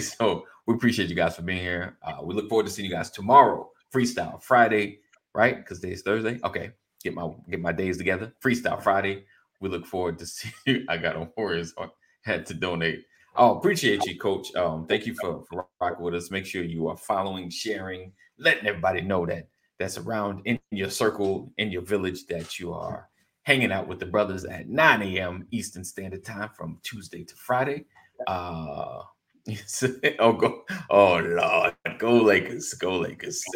so 0.00 0.44
we 0.66 0.74
appreciate 0.74 1.08
you 1.08 1.14
guys 1.14 1.36
for 1.36 1.42
being 1.42 1.60
here. 1.62 1.96
Uh, 2.02 2.18
we 2.22 2.34
look 2.34 2.48
forward 2.48 2.66
to 2.66 2.72
seeing 2.72 2.88
you 2.90 2.94
guys 2.94 3.10
tomorrow. 3.10 3.70
Freestyle 3.94 4.42
Friday, 4.42 5.00
right? 5.34 5.56
Because 5.56 5.80
today's 5.80 6.02
Thursday. 6.02 6.40
Okay, 6.44 6.72
get 7.02 7.14
my 7.14 7.30
get 7.48 7.60
my 7.60 7.72
days 7.72 7.98
together. 7.98 8.32
Freestyle 8.44 8.82
Friday. 8.82 9.24
We 9.60 9.68
look 9.68 9.86
forward 9.86 10.18
to 10.18 10.26
see 10.26 10.50
you. 10.66 10.84
I 10.88 10.96
got 10.96 11.16
on 11.16 11.30
Warriors. 11.36 11.72
I 11.78 11.88
had 12.22 12.46
to 12.46 12.54
donate. 12.54 13.04
Oh, 13.36 13.56
appreciate 13.56 14.04
you, 14.06 14.18
Coach. 14.18 14.54
Um, 14.54 14.86
thank 14.86 15.06
you 15.06 15.14
for, 15.14 15.44
for 15.48 15.66
rocking 15.80 16.02
with 16.02 16.14
us. 16.14 16.30
Make 16.30 16.46
sure 16.46 16.62
you 16.62 16.88
are 16.88 16.96
following, 16.96 17.50
sharing, 17.50 18.12
letting 18.38 18.66
everybody 18.66 19.02
know 19.02 19.26
that 19.26 19.48
that's 19.78 19.98
around 19.98 20.40
in 20.46 20.58
your 20.70 20.88
circle, 20.88 21.52
in 21.58 21.70
your 21.70 21.82
village, 21.82 22.26
that 22.28 22.58
you 22.58 22.72
are 22.72 23.10
hanging 23.42 23.72
out 23.72 23.86
with 23.86 24.00
the 24.00 24.06
brothers 24.06 24.46
at 24.46 24.68
9 24.68 25.02
a.m. 25.02 25.46
Eastern 25.50 25.84
Standard 25.84 26.24
Time 26.24 26.48
from 26.56 26.78
Tuesday 26.82 27.24
to 27.24 27.34
Friday. 27.36 27.84
Uh, 28.26 29.02
oh, 30.18 30.32
go, 30.32 30.64
oh 30.90 31.18
Lord, 31.18 31.74
go 31.98 32.16
Lakers, 32.22 32.74
go 32.74 32.96
Lakers. 32.98 33.44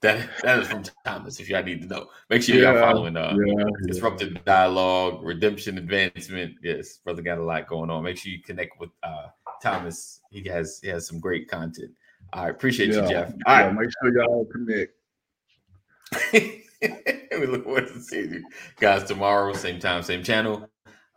that 0.00 0.28
that 0.42 0.58
is 0.58 0.68
from 0.68 0.82
Thomas. 1.04 1.38
If 1.38 1.48
y'all 1.48 1.62
need 1.62 1.82
to 1.82 1.86
know, 1.88 2.08
make 2.28 2.42
sure 2.42 2.56
y'all 2.56 2.80
following 2.80 3.16
uh, 3.16 3.36
Yeah. 3.46 3.64
disruptive 3.86 4.44
dialogue, 4.44 5.22
redemption 5.22 5.78
advancement. 5.78 6.56
Yes, 6.62 6.98
brother 6.98 7.22
got 7.22 7.38
a 7.38 7.44
lot 7.44 7.68
going 7.68 7.90
on. 7.90 8.02
Make 8.02 8.16
sure 8.16 8.32
you 8.32 8.42
connect 8.42 8.80
with 8.80 8.90
uh, 9.02 9.26
Thomas. 9.62 10.20
He 10.30 10.48
has 10.48 10.80
he 10.82 10.88
has 10.88 11.06
some 11.06 11.20
great 11.20 11.48
content. 11.48 11.92
All 12.32 12.44
right, 12.44 12.50
appreciate 12.50 12.90
Yeah. 12.90 13.02
you, 13.02 13.08
Jeff. 13.08 13.32
All 13.46 13.58
Yeah, 13.58 13.66
right, 13.66 13.74
make 13.74 13.90
sure 14.02 14.12
y'all 14.16 14.44
connect. 14.46 14.92
we 16.32 17.46
look 17.46 17.64
forward 17.64 17.86
to 17.88 18.00
seeing 18.00 18.32
you 18.32 18.44
guys 18.80 19.04
tomorrow, 19.04 19.52
same 19.52 19.78
time, 19.78 20.02
same 20.02 20.24
channel. 20.24 20.68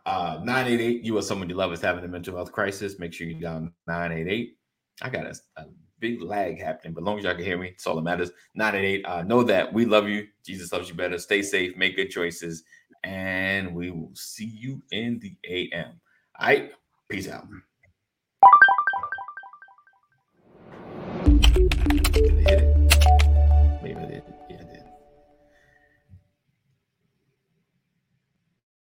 Uh, 0.06 0.38
988, 0.44 1.02
you 1.02 1.16
or 1.16 1.22
someone 1.22 1.48
you 1.48 1.54
love 1.54 1.72
is 1.72 1.80
having 1.80 2.04
a 2.04 2.08
mental 2.08 2.36
health 2.36 2.52
crisis. 2.52 2.98
Make 2.98 3.14
sure 3.14 3.26
you 3.26 3.34
down 3.40 3.72
988. 3.86 4.58
I 5.02 5.08
got 5.08 5.26
a, 5.26 5.34
a 5.56 5.64
big 5.98 6.20
lag 6.20 6.60
happening, 6.60 6.92
but 6.92 7.00
as 7.00 7.06
long 7.06 7.18
as 7.18 7.24
y'all 7.24 7.34
can 7.34 7.44
hear 7.44 7.56
me, 7.56 7.68
it's 7.68 7.86
all 7.86 7.96
that 7.96 8.02
matters. 8.02 8.30
988. 8.54 9.04
Uh, 9.06 9.22
know 9.22 9.42
that 9.42 9.72
we 9.72 9.86
love 9.86 10.06
you. 10.06 10.26
Jesus 10.44 10.72
loves 10.72 10.90
you 10.90 10.94
better. 10.94 11.18
Stay 11.18 11.40
safe, 11.40 11.74
make 11.76 11.96
good 11.96 12.10
choices, 12.10 12.64
and 13.02 13.74
we 13.74 13.90
will 13.90 14.10
see 14.14 14.44
you 14.44 14.82
in 14.92 15.18
the 15.20 15.34
AM. 15.48 15.98
All 16.38 16.48
right, 16.48 16.72
peace 17.08 17.28
out. 17.28 17.46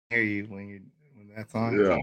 Hear 0.10 0.24
you 0.24 0.46
when 0.46 0.70
you 0.70 0.80
when 0.80 0.95
that's 1.36 1.54
on. 1.56 1.78
Yeah. 1.80 1.98